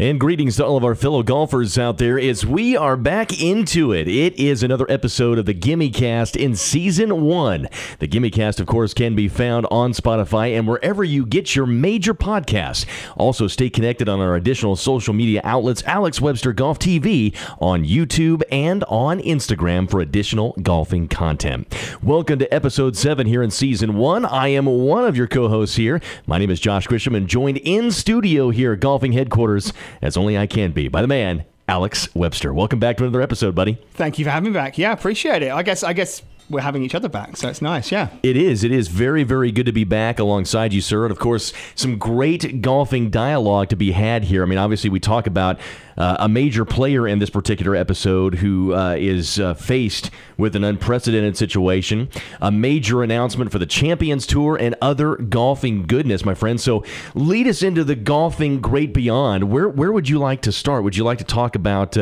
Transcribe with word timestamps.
And 0.00 0.18
greetings 0.18 0.56
to 0.56 0.64
all 0.64 0.78
of 0.78 0.84
our 0.84 0.94
fellow 0.94 1.22
golfers 1.22 1.76
out 1.76 1.98
there 1.98 2.18
as 2.18 2.46
we 2.46 2.74
are 2.74 2.96
back 2.96 3.38
into 3.38 3.92
it. 3.92 4.08
It 4.08 4.38
is 4.38 4.62
another 4.62 4.90
episode 4.90 5.38
of 5.38 5.44
the 5.44 5.52
Gimme 5.52 5.90
Cast 5.90 6.36
in 6.36 6.56
season 6.56 7.20
one. 7.20 7.68
The 7.98 8.06
Gimme 8.06 8.30
Cast, 8.30 8.60
of 8.60 8.66
course, 8.66 8.94
can 8.94 9.14
be 9.14 9.28
found 9.28 9.66
on 9.70 9.92
Spotify 9.92 10.56
and 10.56 10.66
wherever 10.66 11.04
you 11.04 11.26
get 11.26 11.54
your 11.54 11.66
major 11.66 12.14
podcasts. 12.14 12.86
Also, 13.14 13.46
stay 13.46 13.68
connected 13.68 14.08
on 14.08 14.20
our 14.20 14.36
additional 14.36 14.74
social 14.74 15.12
media 15.12 15.42
outlets, 15.44 15.84
Alex 15.84 16.18
Webster 16.18 16.54
Golf 16.54 16.78
TV, 16.78 17.36
on 17.60 17.84
YouTube 17.84 18.40
and 18.50 18.84
on 18.84 19.20
Instagram 19.20 19.90
for 19.90 20.00
additional 20.00 20.54
golfing 20.62 21.08
content. 21.08 21.68
Welcome 22.02 22.38
to 22.38 22.54
episode 22.54 22.96
seven 22.96 23.26
here 23.26 23.42
in 23.42 23.50
season 23.50 23.96
one. 23.98 24.24
I 24.24 24.48
am 24.48 24.64
one 24.64 25.04
of 25.04 25.14
your 25.14 25.26
co 25.26 25.48
hosts 25.48 25.76
here. 25.76 26.00
My 26.26 26.38
name 26.38 26.48
is 26.48 26.58
Josh 26.58 26.88
Grisham 26.88 27.14
and 27.14 27.28
joined 27.28 27.58
in 27.58 27.90
studio 27.90 28.48
here 28.48 28.72
at 28.72 28.80
Golfing 28.80 29.12
Headquarters 29.12 29.74
as 30.02 30.16
only 30.16 30.36
I 30.38 30.46
can 30.46 30.72
be 30.72 30.88
by 30.88 31.02
the 31.02 31.08
man, 31.08 31.44
Alex 31.68 32.14
Webster. 32.14 32.52
Welcome 32.52 32.78
back 32.78 32.96
to 32.98 33.04
another 33.04 33.22
episode, 33.22 33.54
buddy. 33.54 33.78
Thank 33.92 34.18
you 34.18 34.24
for 34.24 34.30
having 34.30 34.52
me 34.52 34.54
back. 34.54 34.78
Yeah, 34.78 34.92
appreciate 34.92 35.42
it. 35.42 35.52
I 35.52 35.62
guess 35.62 35.82
I 35.82 35.92
guess 35.92 36.22
we're 36.50 36.60
having 36.60 36.82
each 36.82 36.94
other 36.94 37.08
back, 37.08 37.36
so 37.36 37.48
it's 37.48 37.62
nice. 37.62 37.92
Yeah. 37.92 38.08
It 38.22 38.36
is. 38.36 38.64
It 38.64 38.72
is 38.72 38.88
very, 38.88 39.22
very 39.22 39.52
good 39.52 39.66
to 39.66 39.72
be 39.72 39.84
back 39.84 40.18
alongside 40.18 40.72
you, 40.72 40.80
sir. 40.80 41.04
And 41.04 41.12
of 41.12 41.18
course, 41.18 41.52
some 41.76 41.96
great 41.96 42.60
golfing 42.60 43.08
dialogue 43.08 43.68
to 43.68 43.76
be 43.76 43.92
had 43.92 44.24
here. 44.24 44.42
I 44.42 44.46
mean, 44.46 44.58
obviously, 44.58 44.90
we 44.90 44.98
talk 44.98 45.28
about 45.28 45.60
uh, 45.96 46.16
a 46.18 46.28
major 46.28 46.64
player 46.64 47.06
in 47.06 47.20
this 47.20 47.30
particular 47.30 47.76
episode 47.76 48.36
who 48.36 48.74
uh, 48.74 48.96
is 48.98 49.38
uh, 49.38 49.54
faced 49.54 50.10
with 50.36 50.56
an 50.56 50.64
unprecedented 50.64 51.36
situation, 51.36 52.08
a 52.40 52.50
major 52.50 53.02
announcement 53.02 53.52
for 53.52 53.58
the 53.58 53.66
Champions 53.66 54.26
Tour, 54.26 54.56
and 54.56 54.74
other 54.82 55.16
golfing 55.16 55.86
goodness, 55.86 56.24
my 56.24 56.34
friend. 56.34 56.60
So, 56.60 56.84
lead 57.14 57.46
us 57.46 57.62
into 57.62 57.84
the 57.84 57.94
golfing 57.94 58.60
great 58.60 58.92
beyond. 58.92 59.44
Where 59.44 59.68
where 59.68 59.92
would 59.92 60.08
you 60.08 60.18
like 60.18 60.42
to 60.42 60.52
start? 60.52 60.82
Would 60.82 60.96
you 60.96 61.04
like 61.04 61.18
to 61.18 61.24
talk 61.24 61.54
about? 61.54 61.96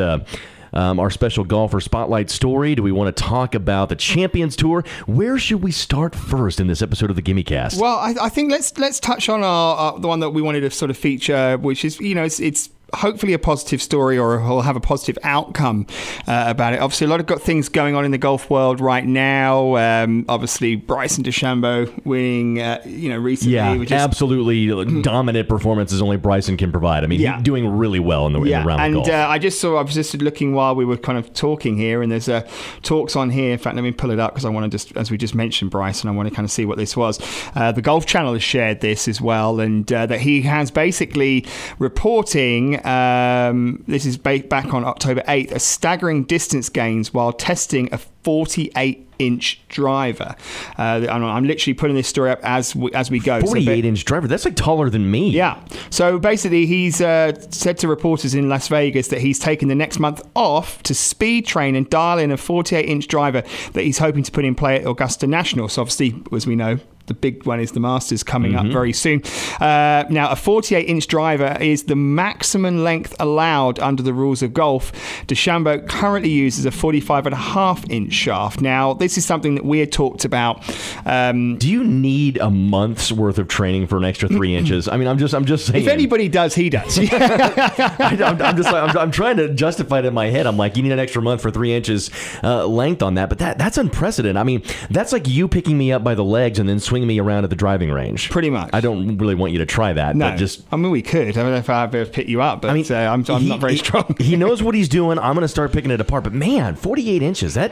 Um, 0.73 0.99
our 0.99 1.09
special 1.09 1.43
golfer 1.43 1.79
spotlight 1.79 2.29
story? 2.29 2.75
Do 2.75 2.83
we 2.83 2.91
want 2.91 3.15
to 3.15 3.23
talk 3.23 3.55
about 3.55 3.89
the 3.89 3.95
Champions 3.95 4.55
Tour? 4.55 4.83
Where 5.05 5.37
should 5.37 5.63
we 5.63 5.71
start 5.71 6.15
first 6.15 6.59
in 6.59 6.67
this 6.67 6.81
episode 6.81 7.09
of 7.09 7.15
the 7.15 7.21
Gimme 7.21 7.43
Cast? 7.43 7.79
Well, 7.79 7.97
I, 7.97 8.15
I 8.21 8.29
think 8.29 8.51
let's 8.51 8.77
let's 8.77 8.99
touch 8.99 9.29
on 9.29 9.43
our, 9.43 9.75
our, 9.75 9.99
the 9.99 10.07
one 10.07 10.19
that 10.19 10.31
we 10.31 10.41
wanted 10.41 10.61
to 10.61 10.71
sort 10.71 10.91
of 10.91 10.97
feature, 10.97 11.57
which 11.57 11.83
is 11.85 11.99
you 11.99 12.15
know 12.15 12.23
it's, 12.23 12.39
it's 12.39 12.69
hopefully 12.95 13.33
a 13.33 13.39
positive 13.39 13.81
story 13.81 14.17
or 14.17 14.39
will 14.39 14.61
have 14.61 14.75
a 14.75 14.79
positive 14.79 15.17
outcome 15.23 15.85
uh, 16.27 16.45
about 16.47 16.73
it. 16.73 16.79
Obviously, 16.79 17.05
a 17.05 17.09
lot 17.09 17.19
of 17.19 17.25
got 17.25 17.41
things 17.41 17.69
going 17.69 17.95
on 17.95 18.05
in 18.05 18.11
the 18.11 18.17
golf 18.17 18.49
world 18.49 18.79
right 18.79 19.05
now. 19.05 19.75
Um, 19.75 20.25
obviously, 20.27 20.75
Bryson 20.75 21.23
DeChambeau 21.23 22.05
winning, 22.05 22.59
uh, 22.61 22.81
you 22.85 23.09
know, 23.09 23.17
recently. 23.17 23.55
Yeah, 23.55 23.75
which 23.75 23.91
is, 23.91 23.93
absolutely 23.93 24.67
dominant 25.01 25.47
performances 25.49 26.01
only 26.01 26.17
Bryson 26.17 26.57
can 26.57 26.71
provide. 26.71 27.03
I 27.03 27.07
mean, 27.07 27.19
Yeah. 27.19 27.35
he's 27.35 27.43
doing 27.43 27.67
really 27.77 27.99
well 27.99 28.25
in 28.27 28.33
the, 28.33 28.41
yeah, 28.41 28.57
in 28.57 28.63
the 28.63 28.67
round 28.67 28.81
and 28.81 28.95
of 28.97 29.05
golf. 29.05 29.09
uh, 29.15 29.27
I 29.29 29.39
just 29.39 29.59
saw. 29.59 29.77
I 29.77 29.81
was 29.81 29.93
just 29.93 30.15
looking 30.21 30.53
while 30.53 30.75
we 30.75 30.85
were 30.85 30.97
kind 30.97 31.17
of 31.17 31.33
talking 31.33 31.77
here, 31.77 32.01
and 32.01 32.11
there's 32.11 32.29
uh, 32.29 32.47
talks 32.81 33.15
on 33.15 33.29
here. 33.29 33.51
In 33.51 33.57
fact, 33.59 33.75
let 33.75 33.83
me 33.83 33.91
pull 33.91 34.11
it 34.11 34.19
up 34.19 34.33
because 34.33 34.45
I 34.45 34.49
want 34.49 34.65
to 34.65 34.69
just, 34.69 34.95
as 34.97 35.11
we 35.11 35.17
just 35.17 35.35
mentioned, 35.35 35.71
Bryson, 35.71 36.09
I 36.09 36.13
want 36.13 36.29
to 36.29 36.35
kind 36.35 36.45
of 36.45 36.51
see 36.51 36.65
what 36.65 36.77
this 36.77 36.95
was. 36.97 37.19
Uh, 37.55 37.71
the 37.71 37.81
Golf 37.81 38.05
Channel 38.05 38.33
has 38.33 38.43
shared 38.43 38.81
this 38.81 39.07
as 39.07 39.21
well, 39.21 39.59
and 39.59 39.91
uh, 39.91 40.05
that 40.05 40.21
he 40.21 40.41
has 40.43 40.71
basically 40.71 41.45
reporting. 41.77 42.78
Um, 42.85 43.83
this 43.87 44.05
is 44.05 44.17
ba- 44.17 44.39
back 44.49 44.73
on 44.73 44.83
October 44.85 45.21
8th. 45.27 45.51
A 45.51 45.59
staggering 45.59 46.23
distance 46.23 46.69
gains 46.69 47.13
while 47.13 47.33
testing 47.33 47.89
a 47.91 47.97
48 47.97 49.07
inch 49.19 49.61
driver. 49.67 50.35
Uh, 50.77 51.05
I'm, 51.09 51.23
I'm 51.25 51.43
literally 51.43 51.73
putting 51.73 51.95
this 51.95 52.07
story 52.07 52.31
up 52.31 52.39
as 52.41 52.73
we, 52.75 52.91
as 52.93 53.11
we 53.11 53.19
go. 53.19 53.39
So 53.39 53.47
ba- 53.47 53.47
48 53.47 53.85
inch 53.85 54.05
driver. 54.05 54.27
That's 54.27 54.45
like 54.45 54.55
taller 54.55 54.89
than 54.89 55.11
me. 55.11 55.29
yeah. 55.31 55.61
So 55.89 56.19
basically, 56.19 56.65
he's 56.65 57.01
uh, 57.01 57.33
said 57.51 57.77
to 57.79 57.87
reporters 57.87 58.33
in 58.33 58.47
Las 58.49 58.67
Vegas 58.69 59.09
that 59.09 59.19
he's 59.21 59.39
taken 59.39 59.67
the 59.67 59.75
next 59.75 59.99
month 59.99 60.21
off 60.35 60.81
to 60.83 60.95
speed 60.95 61.45
train 61.45 61.75
and 61.75 61.89
dial 61.89 62.17
in 62.19 62.31
a 62.31 62.37
48 62.37 62.85
inch 62.85 63.07
driver 63.07 63.43
that 63.73 63.83
he's 63.83 63.97
hoping 63.97 64.23
to 64.23 64.31
put 64.31 64.45
in 64.45 64.55
play 64.55 64.77
at 64.77 64.87
Augusta 64.87 65.27
National. 65.27 65.67
So 65.67 65.81
obviously, 65.81 66.21
as 66.31 66.47
we 66.47 66.55
know. 66.55 66.79
The 67.09 67.15
big 67.15 67.45
one 67.45 67.59
is 67.59 67.71
the 67.71 67.79
Masters 67.79 68.23
coming 68.23 68.55
up 68.55 68.67
very 68.67 68.93
soon. 68.93 69.23
Uh, 69.59 70.05
now, 70.09 70.29
a 70.29 70.35
48 70.35 70.85
inch 70.87 71.07
driver 71.07 71.57
is 71.59 71.83
the 71.83 71.95
maximum 71.95 72.83
length 72.83 73.15
allowed 73.19 73.79
under 73.79 74.03
the 74.03 74.13
rules 74.13 74.43
of 74.43 74.53
golf. 74.53 74.91
DeChambeau 75.25 75.89
currently 75.89 76.29
uses 76.29 76.65
a 76.65 76.71
45 76.71 77.25
and 77.25 77.33
a 77.33 77.37
half 77.37 77.89
inch 77.89 78.13
shaft. 78.13 78.61
Now, 78.61 78.93
this 78.93 79.17
is 79.17 79.25
something 79.25 79.55
that 79.55 79.65
we 79.65 79.79
had 79.79 79.91
talked 79.91 80.23
about. 80.23 80.63
Um, 81.05 81.57
Do 81.57 81.67
you 81.67 81.83
need 81.83 82.37
a 82.37 82.51
month's 82.51 83.11
worth 83.11 83.39
of 83.39 83.47
training 83.47 83.87
for 83.87 83.97
an 83.97 84.05
extra 84.05 84.29
three 84.29 84.55
inches? 84.55 84.87
I 84.87 84.97
mean, 84.97 85.07
I'm 85.07 85.17
just, 85.17 85.33
I'm 85.33 85.45
just 85.45 85.65
saying. 85.65 85.83
if 85.83 85.89
anybody 85.89 86.29
does, 86.29 86.53
he 86.53 86.69
does. 86.69 86.99
I, 87.11 88.17
am 88.19 88.41
I'm 88.41 88.55
just, 88.55 88.71
like, 88.71 88.89
I'm, 88.89 88.97
I'm 88.97 89.11
trying 89.11 89.37
to 89.37 89.51
justify 89.53 89.99
it 89.99 90.05
in 90.05 90.13
my 90.13 90.27
head. 90.27 90.45
I'm 90.45 90.57
like, 90.57 90.77
you 90.77 90.83
need 90.83 90.91
an 90.91 90.99
extra 90.99 91.23
month 91.23 91.41
for 91.41 91.49
three 91.49 91.73
inches 91.73 92.11
uh, 92.43 92.67
length 92.67 93.01
on 93.01 93.15
that, 93.15 93.29
but 93.29 93.39
that, 93.39 93.57
that's 93.57 93.79
unprecedented. 93.79 94.37
I 94.37 94.43
mean, 94.43 94.61
that's 94.91 95.11
like 95.11 95.27
you 95.27 95.47
picking 95.47 95.75
me 95.75 95.91
up 95.91 96.03
by 96.03 96.13
the 96.13 96.23
legs 96.23 96.59
and 96.59 96.69
then 96.69 96.79
swinging 96.79 96.98
me 97.07 97.19
around 97.19 97.43
at 97.43 97.49
the 97.49 97.55
driving 97.55 97.91
range. 97.91 98.29
Pretty 98.29 98.49
much. 98.49 98.69
I 98.73 98.81
don't 98.81 99.17
really 99.17 99.35
want 99.35 99.51
you 99.53 99.59
to 99.59 99.65
try 99.65 99.93
that, 99.93 100.15
No, 100.15 100.29
but 100.31 100.37
just 100.37 100.63
I 100.71 100.75
mean 100.75 100.91
we 100.91 101.01
could. 101.01 101.27
I 101.27 101.31
don't 101.31 101.51
know 101.51 101.57
if 101.57 101.69
I'd 101.69 101.91
be 101.91 101.97
able 101.99 102.07
to 102.07 102.13
pick 102.13 102.27
you 102.27 102.41
up, 102.41 102.61
but 102.61 102.71
I 102.71 102.73
mean, 102.73 102.85
uh, 102.89 102.95
I'm, 102.95 103.25
I'm 103.29 103.41
he- 103.41 103.49
not 103.49 103.59
very 103.59 103.77
strong. 103.77 104.15
he 104.19 104.35
knows 104.43 104.61
what 104.63 104.75
he's 104.75 104.89
doing. 104.89 105.17
I'm 105.19 105.33
going 105.33 105.41
to 105.43 105.47
start 105.47 105.71
picking 105.71 105.91
it 105.91 106.01
apart. 106.01 106.23
But 106.23 106.33
man, 106.33 106.75
48 106.75 107.21
inches. 107.21 107.53
That 107.55 107.71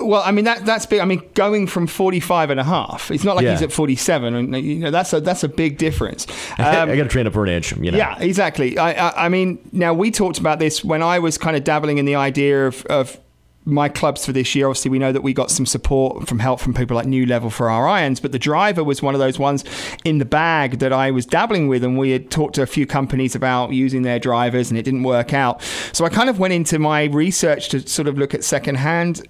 well, 0.00 0.22
I 0.24 0.32
mean 0.32 0.44
that 0.46 0.66
that's 0.66 0.86
big. 0.86 1.00
I 1.00 1.04
mean 1.04 1.22
going 1.34 1.66
from 1.68 1.86
45 1.86 2.50
and 2.50 2.58
a 2.60 2.64
half. 2.64 3.10
It's 3.12 3.22
not 3.24 3.36
like 3.36 3.44
Yeah. 3.44 3.52
he's 3.52 3.62
at 3.62 3.72
47, 3.72 4.34
and 4.34 4.56
you 4.56 4.76
know 4.80 4.90
that's 4.90 5.12
a 5.12 5.20
that's 5.20 5.44
a 5.44 5.48
big 5.48 5.78
difference. 5.78 6.26
I 6.58 6.76
Um, 6.78 6.88
got 6.88 6.94
to 7.04 7.08
train 7.08 7.26
up 7.28 7.32
for 7.32 7.44
an 7.44 7.50
inch. 7.50 7.72
You 7.76 7.92
know. 7.92 7.98
yeah, 7.98 8.18
exactly. 8.18 8.76
I, 8.76 8.90
I 9.10 9.26
I 9.26 9.28
mean 9.28 9.60
now 9.72 9.94
we 9.94 10.10
talked 10.10 10.38
about 10.38 10.58
this 10.58 10.84
when 10.84 11.00
I 11.02 11.20
was 11.20 11.38
kind 11.38 11.56
of 11.56 11.62
dabbling 11.64 11.98
in 11.98 12.06
the 12.06 12.16
idea 12.16 12.66
of 12.66 12.84
of 12.86 13.18
my 13.64 13.88
clubs 13.88 14.26
for 14.26 14.32
this 14.32 14.54
year. 14.54 14.66
Obviously, 14.66 14.90
we 14.90 14.98
know 14.98 15.12
that 15.12 15.22
we 15.22 15.32
got 15.32 15.50
some 15.50 15.66
support 15.66 16.28
from 16.28 16.38
help 16.38 16.60
from 16.60 16.74
people 16.74 16.96
like 16.96 17.06
New 17.06 17.26
Level 17.26 17.50
for 17.50 17.70
our 17.70 17.88
irons, 17.88 18.20
but 18.20 18.32
the 18.32 18.38
driver 18.38 18.84
was 18.84 19.02
one 19.02 19.14
of 19.14 19.20
those 19.20 19.38
ones 19.38 19.64
in 20.04 20.18
the 20.18 20.24
bag 20.24 20.78
that 20.80 20.92
I 20.92 21.10
was 21.10 21.26
dabbling 21.26 21.68
with, 21.68 21.82
and 21.84 21.98
we 21.98 22.10
had 22.10 22.30
talked 22.30 22.54
to 22.56 22.62
a 22.62 22.66
few 22.66 22.86
companies 22.86 23.34
about 23.34 23.72
using 23.72 24.02
their 24.02 24.18
drivers, 24.18 24.70
and 24.70 24.78
it 24.78 24.82
didn't 24.82 25.02
work 25.02 25.32
out. 25.32 25.62
So 25.92 26.04
I 26.04 26.08
kind 26.08 26.28
of 26.28 26.38
went 26.38 26.52
into 26.52 26.78
my 26.78 27.04
research 27.04 27.70
to 27.70 27.86
sort 27.88 28.08
of 28.08 28.18
look 28.18 28.34
at 28.34 28.44
secondhand 28.44 29.26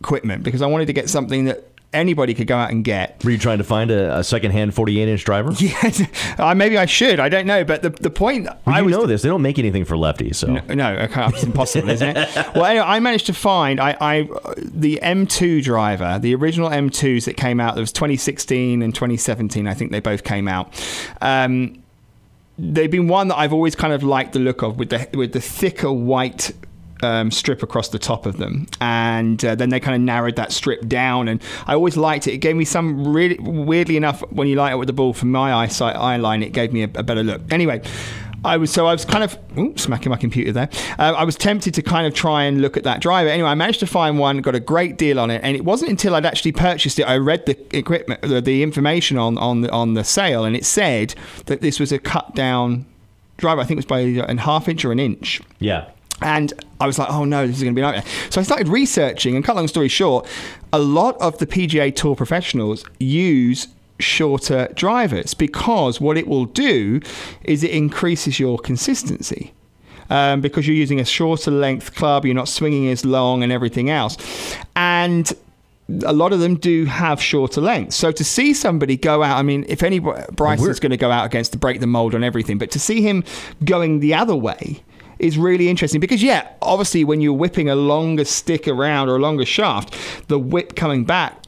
equipment 0.00 0.42
because 0.42 0.62
I 0.62 0.66
wanted 0.66 0.86
to 0.86 0.92
get 0.92 1.08
something 1.08 1.44
that 1.46 1.71
anybody 1.92 2.34
could 2.34 2.46
go 2.46 2.56
out 2.56 2.70
and 2.70 2.84
get. 2.84 3.22
Were 3.24 3.30
you 3.30 3.38
trying 3.38 3.58
to 3.58 3.64
find 3.64 3.90
a, 3.90 4.18
a 4.18 4.24
second-hand 4.24 4.72
48-inch 4.72 5.24
driver? 5.24 5.52
Yes, 5.62 6.02
uh, 6.38 6.54
maybe 6.54 6.76
I 6.76 6.86
should. 6.86 7.20
I 7.20 7.28
don't 7.28 7.46
know, 7.46 7.64
but 7.64 7.82
the 7.82 7.90
the 7.90 8.10
point 8.10 8.44
Well, 8.44 8.58
I 8.66 8.78
you 8.80 8.86
was 8.86 8.92
know 8.96 9.06
this. 9.06 9.22
They 9.22 9.28
don't 9.28 9.42
make 9.42 9.58
anything 9.58 9.84
for 9.84 9.96
lefties, 9.96 10.36
so 10.36 10.46
No, 10.74 10.94
okay, 10.94 11.26
it's 11.28 11.42
impossible, 11.42 11.90
isn't 11.90 12.16
it? 12.16 12.28
Well, 12.54 12.64
anyway, 12.64 12.84
I 12.86 13.00
managed 13.00 13.26
to 13.26 13.34
find 13.34 13.80
I, 13.80 13.96
I 14.00 14.28
the 14.56 14.98
M2 15.02 15.62
driver, 15.62 16.18
the 16.18 16.34
original 16.34 16.68
M2s 16.68 17.24
that 17.26 17.36
came 17.36 17.60
out. 17.60 17.74
There 17.74 17.82
was 17.82 17.92
2016 17.92 18.82
and 18.82 18.94
2017. 18.94 19.66
I 19.66 19.74
think 19.74 19.92
they 19.92 20.00
both 20.00 20.24
came 20.24 20.48
out. 20.48 20.68
Um, 21.20 21.82
they've 22.58 22.90
been 22.90 23.08
one 23.08 23.28
that 23.28 23.36
I've 23.38 23.52
always 23.52 23.74
kind 23.74 23.92
of 23.92 24.02
liked 24.02 24.32
the 24.32 24.38
look 24.38 24.62
of 24.62 24.78
with 24.78 24.90
the 24.90 25.08
with 25.14 25.32
the 25.32 25.40
thicker 25.40 25.92
white. 25.92 26.52
Um, 27.02 27.30
strip 27.30 27.62
across 27.62 27.88
the 27.88 27.98
top 27.98 28.26
of 28.26 28.36
them, 28.36 28.66
and 28.80 29.44
uh, 29.44 29.54
then 29.54 29.70
they 29.70 29.80
kind 29.80 29.96
of 29.96 30.00
narrowed 30.02 30.36
that 30.36 30.52
strip 30.52 30.86
down. 30.86 31.26
And 31.28 31.42
I 31.66 31.74
always 31.74 31.96
liked 31.96 32.26
it. 32.28 32.34
It 32.34 32.38
gave 32.38 32.54
me 32.54 32.64
some 32.64 33.12
really 33.12 33.38
weirdly 33.40 33.96
enough 33.96 34.20
when 34.30 34.46
you 34.46 34.56
light 34.56 34.72
it 34.72 34.76
with 34.76 34.86
the 34.86 34.92
ball 34.92 35.12
from 35.12 35.32
my 35.32 35.52
eyesight 35.52 35.96
eye 35.96 36.16
line, 36.16 36.42
it 36.42 36.52
gave 36.52 36.72
me 36.72 36.82
a, 36.82 36.90
a 36.94 37.02
better 37.02 37.22
look. 37.22 37.40
Anyway, 37.50 37.82
I 38.44 38.56
was 38.56 38.72
so 38.72 38.86
I 38.86 38.92
was 38.92 39.04
kind 39.04 39.22
of 39.22 39.38
ooh, 39.56 39.76
smacking 39.76 40.10
my 40.10 40.16
computer 40.16 40.52
there. 40.52 40.68
Uh, 40.98 41.14
I 41.16 41.24
was 41.24 41.36
tempted 41.36 41.74
to 41.74 41.82
kind 41.82 42.06
of 42.06 42.14
try 42.14 42.44
and 42.44 42.60
look 42.60 42.76
at 42.76 42.84
that 42.84 43.00
driver. 43.00 43.28
Anyway, 43.28 43.48
I 43.48 43.54
managed 43.54 43.80
to 43.80 43.86
find 43.86 44.18
one, 44.18 44.38
got 44.38 44.54
a 44.54 44.60
great 44.60 44.98
deal 44.98 45.20
on 45.20 45.30
it, 45.30 45.40
and 45.44 45.56
it 45.56 45.64
wasn't 45.64 45.90
until 45.90 46.14
I'd 46.14 46.26
actually 46.26 46.52
purchased 46.52 46.98
it 46.98 47.04
I 47.04 47.16
read 47.18 47.46
the 47.46 47.56
equipment, 47.76 48.22
the, 48.22 48.40
the 48.40 48.62
information 48.62 49.16
on 49.16 49.38
on 49.38 49.62
the, 49.62 49.70
on 49.70 49.94
the 49.94 50.04
sale, 50.04 50.44
and 50.44 50.56
it 50.56 50.64
said 50.64 51.14
that 51.46 51.60
this 51.60 51.78
was 51.78 51.92
a 51.92 51.98
cut 51.98 52.34
down 52.34 52.86
driver. 53.36 53.60
I 53.60 53.64
think 53.64 53.76
it 53.76 53.86
was 53.86 53.86
by 53.86 54.00
an 54.00 54.38
half 54.38 54.68
inch 54.68 54.84
or 54.84 54.92
an 54.92 54.98
inch. 54.98 55.40
yeah. 55.58 55.88
And 56.20 56.52
I 56.80 56.86
was 56.86 56.98
like, 56.98 57.10
oh 57.10 57.24
no, 57.24 57.46
this 57.46 57.56
is 57.56 57.62
going 57.62 57.74
to 57.74 57.78
be 57.78 57.82
a 57.82 57.84
nightmare. 57.84 58.04
So 58.30 58.40
I 58.40 58.44
started 58.44 58.68
researching, 58.68 59.34
and 59.34 59.44
cut 59.44 59.56
long 59.56 59.68
story 59.68 59.88
short, 59.88 60.26
a 60.72 60.78
lot 60.78 61.16
of 61.20 61.38
the 61.38 61.46
PGA 61.46 61.94
Tour 61.94 62.14
professionals 62.14 62.84
use 62.98 63.68
shorter 63.98 64.68
drivers 64.74 65.34
because 65.34 66.00
what 66.00 66.16
it 66.16 66.26
will 66.26 66.46
do 66.46 67.00
is 67.44 67.62
it 67.62 67.70
increases 67.70 68.38
your 68.38 68.58
consistency. 68.58 69.52
Um, 70.10 70.42
because 70.42 70.66
you're 70.66 70.76
using 70.76 71.00
a 71.00 71.06
shorter 71.06 71.50
length 71.50 71.94
club, 71.94 72.26
you're 72.26 72.34
not 72.34 72.48
swinging 72.48 72.88
as 72.88 73.02
long 73.02 73.42
and 73.42 73.50
everything 73.50 73.88
else. 73.88 74.18
And 74.76 75.32
a 76.04 76.12
lot 76.12 76.34
of 76.34 76.40
them 76.40 76.56
do 76.56 76.84
have 76.84 77.20
shorter 77.20 77.62
lengths. 77.62 77.96
So 77.96 78.12
to 78.12 78.22
see 78.22 78.52
somebody 78.52 78.98
go 78.98 79.22
out, 79.22 79.38
I 79.38 79.42
mean, 79.42 79.64
if 79.68 79.82
any 79.82 80.00
Bryson's 80.00 80.80
going 80.80 80.90
to 80.90 80.98
go 80.98 81.10
out 81.10 81.24
against 81.24 81.52
to 81.52 81.58
break 81.58 81.80
the 81.80 81.86
mold 81.86 82.14
on 82.14 82.22
everything, 82.22 82.58
but 82.58 82.70
to 82.72 82.78
see 82.78 83.00
him 83.00 83.24
going 83.64 84.00
the 84.00 84.12
other 84.12 84.36
way 84.36 84.82
is 85.22 85.38
really 85.38 85.68
interesting 85.68 86.00
because 86.00 86.22
yeah, 86.22 86.48
obviously 86.60 87.04
when 87.04 87.20
you're 87.20 87.32
whipping 87.32 87.70
a 87.70 87.74
longer 87.74 88.24
stick 88.24 88.68
around 88.68 89.08
or 89.08 89.16
a 89.16 89.18
longer 89.18 89.46
shaft, 89.46 89.94
the 90.28 90.38
whip 90.38 90.76
coming 90.76 91.04
back 91.04 91.38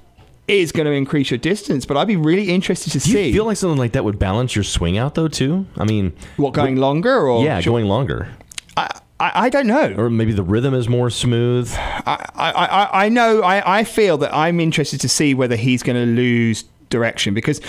is 0.47 0.73
going 0.73 0.85
to 0.87 0.93
increase 0.93 1.31
your 1.31 1.38
distance. 1.38 1.85
But 1.87 1.97
I'd 1.97 2.06
be 2.06 2.17
really 2.17 2.50
interested 2.50 2.91
to 2.93 2.99
Do 3.00 3.19
you 3.21 3.32
feel 3.32 3.44
like 3.47 3.56
something 3.56 3.79
like 3.79 3.93
that 3.93 4.05
would 4.05 4.19
balance 4.19 4.55
your 4.55 4.62
swing 4.65 4.97
out 4.97 5.15
though 5.15 5.29
too? 5.29 5.67
I 5.76 5.85
mean, 5.85 6.12
what 6.37 6.55
going 6.55 6.76
longer 6.76 7.19
or 7.29 7.44
yeah, 7.44 7.61
going 7.62 7.87
longer, 7.87 8.29
I, 8.76 8.88
I, 9.21 9.32
I 9.35 9.49
don't 9.49 9.67
know. 9.67 9.94
or 9.97 10.11
maybe 10.11 10.32
the 10.32 10.43
rhythm 10.43 10.75
is 10.75 10.88
more 10.88 11.09
smooth. 11.11 11.73
I, 11.76 12.26
I, 12.35 12.50
I- 12.53 13.05
I 13.06 13.09
know. 13.09 13.43
I, 13.43 13.81
I 13.81 13.85
feel 13.85 14.19
that 14.19 14.35
I'm 14.35 14.61
interested 14.61 15.00
to 15.00 15.09
see 15.09 15.35
whether 15.35 15.56
he's 15.56 15.82
going 15.82 15.97
to 15.97 16.06
lose 16.06 16.65
direction 16.91 17.35
because 17.35 17.61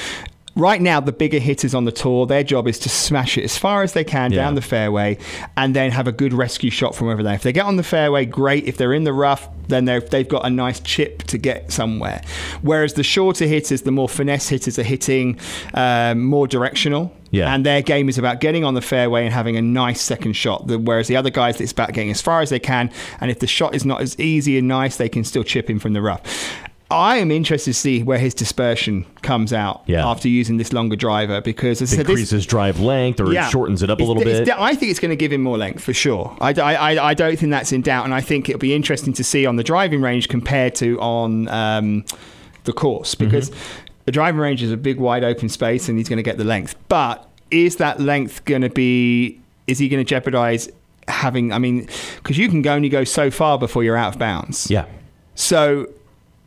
right 0.56 0.82
now 0.82 1.00
the 1.00 1.12
bigger 1.12 1.40
hitters 1.40 1.74
on 1.76 1.86
the 1.86 1.92
tour, 1.92 2.26
their 2.26 2.44
job 2.44 2.68
is 2.68 2.80
to 2.80 2.90
smash 2.90 3.38
it 3.38 3.44
as 3.44 3.58
far 3.58 3.84
as 3.84 3.94
they 3.94 4.04
can 4.04 4.32
Yeah. 4.32 4.44
down 4.44 4.56
the 4.56 4.62
fairway 4.62 5.18
and 5.58 5.76
then 5.76 5.92
have 5.92 6.08
a 6.08 6.12
good 6.12 6.34
rescue 6.34 6.70
shot 6.70 6.96
from 6.96 7.10
over 7.10 7.22
there. 7.24 7.34
If 7.34 7.44
they 7.44 7.52
get 7.54 7.66
on 7.66 7.76
the 7.76 7.84
fairway, 7.84 8.26
great. 8.26 8.66
If 8.66 8.78
they're 8.78 8.94
in 8.94 9.04
the 9.04 9.14
rough, 9.14 9.50
then 9.68 9.86
they've 9.86 10.28
got 10.28 10.46
a 10.46 10.50
nice 10.50 10.80
chip 10.80 11.24
to 11.24 11.38
get 11.38 11.72
somewhere. 11.72 12.22
Whereas 12.62 12.94
the 12.94 13.04
shorter 13.04 13.46
hitters, 13.48 13.82
the 13.82 13.92
more 13.92 14.08
finesse 14.08 14.48
hitters 14.50 14.78
are 14.80 14.84
hitting 14.84 15.40
um, 15.74 16.24
more 16.24 16.48
directional. 16.48 17.12
Yeah. 17.32 17.54
And 17.54 17.66
their 17.66 17.82
game 17.82 18.08
is 18.08 18.18
about 18.18 18.40
getting 18.40 18.64
on 18.64 18.76
the 18.76 18.82
fairway 18.82 19.26
and 19.26 19.34
having 19.34 19.58
a 19.58 19.62
nice 19.62 20.02
second 20.02 20.34
shot. 20.34 20.68
The- 20.68 20.80
Whereas 20.80 21.08
the 21.08 21.18
other 21.18 21.32
guys, 21.32 21.60
it's 21.60 21.72
about 21.74 21.92
getting 21.92 22.12
as 22.12 22.22
far 22.22 22.42
as 22.42 22.50
they 22.50 22.60
can. 22.60 22.90
And 23.20 23.30
if 23.30 23.40
the 23.40 23.48
shot 23.48 23.76
is 23.76 23.84
not 23.86 24.02
as 24.02 24.18
easy 24.20 24.58
and 24.58 24.68
nice, 24.70 24.96
they 24.98 25.10
can 25.10 25.24
still 25.26 25.44
chip 25.44 25.70
in 25.70 25.80
from 25.80 25.94
the 25.94 26.02
rough. 26.02 26.22
I 26.96 27.18
am 27.18 27.30
interested 27.32 27.72
to 27.72 27.74
see 27.74 28.02
where 28.04 28.18
his 28.18 28.34
dispersion 28.34 29.06
comes 29.22 29.52
out 29.54 29.84
Yeah. 29.86 30.08
after 30.08 30.28
using 30.30 30.58
this 30.58 30.72
longer 30.74 30.96
driver 30.96 31.42
because 31.42 31.82
it 31.82 31.86
I 31.86 31.88
said, 31.88 32.00
this, 32.06 32.10
Increases 32.10 32.46
drive 32.46 32.80
length 32.80 33.20
or 33.20 33.32
it 33.34 33.44
shortens 33.52 33.84
it 33.84 33.90
up 33.90 34.00
a 34.00 34.04
little 34.04 34.24
bit. 34.24 34.48
I 34.50 34.76
think 34.76 34.90
it's 34.92 35.00
going 35.00 35.10
to 35.10 35.16
give 35.16 35.32
him 35.34 35.42
more 35.42 35.58
length 35.58 35.84
for 35.84 35.94
sure. 35.94 36.36
I, 36.42 36.54
I, 36.54 36.74
I- 36.96 37.10
I 37.10 37.14
don't 37.14 37.38
think 37.38 37.52
that's 37.52 37.72
in 37.72 37.82
doubt, 37.82 38.06
and 38.06 38.14
I 38.14 38.22
think 38.22 38.48
it'll 38.50 38.60
be 38.60 38.74
interesting 38.74 39.14
to 39.14 39.24
see 39.24 39.46
on 39.46 39.58
the 39.58 39.64
driving 39.64 40.02
range 40.02 40.30
compared 40.30 40.74
to 40.76 41.00
on 41.02 41.48
um, 41.50 42.06
the 42.64 42.74
course 42.74 43.14
Mm-hmm. 43.16 43.26
because 43.26 43.52
the 44.06 44.12
driving 44.12 44.40
range 44.40 44.62
is 44.64 44.72
a 44.72 44.78
big, 44.78 44.98
wide 45.00 45.24
open 45.24 45.50
space, 45.50 45.90
and 45.90 45.98
he's 45.98 46.08
going 46.08 46.18
to 46.18 46.24
get 46.24 46.38
the 46.38 46.44
length. 46.44 46.76
But 46.88 47.28
is 47.52 47.76
that 47.78 48.00
length 48.00 48.46
going 48.46 48.62
to 48.62 48.70
be? 48.70 49.40
Is 49.68 49.80
he 49.80 49.90
going 49.90 50.04
to 50.04 50.08
jeopardize 50.08 50.70
having? 51.08 51.52
I 51.52 51.58
mean, 51.60 51.88
because 52.18 52.38
you 52.38 52.48
can 52.50 52.62
go 52.62 52.74
only 52.74 52.90
go 52.90 53.04
so 53.04 53.30
far 53.32 53.58
before 53.58 53.84
you're 53.84 53.98
out 53.98 54.14
of 54.14 54.20
bounds. 54.20 54.70
yeah. 54.70 54.86
So 55.36 55.88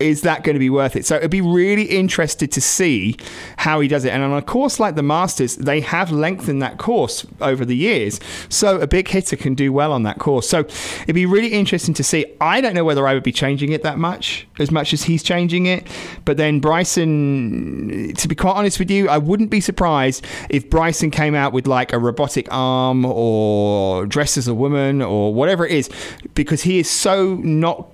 is 0.01 0.23
that 0.23 0.45
going 0.45 0.55
to 0.55 0.61
be 0.61 0.71
worth 0.71 0.95
it? 0.95 1.05
So 1.05 1.17
it'd 1.17 1.31
be 1.31 1.41
really 1.41 1.85
interested 1.85 2.53
to 2.53 2.61
see 2.61 3.17
how 3.57 3.81
he 3.81 3.89
does 3.89 4.05
it. 4.05 4.11
And 4.11 4.23
on 4.23 4.33
a 4.33 4.43
course 4.43 4.79
like 4.79 4.95
the 4.95 5.03
Masters, 5.03 5.57
they 5.57 5.81
have 5.81 6.13
lengthened 6.13 6.63
that 6.63 6.79
course 6.79 7.27
over 7.41 7.65
the 7.65 7.77
years. 7.77 8.21
So 8.49 8.81
a 8.81 8.87
big 8.87 9.09
hitter 9.09 9.37
can 9.37 9.55
do 9.55 9.73
well 9.73 9.93
on 9.93 10.05
that 10.05 10.19
course. 10.19 10.49
So 10.49 10.61
it'd 11.03 11.15
be 11.15 11.27
really 11.27 11.49
interesting 11.49 11.95
to 11.95 12.05
see. 12.05 12.27
I 12.41 12.61
don't 12.61 12.75
know 12.75 12.85
whether 12.85 13.09
I 13.09 13.15
would 13.15 13.25
be 13.25 13.33
changing 13.33 13.73
it 13.73 13.83
that 13.83 13.99
much, 13.99 14.47
as 14.59 14.71
much 14.71 14.93
as 14.93 15.03
he's 15.03 15.23
changing 15.23 15.67
it. 15.67 15.87
But 16.25 16.37
then 16.37 16.61
Bryson, 16.61 18.15
to 18.15 18.29
be 18.29 18.35
quite 18.35 18.53
honest 18.53 18.79
with 18.79 18.91
you, 18.91 19.09
I 19.09 19.19
wouldn't 19.19 19.51
be 19.51 19.61
surprised 19.61 20.25
if 20.49 20.71
Bryson 20.71 21.11
came 21.11 21.35
out 21.35 21.53
with 21.53 21.67
like 21.67 21.93
a 21.93 21.99
robotic 21.99 22.47
arm 22.53 23.05
or 23.05 24.07
dressed 24.07 24.37
as 24.37 24.47
a 24.47 24.55
woman 24.55 25.03
or 25.03 25.35
whatever 25.35 25.67
it 25.67 25.73
is, 25.73 25.91
because 26.35 26.63
he 26.63 26.79
is 26.79 26.89
so 26.89 27.35
not 27.37 27.91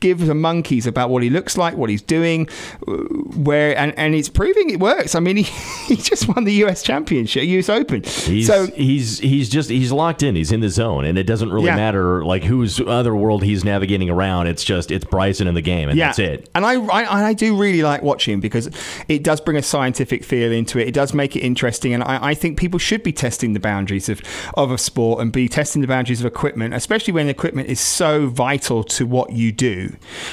give 0.00 0.26
the 0.26 0.34
monkeys 0.34 0.86
about 0.86 1.10
what 1.10 1.22
he 1.22 1.30
looks 1.30 1.56
like, 1.56 1.74
what 1.76 1.88
he's 1.90 2.02
doing, 2.02 2.48
uh, 2.86 2.92
where 3.36 3.76
and, 3.78 3.96
and 3.98 4.14
it's 4.14 4.28
proving 4.28 4.70
it 4.70 4.80
works. 4.80 5.14
I 5.14 5.20
mean, 5.20 5.36
he, 5.38 5.42
he 5.86 5.96
just 5.96 6.28
won 6.28 6.44
the 6.44 6.52
US 6.64 6.82
Championship, 6.82 7.44
US 7.44 7.68
Open. 7.68 8.02
He's 8.02 8.46
so 8.46 8.66
he's 8.68 9.18
he's 9.20 9.48
just 9.48 9.70
he's 9.70 9.92
locked 9.92 10.22
in. 10.22 10.34
He's 10.36 10.52
in 10.52 10.60
the 10.60 10.68
zone, 10.68 11.04
and 11.04 11.16
it 11.18 11.24
doesn't 11.24 11.50
really 11.50 11.66
Yeah. 11.66 11.76
matter 11.76 12.24
like 12.24 12.44
whose 12.44 12.80
other 12.80 13.14
world 13.14 13.42
he's 13.42 13.64
navigating 13.64 14.10
around. 14.10 14.46
It's 14.48 14.64
just 14.64 14.90
it's 14.90 15.04
Bryson 15.04 15.46
in 15.46 15.54
the 15.54 15.62
game, 15.62 15.88
and 15.88 15.98
yeah, 15.98 16.06
that's 16.08 16.18
it. 16.18 16.50
And 16.54 16.64
I, 16.66 16.74
I 16.84 17.26
I 17.28 17.32
do 17.32 17.56
really 17.56 17.82
like 17.82 18.02
watching 18.02 18.40
because 18.40 18.68
it 19.08 19.22
does 19.22 19.40
bring 19.40 19.56
a 19.56 19.62
scientific 19.62 20.24
feel 20.24 20.52
into 20.52 20.78
it. 20.78 20.88
It 20.88 20.94
does 20.94 21.14
make 21.14 21.36
it 21.36 21.40
interesting, 21.40 21.94
and 21.94 22.02
I, 22.02 22.28
I 22.30 22.34
think 22.34 22.58
people 22.58 22.78
should 22.78 23.02
be 23.02 23.12
testing 23.12 23.52
the 23.52 23.60
boundaries 23.60 24.08
of 24.08 24.20
of 24.54 24.70
a 24.70 24.78
sport 24.78 25.20
and 25.20 25.32
be 25.32 25.48
testing 25.48 25.80
the 25.82 25.88
boundaries 25.88 26.20
of 26.20 26.26
equipment, 26.26 26.74
especially 26.74 27.12
when 27.12 27.28
equipment 27.28 27.68
is 27.68 27.80
so 27.80 28.26
vital 28.28 28.82
to 28.84 29.06
what 29.06 29.32
you 29.32 29.52
do. 29.52 29.75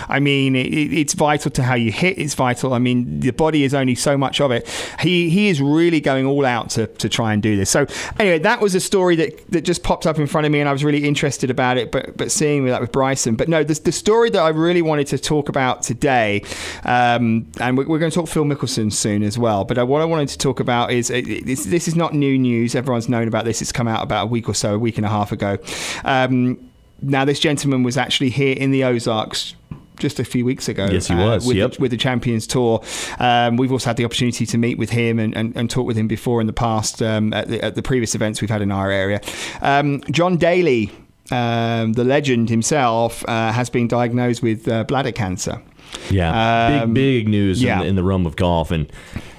I 0.10 0.20
mean, 0.20 0.56
it, 0.56 0.94
it's 0.94 1.14
vital 1.14 1.52
to 1.52 1.64
how 1.64 1.76
you 1.76 1.92
hit. 1.92 2.18
It's 2.18 2.34
vital. 2.34 2.74
I 2.74 2.80
mean, 2.80 3.20
the 3.20 3.32
body 3.32 3.64
is 3.64 3.74
only 3.74 3.96
so 3.96 4.18
much 4.18 4.42
of 4.42 4.52
it. 4.52 4.68
He 5.00 5.30
he 5.30 5.48
is 5.50 5.62
really 5.62 6.02
going 6.02 6.26
all 6.26 6.46
out 6.46 6.70
to, 6.72 6.88
to 6.88 7.10
try 7.10 7.34
and 7.34 7.42
do 7.42 7.56
this. 7.56 7.70
So 7.70 7.86
anyway, 8.20 8.40
that 8.40 8.62
was 8.62 8.76
a 8.76 8.80
story 8.80 9.16
that, 9.18 9.52
that 9.52 9.62
just 9.62 9.84
popped 9.84 10.06
up 10.06 10.20
in 10.20 10.28
front 10.28 10.46
of 10.46 10.52
me, 10.52 10.60
and 10.60 10.70
I 10.70 10.72
was 10.72 10.84
really 10.84 11.06
interested 11.06 11.50
about 11.50 11.78
it. 11.78 11.92
But 11.92 12.18
but 12.18 12.32
seeing 12.32 12.66
that 12.66 12.82
with 12.82 12.92
Bryson, 12.92 13.36
but 13.36 13.50
no, 13.50 13.64
the, 13.64 13.74
the 13.74 13.92
story 13.92 14.30
that 14.32 14.42
I 14.42 14.50
really 14.50 14.82
wanted 14.82 15.08
to 15.08 15.18
talk 15.18 15.50
about 15.50 15.84
today, 15.84 16.44
um, 16.84 17.48
and 17.60 17.78
we're, 17.78 18.00
going 18.00 18.12
to 18.12 18.16
talk 18.16 18.28
Phil 18.28 18.44
Mickelson 18.46 18.92
soon 18.92 19.24
as 19.24 19.38
well. 19.38 19.64
But 19.66 19.78
uh, 19.78 19.86
what 19.86 20.02
I 20.02 20.06
wanted 20.06 20.30
to 20.30 20.38
talk 20.38 20.60
about 20.60 20.92
is 20.92 21.08
this. 21.08 21.66
This 21.66 21.88
is 21.88 21.96
not 21.96 22.14
new 22.14 22.38
news. 22.38 22.76
Everyone's 22.76 23.10
known 23.10 23.28
about 23.28 23.46
this. 23.46 23.62
It's 23.62 23.72
come 23.72 23.88
out 23.88 24.04
about 24.04 24.24
a 24.24 24.28
week 24.28 24.48
or 24.50 24.54
so, 24.54 24.76
a 24.76 24.80
week 24.80 24.98
and 24.98 25.06
a 25.06 25.10
half 25.10 25.32
ago. 25.32 25.58
Um, 26.04 26.73
now, 27.02 27.26
this 27.26 27.40
gentleman 27.40 27.84
was 27.84 27.98
actually 27.98 28.30
here 28.30 28.56
in 28.56 28.72
the 28.72 28.84
Ozarks 28.84 29.56
just 30.00 30.20
a 30.20 30.26
few 30.26 30.44
weeks 30.44 30.68
ago. 30.68 30.88
Yes, 30.92 31.08
he 31.08 31.14
uh, 31.14 31.26
was. 31.26 31.46
with, 31.46 31.56
Yep. 31.58 31.72
the, 31.74 31.82
with 31.82 31.92
the 31.92 31.98
Champions 31.98 32.48
Tour. 32.48 32.82
Um, 33.20 33.58
we've 33.58 33.72
also 33.72 33.90
had 33.90 33.98
the 33.98 34.06
opportunity 34.06 34.46
to 34.46 34.58
meet 34.58 34.78
with 34.78 34.90
him 34.90 35.20
and, 35.20 35.36
and, 35.38 35.56
and 35.56 35.70
talk 35.70 35.86
with 35.86 35.96
him 35.98 36.08
before 36.08 36.42
in 36.42 36.48
the 36.48 36.54
past 36.54 37.02
um, 37.02 37.32
at, 37.34 37.48
the, 37.48 37.62
at 37.64 37.76
the 37.76 37.84
previous 37.84 38.16
events 38.16 38.42
we've 38.42 38.50
had 38.50 38.62
in 38.62 38.72
our 38.72 38.90
area. 38.92 39.22
Um, 39.62 40.02
John 40.12 40.38
Daly, 40.38 40.92
um, 41.32 41.94
the 41.94 42.04
legend 42.04 42.50
himself, 42.50 43.24
uh, 43.28 43.52
has 43.52 43.70
been 43.70 43.88
diagnosed 43.88 44.42
with 44.42 44.68
uh, 44.68 44.84
bladder 44.86 45.12
cancer. 45.12 45.62
Yeah, 46.10 46.72
Um, 46.72 46.94
big 46.94 47.26
big 47.26 47.28
news 47.28 47.62
yeah. 47.62 47.82
in, 47.82 47.88
in 47.90 47.96
the 47.96 48.04
realm 48.04 48.26
of 48.26 48.36
golf, 48.36 48.72
and 48.72 48.92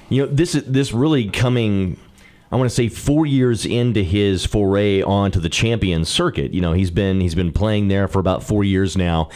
you 0.09 0.21
know 0.25 0.31
this 0.31 0.53
this 0.53 0.93
really 0.93 1.29
coming. 1.29 1.97
I 2.51 2.55
want 2.57 2.69
to 2.69 2.75
say 2.75 2.87
four 2.89 3.25
years 3.25 3.65
into 3.65 4.03
his 4.03 4.45
foray 4.45 5.01
onto 5.01 5.39
the 5.39 5.49
champion 5.49 6.05
circuit. 6.05 6.53
You 6.53 6.61
know, 6.61 6.73
he's 6.73 6.91
been 6.91 7.19
he's 7.21 7.35
been 7.35 7.51
playing 7.51 7.87
there 7.87 8.07
for 8.07 8.19
about 8.19 8.43
four 8.43 8.63
years 8.63 8.95
now. 8.95 9.29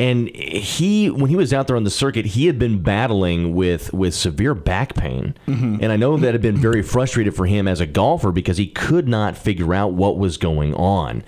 And 0.00 0.28
he, 0.36 1.10
when 1.10 1.28
he 1.28 1.34
was 1.34 1.52
out 1.52 1.66
there 1.66 1.74
on 1.74 1.82
the 1.82 1.90
circuit, 1.90 2.24
he 2.24 2.46
had 2.46 2.56
been 2.56 2.82
battling 2.84 3.56
with 3.56 3.92
with 3.92 4.14
severe 4.14 4.54
back 4.54 4.94
pain, 4.94 5.34
Mm-hmm. 5.48 5.78
and 5.82 5.90
I 5.90 5.96
know 5.96 6.16
that 6.18 6.34
had 6.34 6.42
been 6.42 6.56
very 6.56 6.82
frustrated 6.82 7.34
for 7.34 7.46
him 7.46 7.66
as 7.66 7.80
a 7.80 7.86
golfer 7.86 8.30
because 8.30 8.58
he 8.58 8.68
could 8.68 9.08
not 9.08 9.36
figure 9.36 9.74
out 9.74 9.94
what 9.94 10.16
was 10.16 10.36
going 10.36 10.72
on. 10.74 11.24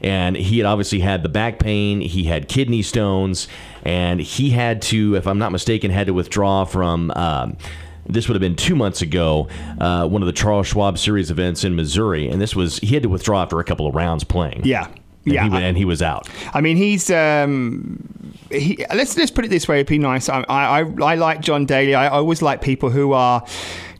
And 0.00 0.36
he 0.36 0.56
had 0.58 0.66
obviously 0.66 1.00
had 1.00 1.22
the 1.22 1.28
back 1.28 1.58
pain, 1.58 2.00
he 2.00 2.24
had 2.24 2.48
kidney 2.48 2.80
stones, 2.80 3.46
and 3.84 4.20
he 4.20 4.50
had 4.50 4.80
to, 4.82 5.16
if 5.16 5.26
I'm 5.26 5.38
not 5.38 5.52
mistaken, 5.52 5.90
had 5.90 6.06
to 6.06 6.14
withdraw 6.14 6.64
from. 6.64 7.10
Um, 7.10 7.56
this 8.06 8.28
would 8.28 8.34
have 8.34 8.40
been 8.40 8.56
two 8.56 8.74
months 8.76 9.02
ago, 9.02 9.48
uh, 9.80 10.06
one 10.06 10.22
of 10.22 10.26
the 10.26 10.32
Charles 10.32 10.66
Schwab 10.66 10.98
Series 10.98 11.30
events 11.30 11.64
in 11.64 11.74
Missouri, 11.76 12.28
and 12.28 12.40
this 12.40 12.54
was 12.54 12.78
he 12.78 12.94
had 12.94 13.02
to 13.02 13.08
withdraw 13.08 13.42
after 13.42 13.58
a 13.60 13.64
couple 13.64 13.86
of 13.86 13.94
rounds 13.94 14.24
playing. 14.24 14.62
Yeah. 14.64 14.86
And 15.26 15.32
Yeah. 15.32 15.48
he, 15.48 15.56
and 15.56 15.76
he 15.76 15.84
was 15.86 16.02
out. 16.02 16.28
I 16.52 16.60
mean, 16.60 16.76
he's. 16.76 17.10
Um, 17.10 18.34
he, 18.50 18.84
let's 18.94 19.16
let's 19.16 19.30
put 19.30 19.44
it 19.44 19.48
this 19.48 19.66
way. 19.66 19.76
It'd 19.76 19.86
be 19.86 19.98
nice. 19.98 20.28
I 20.28 20.44
I, 20.48 20.80
I 20.80 21.14
like 21.14 21.40
John 21.40 21.64
Daly. 21.64 21.94
I, 21.94 22.06
I 22.06 22.18
always 22.18 22.42
like 22.42 22.60
people 22.60 22.90
who 22.90 23.12
are 23.12 23.42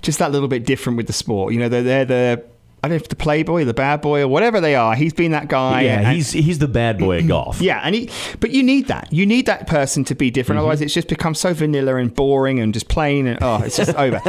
just 0.03 0.19
that 0.19 0.33
little 0.33 0.49
bit 0.49 0.67
different 0.67 0.97
with 0.99 1.07
the 1.07 1.13
sport. 1.15 1.55
You 1.55 1.61
know, 1.61 1.69
they're 1.69 1.83
they're 1.83 2.05
the. 2.05 2.45
I 2.85 2.89
don't 2.89 2.99
know 2.99 3.03
if 3.03 3.09
the 3.09 3.17
playboy, 3.17 3.65
the 3.65 3.73
bad 3.73 4.03
boy, 4.03 4.21
or 4.21 4.29
whatever 4.29 4.61
they 4.61 4.75
are. 4.75 4.95
He's 4.95 5.15
been 5.15 5.33
that 5.33 5.49
guy. 5.49 5.83
yeah, 5.83 6.01
and- 6.01 6.15
he's 6.15 6.33
he's 6.33 6.59
the 6.59 6.69
bad 6.69 6.99
boy 6.99 7.17
at 7.19 7.27
golf. 7.29 7.59
yeah, 7.63 7.81
and 7.83 7.95
he, 7.95 8.11
but 8.41 8.51
you 8.51 8.63
need 8.63 8.89
that. 8.89 9.11
You 9.11 9.25
need 9.25 9.47
that 9.47 9.67
person 9.67 10.05
to 10.05 10.15
be 10.15 10.31
different. 10.31 10.59
Mm-hmm. 10.59 10.67
Otherwise, 10.67 10.83
it's 10.83 10.93
just 10.93 11.09
become 11.09 11.35
so 11.35 11.55
vanilla 11.55 11.97
and 11.97 12.15
boring 12.15 12.61
and 12.61 12.75
just 12.75 12.89
plain 12.89 13.27
and 13.27 13.39
oh, 13.41 13.63
it's 13.63 13.79
just 13.79 13.95
over. 13.97 14.21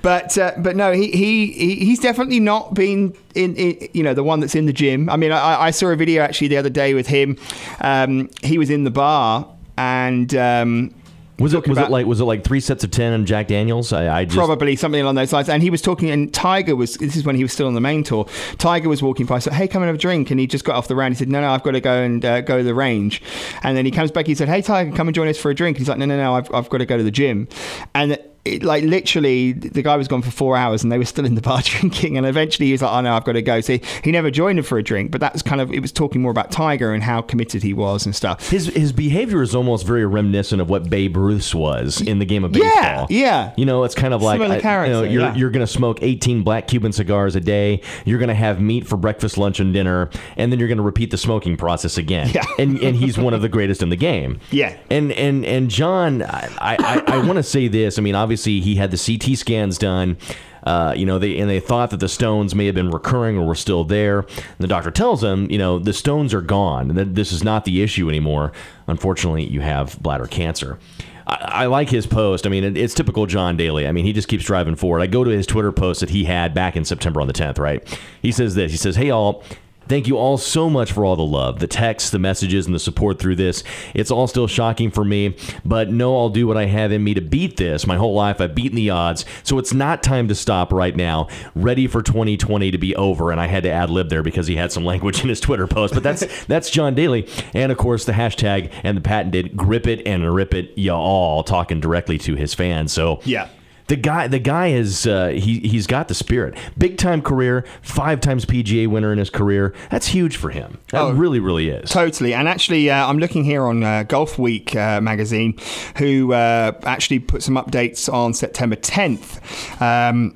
But 0.00 0.38
uh, 0.38 0.52
but 0.58 0.76
no, 0.76 0.92
he, 0.92 1.10
he 1.10 1.46
he 1.48 1.74
he's 1.76 1.98
definitely 1.98 2.38
not 2.38 2.72
been 2.74 3.16
in, 3.34 3.56
in 3.56 3.88
you 3.92 4.04
know 4.04 4.14
the 4.14 4.22
one 4.22 4.38
that's 4.38 4.54
in 4.54 4.66
the 4.66 4.72
gym. 4.72 5.10
I 5.10 5.16
mean, 5.16 5.32
I, 5.32 5.62
I 5.64 5.70
saw 5.72 5.88
a 5.88 5.96
video 5.96 6.22
actually 6.22 6.48
the 6.48 6.56
other 6.58 6.70
day 6.70 6.94
with 6.94 7.08
him. 7.08 7.36
Um, 7.80 8.30
he 8.44 8.58
was 8.58 8.70
in 8.70 8.84
the 8.84 8.92
bar 8.92 9.48
and. 9.76 10.32
Um, 10.36 10.94
Was 11.38 11.52
it 11.52 11.66
was 11.66 11.76
about- 11.78 11.88
it 11.88 11.92
like 11.92 12.06
was 12.06 12.20
it 12.20 12.24
like 12.24 12.44
three 12.44 12.60
sets 12.60 12.84
of 12.84 12.90
ten 12.92 13.12
and 13.12 13.26
Jack 13.26 13.48
Daniels? 13.48 13.92
I, 13.92 14.20
I 14.20 14.24
just 14.24 14.36
Probably 14.36 14.76
something 14.76 15.00
along 15.00 15.16
those 15.16 15.32
lines. 15.32 15.48
And 15.48 15.62
he 15.62 15.70
was 15.70 15.82
talking, 15.82 16.10
and 16.10 16.32
Tiger 16.32 16.76
was, 16.76 16.94
this 16.96 17.16
is 17.16 17.24
when 17.24 17.34
he 17.34 17.42
was 17.42 17.52
still 17.52 17.66
on 17.66 17.74
the 17.74 17.80
main 17.80 18.04
tour. 18.04 18.26
Tiger 18.58 18.88
was 18.88 19.02
walking 19.02 19.26
by, 19.26 19.40
said, 19.40 19.52
Hey, 19.52 19.66
come 19.66 19.82
and 19.82 19.88
have 19.88 19.96
a 19.96 19.98
drink. 19.98 20.30
And 20.30 20.38
he 20.38 20.46
just 20.46 20.64
got 20.64 20.76
off 20.76 20.86
the 20.86 20.94
round. 20.94 21.14
He 21.14 21.18
said, 21.18 21.28
No, 21.28 21.40
no, 21.40 21.50
I've 21.50 21.62
got 21.64 21.72
to 21.72 21.80
go 21.80 22.02
and 22.02 22.24
uh, 22.24 22.40
go 22.42 22.58
to 22.58 22.62
the 22.62 22.74
range. 22.74 23.20
And 23.64 23.76
then 23.76 23.84
he 23.84 23.90
comes 23.90 24.10
back, 24.12 24.26
he 24.26 24.34
said, 24.36 24.48
Hey, 24.48 24.62
Tiger, 24.62 24.94
come 24.94 25.08
and 25.08 25.14
join 25.14 25.26
us 25.26 25.36
for 25.38 25.50
a 25.50 25.54
drink. 25.54 25.78
He's 25.78 25.88
like, 25.88 25.98
No, 25.98 26.06
no, 26.06 26.16
no, 26.16 26.34
I've, 26.34 26.52
I've 26.54 26.68
got 26.70 26.78
to 26.78 26.86
go 26.86 26.96
to 26.96 27.02
the 27.02 27.10
gym. 27.10 27.48
And 27.96 28.16
it, 28.44 28.62
like 28.62 28.84
literally, 28.84 29.52
the 29.52 29.82
guy 29.82 29.96
was 29.96 30.08
gone 30.08 30.22
for 30.22 30.30
four 30.30 30.56
hours 30.56 30.82
and 30.82 30.92
they 30.92 30.98
were 30.98 31.04
still 31.04 31.24
in 31.24 31.34
the 31.34 31.40
bar 31.40 31.60
drinking. 31.64 32.16
And 32.16 32.26
eventually, 32.26 32.66
he 32.66 32.72
was 32.72 32.82
like, 32.82 32.92
"Oh 32.92 33.00
no, 33.00 33.14
I've 33.14 33.24
got 33.24 33.32
to 33.32 33.42
go." 33.42 33.60
So 33.60 33.74
he, 33.74 33.82
he 34.04 34.12
never 34.12 34.30
joined 34.30 34.58
him 34.58 34.64
for 34.64 34.76
a 34.78 34.82
drink. 34.82 35.10
But 35.10 35.20
that's 35.20 35.42
kind 35.42 35.60
of 35.60 35.72
it 35.72 35.80
was 35.80 35.92
talking 35.92 36.20
more 36.20 36.30
about 36.30 36.50
Tiger 36.50 36.92
and 36.92 37.02
how 37.02 37.22
committed 37.22 37.62
he 37.62 37.72
was 37.72 38.04
and 38.04 38.14
stuff. 38.14 38.50
His 38.50 38.66
his 38.66 38.92
behavior 38.92 39.40
is 39.42 39.54
almost 39.54 39.86
very 39.86 40.04
reminiscent 40.04 40.60
of 40.60 40.68
what 40.68 40.90
Babe 40.90 41.16
Ruth 41.16 41.54
was 41.54 42.00
in 42.02 42.18
the 42.18 42.26
game 42.26 42.44
of 42.44 42.52
baseball. 42.52 42.72
yeah. 42.74 43.06
yeah. 43.08 43.52
You 43.56 43.64
know, 43.64 43.84
it's 43.84 43.94
kind 43.94 44.12
of 44.12 44.22
like 44.22 44.40
I- 44.40 44.84
you 44.86 44.92
know, 44.92 45.02
you're, 45.02 45.22
yeah. 45.22 45.34
you're 45.34 45.50
going 45.50 45.64
to 45.64 45.72
smoke 45.72 45.98
18 46.02 46.42
black 46.42 46.68
Cuban 46.68 46.92
cigars 46.92 47.34
a 47.36 47.40
day. 47.40 47.80
You're 48.04 48.18
going 48.18 48.28
to 48.28 48.34
have 48.34 48.60
meat 48.60 48.86
for 48.86 48.96
breakfast, 48.96 49.38
lunch, 49.38 49.58
and 49.60 49.72
dinner, 49.72 50.10
and 50.36 50.52
then 50.52 50.58
you're 50.58 50.68
going 50.68 50.78
to 50.78 50.84
repeat 50.84 51.10
the 51.10 51.16
smoking 51.18 51.56
process 51.56 51.96
again. 51.98 52.28
Yeah. 52.34 52.44
and 52.58 52.78
and 52.80 52.94
he's 52.96 53.16
one 53.16 53.32
of 53.32 53.40
the 53.42 53.48
greatest 53.48 53.82
in 53.82 53.88
the 53.88 53.96
game. 53.96 54.38
Yeah. 54.50 54.76
And 54.90 55.10
and 55.12 55.44
and 55.46 55.70
John, 55.70 56.22
I 56.22 56.48
I, 56.60 57.02
I 57.06 57.26
want 57.26 57.36
to 57.38 57.42
say 57.42 57.66
this. 57.68 57.98
I 57.98 58.02
mean, 58.02 58.14
obviously 58.14 58.33
he 58.42 58.74
had 58.76 58.90
the 58.90 58.98
CT 58.98 59.38
scans 59.38 59.78
done. 59.78 60.16
Uh, 60.64 60.94
you 60.96 61.04
know, 61.04 61.18
they 61.18 61.38
and 61.38 61.48
they 61.48 61.60
thought 61.60 61.90
that 61.90 62.00
the 62.00 62.08
stones 62.08 62.54
may 62.54 62.66
have 62.66 62.74
been 62.74 62.90
recurring 62.90 63.36
or 63.36 63.46
were 63.46 63.54
still 63.54 63.84
there. 63.84 64.20
And 64.20 64.58
the 64.58 64.66
doctor 64.66 64.90
tells 64.90 65.22
him, 65.22 65.50
you 65.50 65.58
know, 65.58 65.78
the 65.78 65.92
stones 65.92 66.32
are 66.32 66.40
gone. 66.40 66.88
and 66.90 66.98
That 66.98 67.14
this 67.14 67.32
is 67.32 67.44
not 67.44 67.64
the 67.64 67.82
issue 67.82 68.08
anymore. 68.08 68.50
Unfortunately, 68.86 69.44
you 69.44 69.60
have 69.60 70.00
bladder 70.02 70.26
cancer. 70.26 70.78
I, 71.26 71.34
I 71.34 71.66
like 71.66 71.90
his 71.90 72.06
post. 72.06 72.46
I 72.46 72.50
mean, 72.50 72.64
it, 72.64 72.78
it's 72.78 72.94
typical 72.94 73.26
John 73.26 73.56
Daly. 73.58 73.86
I 73.86 73.92
mean, 73.92 74.06
he 74.06 74.12
just 74.14 74.28
keeps 74.28 74.44
driving 74.44 74.74
forward. 74.74 75.00
I 75.00 75.06
go 75.06 75.22
to 75.22 75.30
his 75.30 75.46
Twitter 75.46 75.70
post 75.72 76.00
that 76.00 76.10
he 76.10 76.24
had 76.24 76.54
back 76.54 76.76
in 76.76 76.84
September 76.86 77.20
on 77.20 77.26
the 77.26 77.32
10th, 77.34 77.58
right? 77.58 78.00
He 78.22 78.32
says 78.32 78.54
this. 78.54 78.70
He 78.72 78.78
says, 78.78 78.96
"Hey 78.96 79.10
all, 79.10 79.42
Thank 79.88 80.06
you 80.06 80.16
all 80.16 80.38
so 80.38 80.70
much 80.70 80.92
for 80.92 81.04
all 81.04 81.16
the 81.16 81.22
love, 81.22 81.60
the 81.60 81.66
texts, 81.66 82.10
the 82.10 82.18
messages, 82.18 82.66
and 82.66 82.74
the 82.74 82.78
support 82.78 83.18
through 83.18 83.36
this. 83.36 83.62
It's 83.94 84.10
all 84.10 84.26
still 84.26 84.46
shocking 84.46 84.90
for 84.90 85.04
me, 85.04 85.36
but 85.64 85.90
know 85.90 86.16
I'll 86.16 86.30
do 86.30 86.46
what 86.46 86.56
I 86.56 86.66
have 86.66 86.92
in 86.92 87.04
me 87.04 87.14
to 87.14 87.20
beat 87.20 87.56
this. 87.56 87.86
My 87.86 87.96
whole 87.96 88.14
life 88.14 88.40
I've 88.40 88.54
beaten 88.54 88.76
the 88.76 88.90
odds, 88.90 89.24
so 89.42 89.58
it's 89.58 89.74
not 89.74 90.02
time 90.02 90.28
to 90.28 90.34
stop 90.34 90.72
right 90.72 90.96
now. 90.96 91.28
Ready 91.54 91.86
for 91.86 92.02
2020 92.02 92.70
to 92.70 92.78
be 92.78 92.96
over, 92.96 93.30
and 93.30 93.40
I 93.40 93.46
had 93.46 93.62
to 93.64 93.70
ad 93.70 93.90
lib 93.90 94.08
there 94.08 94.22
because 94.22 94.46
he 94.46 94.56
had 94.56 94.72
some 94.72 94.84
language 94.84 95.22
in 95.22 95.28
his 95.28 95.40
Twitter 95.40 95.66
post. 95.66 95.94
But 95.94 96.02
that's 96.02 96.44
that's 96.46 96.70
John 96.70 96.94
Daly, 96.94 97.28
and 97.52 97.70
of 97.70 97.78
course 97.78 98.04
the 98.04 98.12
hashtag 98.12 98.72
and 98.82 98.96
the 98.96 99.02
patented 99.02 99.56
grip 99.56 99.86
it 99.86 100.06
and 100.06 100.34
rip 100.34 100.54
it, 100.54 100.72
y'all, 100.76 101.42
talking 101.42 101.80
directly 101.80 102.18
to 102.18 102.34
his 102.34 102.54
fans. 102.54 102.92
So 102.92 103.20
Yeah. 103.24 103.48
The 103.88 103.96
guy, 103.96 104.26
the 104.28 104.38
guy 104.38 104.68
is 104.68 105.06
uh, 105.06 105.28
he 105.28 105.60
he's 105.60 105.86
got 105.86 106.08
the 106.08 106.14
spirit. 106.14 106.56
Big 106.78 106.96
time 106.98 107.20
career, 107.22 107.64
five 107.82 108.20
times 108.20 108.44
PGA 108.44 108.86
winner 108.86 109.12
in 109.12 109.18
his 109.18 109.30
career. 109.30 109.74
That's 109.90 110.06
huge 110.06 110.36
for 110.36 110.50
him. 110.50 110.78
That 110.90 111.00
Oh. 111.02 111.12
really, 111.12 111.40
really 111.40 111.68
is. 111.68 111.90
Totally, 111.90 112.32
and 112.34 112.48
actually, 112.48 112.90
uh, 112.90 113.06
I'm 113.06 113.18
looking 113.18 113.44
here 113.44 113.64
on 113.64 113.82
uh, 113.82 114.04
Golf 114.04 114.38
Week 114.38 114.74
uh, 114.74 115.00
magazine, 115.00 115.58
who 115.98 116.32
uh, 116.32 116.72
actually 116.84 117.18
put 117.18 117.42
some 117.42 117.56
updates 117.56 118.12
on 118.12 118.32
September 118.34 118.76
10th. 118.76 119.40
Um, 119.80 120.34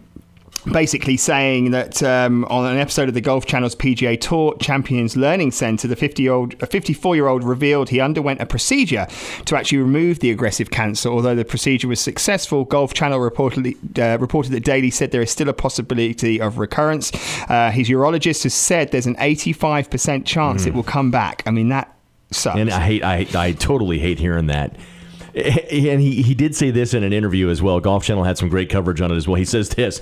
Basically, 0.73 1.17
saying 1.17 1.71
that 1.71 2.03
um, 2.03 2.45
on 2.47 2.71
an 2.71 2.79
episode 2.79 3.09
of 3.09 3.15
the 3.15 3.21
Golf 3.21 3.47
Channel's 3.47 3.75
PGA 3.75 4.21
Tour 4.21 4.57
Champions 4.61 5.17
Learning 5.17 5.51
Center, 5.51 5.89
the 5.89 5.97
50-year-old, 5.97 6.55
a 6.55 6.67
54-year-old 6.67 7.45
revealed 7.45 7.89
he 7.89 8.01
underwent 8.01 8.41
a 8.41 8.47
procedure 8.47 9.07
to 9.47 9.57
actually 9.57 9.79
remove 9.79 10.21
the 10.21 10.31
aggressive 10.31 10.71
cancer. 10.71 11.09
Although 11.09 11.35
the 11.35 11.45
procedure 11.45 11.89
was 11.89 12.01
successful, 12.01 12.65
Golf 12.65 12.95
Channel 12.95 13.19
reportedly 13.19 13.77
uh, 13.99 14.19
reported 14.19 14.53
that 14.53 14.65
Daly 14.65 14.91
said 14.91 15.11
there 15.11 15.23
is 15.23 15.31
still 15.31 15.49
a 15.49 15.55
possibility 15.55 16.41
of 16.41 16.59
recurrence. 16.59 17.13
Uh, 17.49 17.71
his 17.71 17.89
urologist 17.89 18.43
has 18.43 18.55
said 18.55 18.91
there's 18.91 19.07
an 19.07 19.17
85% 19.17 20.27
chance 20.27 20.67
it 20.67 20.75
will 20.75 20.83
come 20.83 21.11
back. 21.11 21.43
I 21.47 21.51
mean, 21.51 21.69
that 21.71 21.95
sucks. 22.31 22.59
And 22.59 22.71
I 22.71 22.81
hate, 22.81 23.05
I, 23.05 23.27
I 23.35 23.53
totally 23.53 23.99
hate 23.99 24.19
hearing 24.19 24.47
that. 24.47 24.77
And 25.35 26.01
he, 26.01 26.23
he 26.23 26.35
did 26.35 26.57
say 26.57 26.73
this 26.73 26.95
in 26.95 27.05
an 27.05 27.13
interview 27.13 27.49
as 27.49 27.63
well. 27.63 27.79
Golf 27.79 28.03
Channel 28.03 28.25
had 28.25 28.37
some 28.37 28.49
great 28.49 28.71
coverage 28.71 29.01
on 29.01 29.13
it 29.13 29.15
as 29.15 29.29
well. 29.29 29.37
He 29.37 29.45
says 29.45 29.69
this 29.69 30.01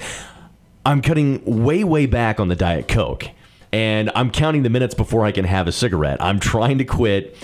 I'm 0.87 1.03
cutting 1.03 1.43
way, 1.45 1.83
way 1.83 2.07
back 2.07 2.39
on 2.39 2.47
the 2.47 2.55
Diet 2.55 2.87
Coke, 2.87 3.29
and 3.73 4.09
I'm 4.15 4.31
counting 4.31 4.63
the 4.63 4.71
minutes 4.71 4.95
before 4.95 5.25
I 5.25 5.33
can 5.33 5.45
have 5.45 5.67
a 5.67 5.73
cigarette. 5.73 6.23
I'm 6.23 6.39
trying 6.39 6.79
to 6.79 6.85
quit. 6.85 7.37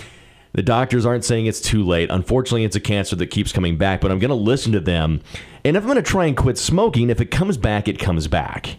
The 0.52 0.62
doctors 0.62 1.04
aren't 1.04 1.24
saying 1.24 1.46
it's 1.46 1.60
too 1.60 1.84
late. 1.84 2.08
Unfortunately, 2.08 2.62
it's 2.62 2.76
a 2.76 2.80
cancer 2.80 3.16
that 3.16 3.26
keeps 3.26 3.50
coming 3.50 3.76
back, 3.76 4.00
but 4.00 4.12
I'm 4.12 4.20
going 4.20 4.28
to 4.28 4.36
listen 4.36 4.70
to 4.72 4.80
them. 4.80 5.22
And 5.64 5.76
if 5.76 5.82
I'm 5.82 5.88
going 5.88 5.96
to 5.96 6.08
try 6.08 6.26
and 6.26 6.36
quit 6.36 6.56
smoking, 6.56 7.10
if 7.10 7.20
it 7.20 7.32
comes 7.32 7.56
back, 7.56 7.88
it 7.88 7.98
comes 7.98 8.28
back. 8.28 8.76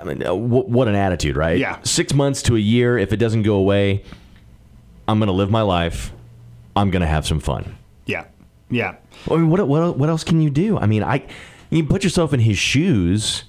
I 0.00 0.04
mean, 0.04 0.24
uh, 0.24 0.32
what 0.32 0.86
an 0.86 0.94
attitude, 0.94 1.36
right? 1.36 1.58
Yeah. 1.58 1.80
Six 1.82 2.14
months 2.14 2.42
to 2.42 2.54
a 2.54 2.60
year, 2.60 2.96
if 2.96 3.12
it 3.12 3.16
doesn't 3.16 3.42
go 3.42 3.56
away, 3.56 4.04
I'm 5.08 5.18
going 5.18 5.26
to 5.26 5.32
live 5.32 5.50
my 5.50 5.62
life. 5.62 6.12
I'm 6.76 6.90
going 6.92 7.00
to 7.00 7.08
have 7.08 7.26
some 7.26 7.40
fun. 7.40 7.76
yeah, 8.04 8.26
yeah. 8.70 8.96
I 9.28 9.34
mean, 9.34 9.50
what, 9.50 9.66
what, 9.66 9.98
what 9.98 10.08
else 10.08 10.22
can 10.22 10.40
you 10.40 10.50
do? 10.50 10.78
I 10.78 10.86
mean, 10.86 11.02
I 11.02 11.26
you 11.70 11.84
put 11.84 12.04
yourself 12.04 12.32
in 12.32 12.40
his 12.40 12.58
shoes, 12.58 13.44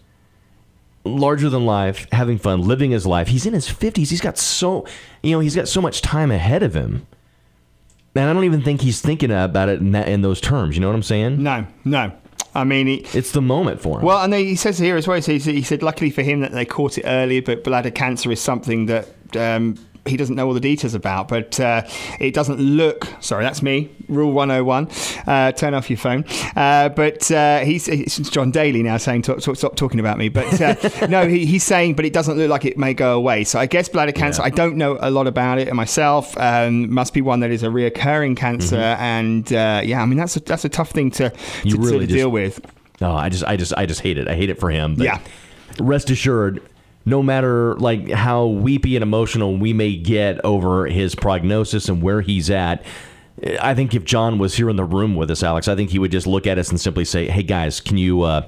larger 1.04 1.50
than 1.50 1.66
life, 1.66 2.08
having 2.12 2.38
fun, 2.38 2.62
living 2.62 2.92
his 2.92 3.06
life. 3.06 3.28
He's 3.28 3.46
in 3.46 3.54
his 3.54 3.68
50s. 3.68 4.10
He's 4.10 4.22
got 4.22 4.38
so, 4.38 4.86
you 5.24 5.32
know, 5.32 5.40
he's 5.40 5.56
got 5.56 5.68
so 5.68 5.82
much 5.82 6.02
time 6.02 6.32
ahead 6.32 6.64
of 6.64 6.74
him. 6.74 7.08
And 8.16 8.30
I 8.30 8.34
don't 8.34 8.46
even 8.46 8.64
think 8.64 8.82
he's 8.82 9.00
thinking 9.00 9.32
about 9.32 9.70
it 9.70 9.80
in, 9.80 9.92
that, 9.92 10.10
in 10.10 10.22
those 10.22 10.42
terms. 10.42 10.76
You 10.76 10.82
know 10.82 10.88
what 10.88 10.96
I'm 10.96 11.04
saying? 11.04 11.42
No, 11.42 11.68
no. 11.86 12.12
I 12.56 12.64
mean, 12.64 12.88
he, 12.88 12.96
It's 13.14 13.32
the 13.32 13.42
moment 13.42 13.80
for 13.80 14.00
him. 14.00 14.06
Well, 14.06 14.24
and 14.24 14.34
he 14.34 14.56
says 14.56 14.80
here 14.80 14.98
as 14.98 15.08
well. 15.08 15.18
He 15.22 15.40
said, 15.40 15.54
he 15.54 15.62
said, 15.62 15.84
luckily 15.84 16.10
for 16.10 16.24
him 16.24 16.40
that 16.40 16.52
they 16.52 16.66
caught 16.66 16.98
it 16.98 17.04
early, 17.06 17.40
but 17.40 17.64
bladder 17.64 17.92
cancer 17.92 18.32
is 18.32 18.42
something 18.42 18.88
that 18.88 19.08
um, 19.36 19.78
he 20.08 20.18
doesn't 20.18 20.36
know 20.36 20.48
all 20.48 20.54
the 20.54 20.60
details 20.60 20.94
about. 20.94 21.28
But 21.28 21.60
uh, 21.60 21.84
it 22.20 22.34
doesn't 22.34 22.60
look. 22.60 23.08
Sorry, 23.20 23.44
that's 23.44 23.62
me. 23.62 23.90
Rule 24.08 24.32
101. 24.32 24.88
Uh, 25.28 25.52
turn 25.52 25.74
off 25.74 25.90
your 25.90 25.98
phone. 25.98 26.26
Uh, 26.56 26.90
but 26.90 27.30
uh, 27.32 27.60
he's 27.60 27.88
it's 27.88 28.18
John 28.30 28.52
Daly 28.52 28.84
now 28.84 28.98
saying, 28.98 29.24
talk, 29.24 29.40
talk, 29.42 29.56
stop 29.58 29.76
talking 29.76 30.00
about 30.00 30.18
me. 30.18 30.30
But 30.30 30.62
uh, 30.62 31.08
no, 31.10 31.28
he, 31.28 31.46
he's 31.46 31.64
saying, 31.64 31.96
but 31.96 32.06
it 32.06 32.14
doesn't 32.14 32.38
look 32.38 32.50
like 32.50 32.66
it 32.66 32.78
may 32.78 32.94
go 32.94 33.16
away. 33.16 33.44
So 33.44 33.60
I 33.60 33.66
guess 33.66 33.90
bladder 33.90 34.12
cancer. 34.12 34.42
I 34.42 34.50
don't 34.50 34.76
know 34.78 34.98
a 35.00 35.12
lot 35.12 35.28
about 35.28 35.60
it 35.60 35.74
myself. 35.74 36.38
Um, 36.38 36.94
must 36.94 37.14
be 37.14 37.22
one 37.22 37.42
that 37.42 37.52
is 37.52 37.64
a 37.64 37.68
reoccurring 37.68 38.38
cancer, 38.38 38.78
and 38.78 39.52
uh, 39.52 39.82
yeah, 39.84 40.02
I 40.02 40.06
mean 40.06 40.18
that's 40.18 40.36
a, 40.38 40.40
that's 40.40 40.66
a 40.66 40.70
tough 40.70 40.92
thing 40.92 41.12
to, 41.12 41.30
to, 41.30 41.38
You 41.64 41.76
to 41.76 41.82
really 41.82 42.06
just- 42.08 42.16
deal 42.18 42.30
with. 42.30 42.60
Oh, 43.00 43.12
I 43.14 43.30
just, 43.30 43.44
I 43.44 43.58
just, 43.58 43.74
I 43.78 43.86
just 43.86 44.02
hate 44.02 44.18
it. 44.18 44.28
I 44.28 44.34
hate 44.36 44.50
it 44.50 44.60
for 44.60 44.72
him. 44.72 44.96
But 44.96 45.04
Yeah. 45.06 45.20
Rest 45.80 46.10
assured, 46.10 46.64
no 47.08 47.24
matter 47.24 47.74
like 47.76 48.10
how 48.12 48.46
weepy 48.46 48.96
and 48.98 49.02
emotional 49.04 49.56
we 49.58 49.72
may 49.72 49.96
get 49.96 50.44
over 50.44 50.88
his 50.88 51.16
prognosis 51.16 51.88
and 51.88 52.02
where 52.04 52.20
he's 52.22 52.50
at, 52.50 52.84
I 53.62 53.74
think 53.76 53.94
if 53.96 54.04
John 54.04 54.40
was 54.40 54.56
here 54.56 54.70
in 54.70 54.76
the 54.76 54.84
room 54.84 55.16
with 55.16 55.32
us, 55.32 55.42
Alex, 55.42 55.68
I 55.68 55.76
think 55.76 55.92
he 55.92 56.00
would 56.00 56.12
just 56.12 56.28
look 56.28 56.46
at 56.46 56.58
us 56.60 56.70
and 56.70 56.80
simply 56.82 57.06
say, 57.06 57.28
"Hey 57.28 57.44
guys, 57.44 57.80
can 57.80 57.98
you?" 57.98 58.22
Uh, 58.24 58.42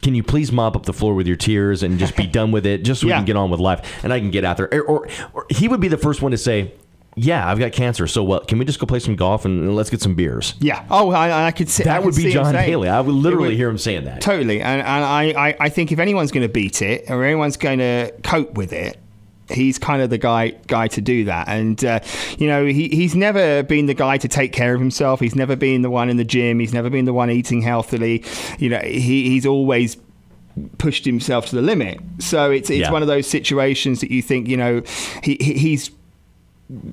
can 0.00 0.14
you 0.14 0.22
please 0.22 0.52
mop 0.52 0.76
up 0.76 0.86
the 0.86 0.92
floor 0.92 1.12
with 1.16 1.26
your 1.26 1.34
tears 1.34 1.82
and 1.82 1.98
just 1.98 2.14
be 2.16 2.24
done 2.38 2.52
with 2.52 2.64
it, 2.64 2.84
just 2.84 3.00
so 3.00 3.08
Yeah. 3.08 3.14
we 3.14 3.18
can 3.18 3.24
get 3.26 3.36
on 3.36 3.50
with 3.50 3.58
life, 3.58 4.04
and 4.04 4.12
I 4.12 4.20
can 4.20 4.30
get 4.30 4.44
out 4.44 4.56
there? 4.56 4.72
Or, 4.72 4.82
or, 4.82 5.08
or 5.34 5.46
he 5.50 5.66
would 5.66 5.80
be 5.80 5.88
the 5.88 5.96
first 5.96 6.22
one 6.22 6.30
to 6.30 6.38
say, 6.38 6.72
"Yeah, 7.18 7.48
I've 7.50 7.58
got 7.58 7.72
cancer. 7.72 8.06
So 8.06 8.22
what? 8.24 8.48
Can 8.48 8.58
we 8.58 8.64
just 8.64 8.78
go 8.78 8.86
play 8.86 8.98
some 9.00 9.16
golf 9.16 9.44
and 9.44 9.74
let's 9.76 9.90
get 9.90 10.00
some 10.00 10.14
beers?" 10.14 10.54
Yeah. 10.60 10.84
Oh, 10.90 11.10
I, 11.10 11.46
I 11.48 11.50
could 11.50 11.68
see 11.68 11.84
I 11.84 11.86
That 11.86 11.96
could 11.98 12.06
would 12.06 12.16
be 12.16 12.32
John 12.32 12.52
Daly. 12.54 12.88
I 12.88 13.00
would 13.00 13.14
literally 13.14 13.48
would- 13.48 13.56
hear 13.56 13.68
him 13.68 13.78
saying 13.78 14.04
that. 14.04 14.20
Totally, 14.20 14.60
and, 14.60 14.80
and 14.80 15.04
I, 15.04 15.48
I, 15.48 15.56
I 15.60 15.68
think 15.68 15.92
if 15.92 15.98
anyone's 15.98 16.30
going 16.32 16.46
to 16.46 16.52
beat 16.52 16.82
it 16.82 17.10
or 17.10 17.24
anyone's 17.24 17.56
going 17.56 17.78
to 17.80 18.12
cope 18.22 18.54
with 18.54 18.72
it, 18.72 18.96
he's 19.50 19.78
kind 19.78 20.02
of 20.02 20.10
the 20.10 20.18
guy 20.18 20.50
guy 20.66 20.88
to 20.88 21.00
do 21.00 21.24
that. 21.24 21.48
And 21.48 21.82
uh, 21.84 22.00
you 22.38 22.46
know, 22.46 22.66
he, 22.66 22.88
he's 22.88 23.14
never 23.14 23.62
been 23.62 23.86
the 23.86 23.94
guy 23.94 24.18
to 24.18 24.28
take 24.28 24.52
care 24.52 24.74
of 24.74 24.80
himself. 24.80 25.20
He's 25.20 25.34
never 25.34 25.56
been 25.56 25.82
the 25.82 25.90
one 25.90 26.10
in 26.10 26.16
the 26.18 26.24
gym. 26.24 26.58
He's 26.60 26.74
never 26.74 26.90
been 26.90 27.04
the 27.06 27.12
one 27.14 27.30
eating 27.30 27.62
healthily. 27.62 28.24
You 28.58 28.68
know, 28.70 28.80
he, 28.80 29.30
he's 29.30 29.46
always 29.46 29.96
pushed 30.78 31.04
himself 31.04 31.46
to 31.46 31.56
the 31.56 31.62
limit. 31.62 32.00
So 32.18 32.50
it's 32.50 32.68
it's 32.68 32.80
Yeah. 32.80 32.90
one 32.90 33.02
of 33.02 33.08
those 33.08 33.26
situations 33.28 34.00
that 34.00 34.10
you 34.10 34.22
think, 34.22 34.48
you 34.48 34.56
know, 34.56 34.82
he, 35.22 35.36
he 35.40 35.52
he's 35.54 35.90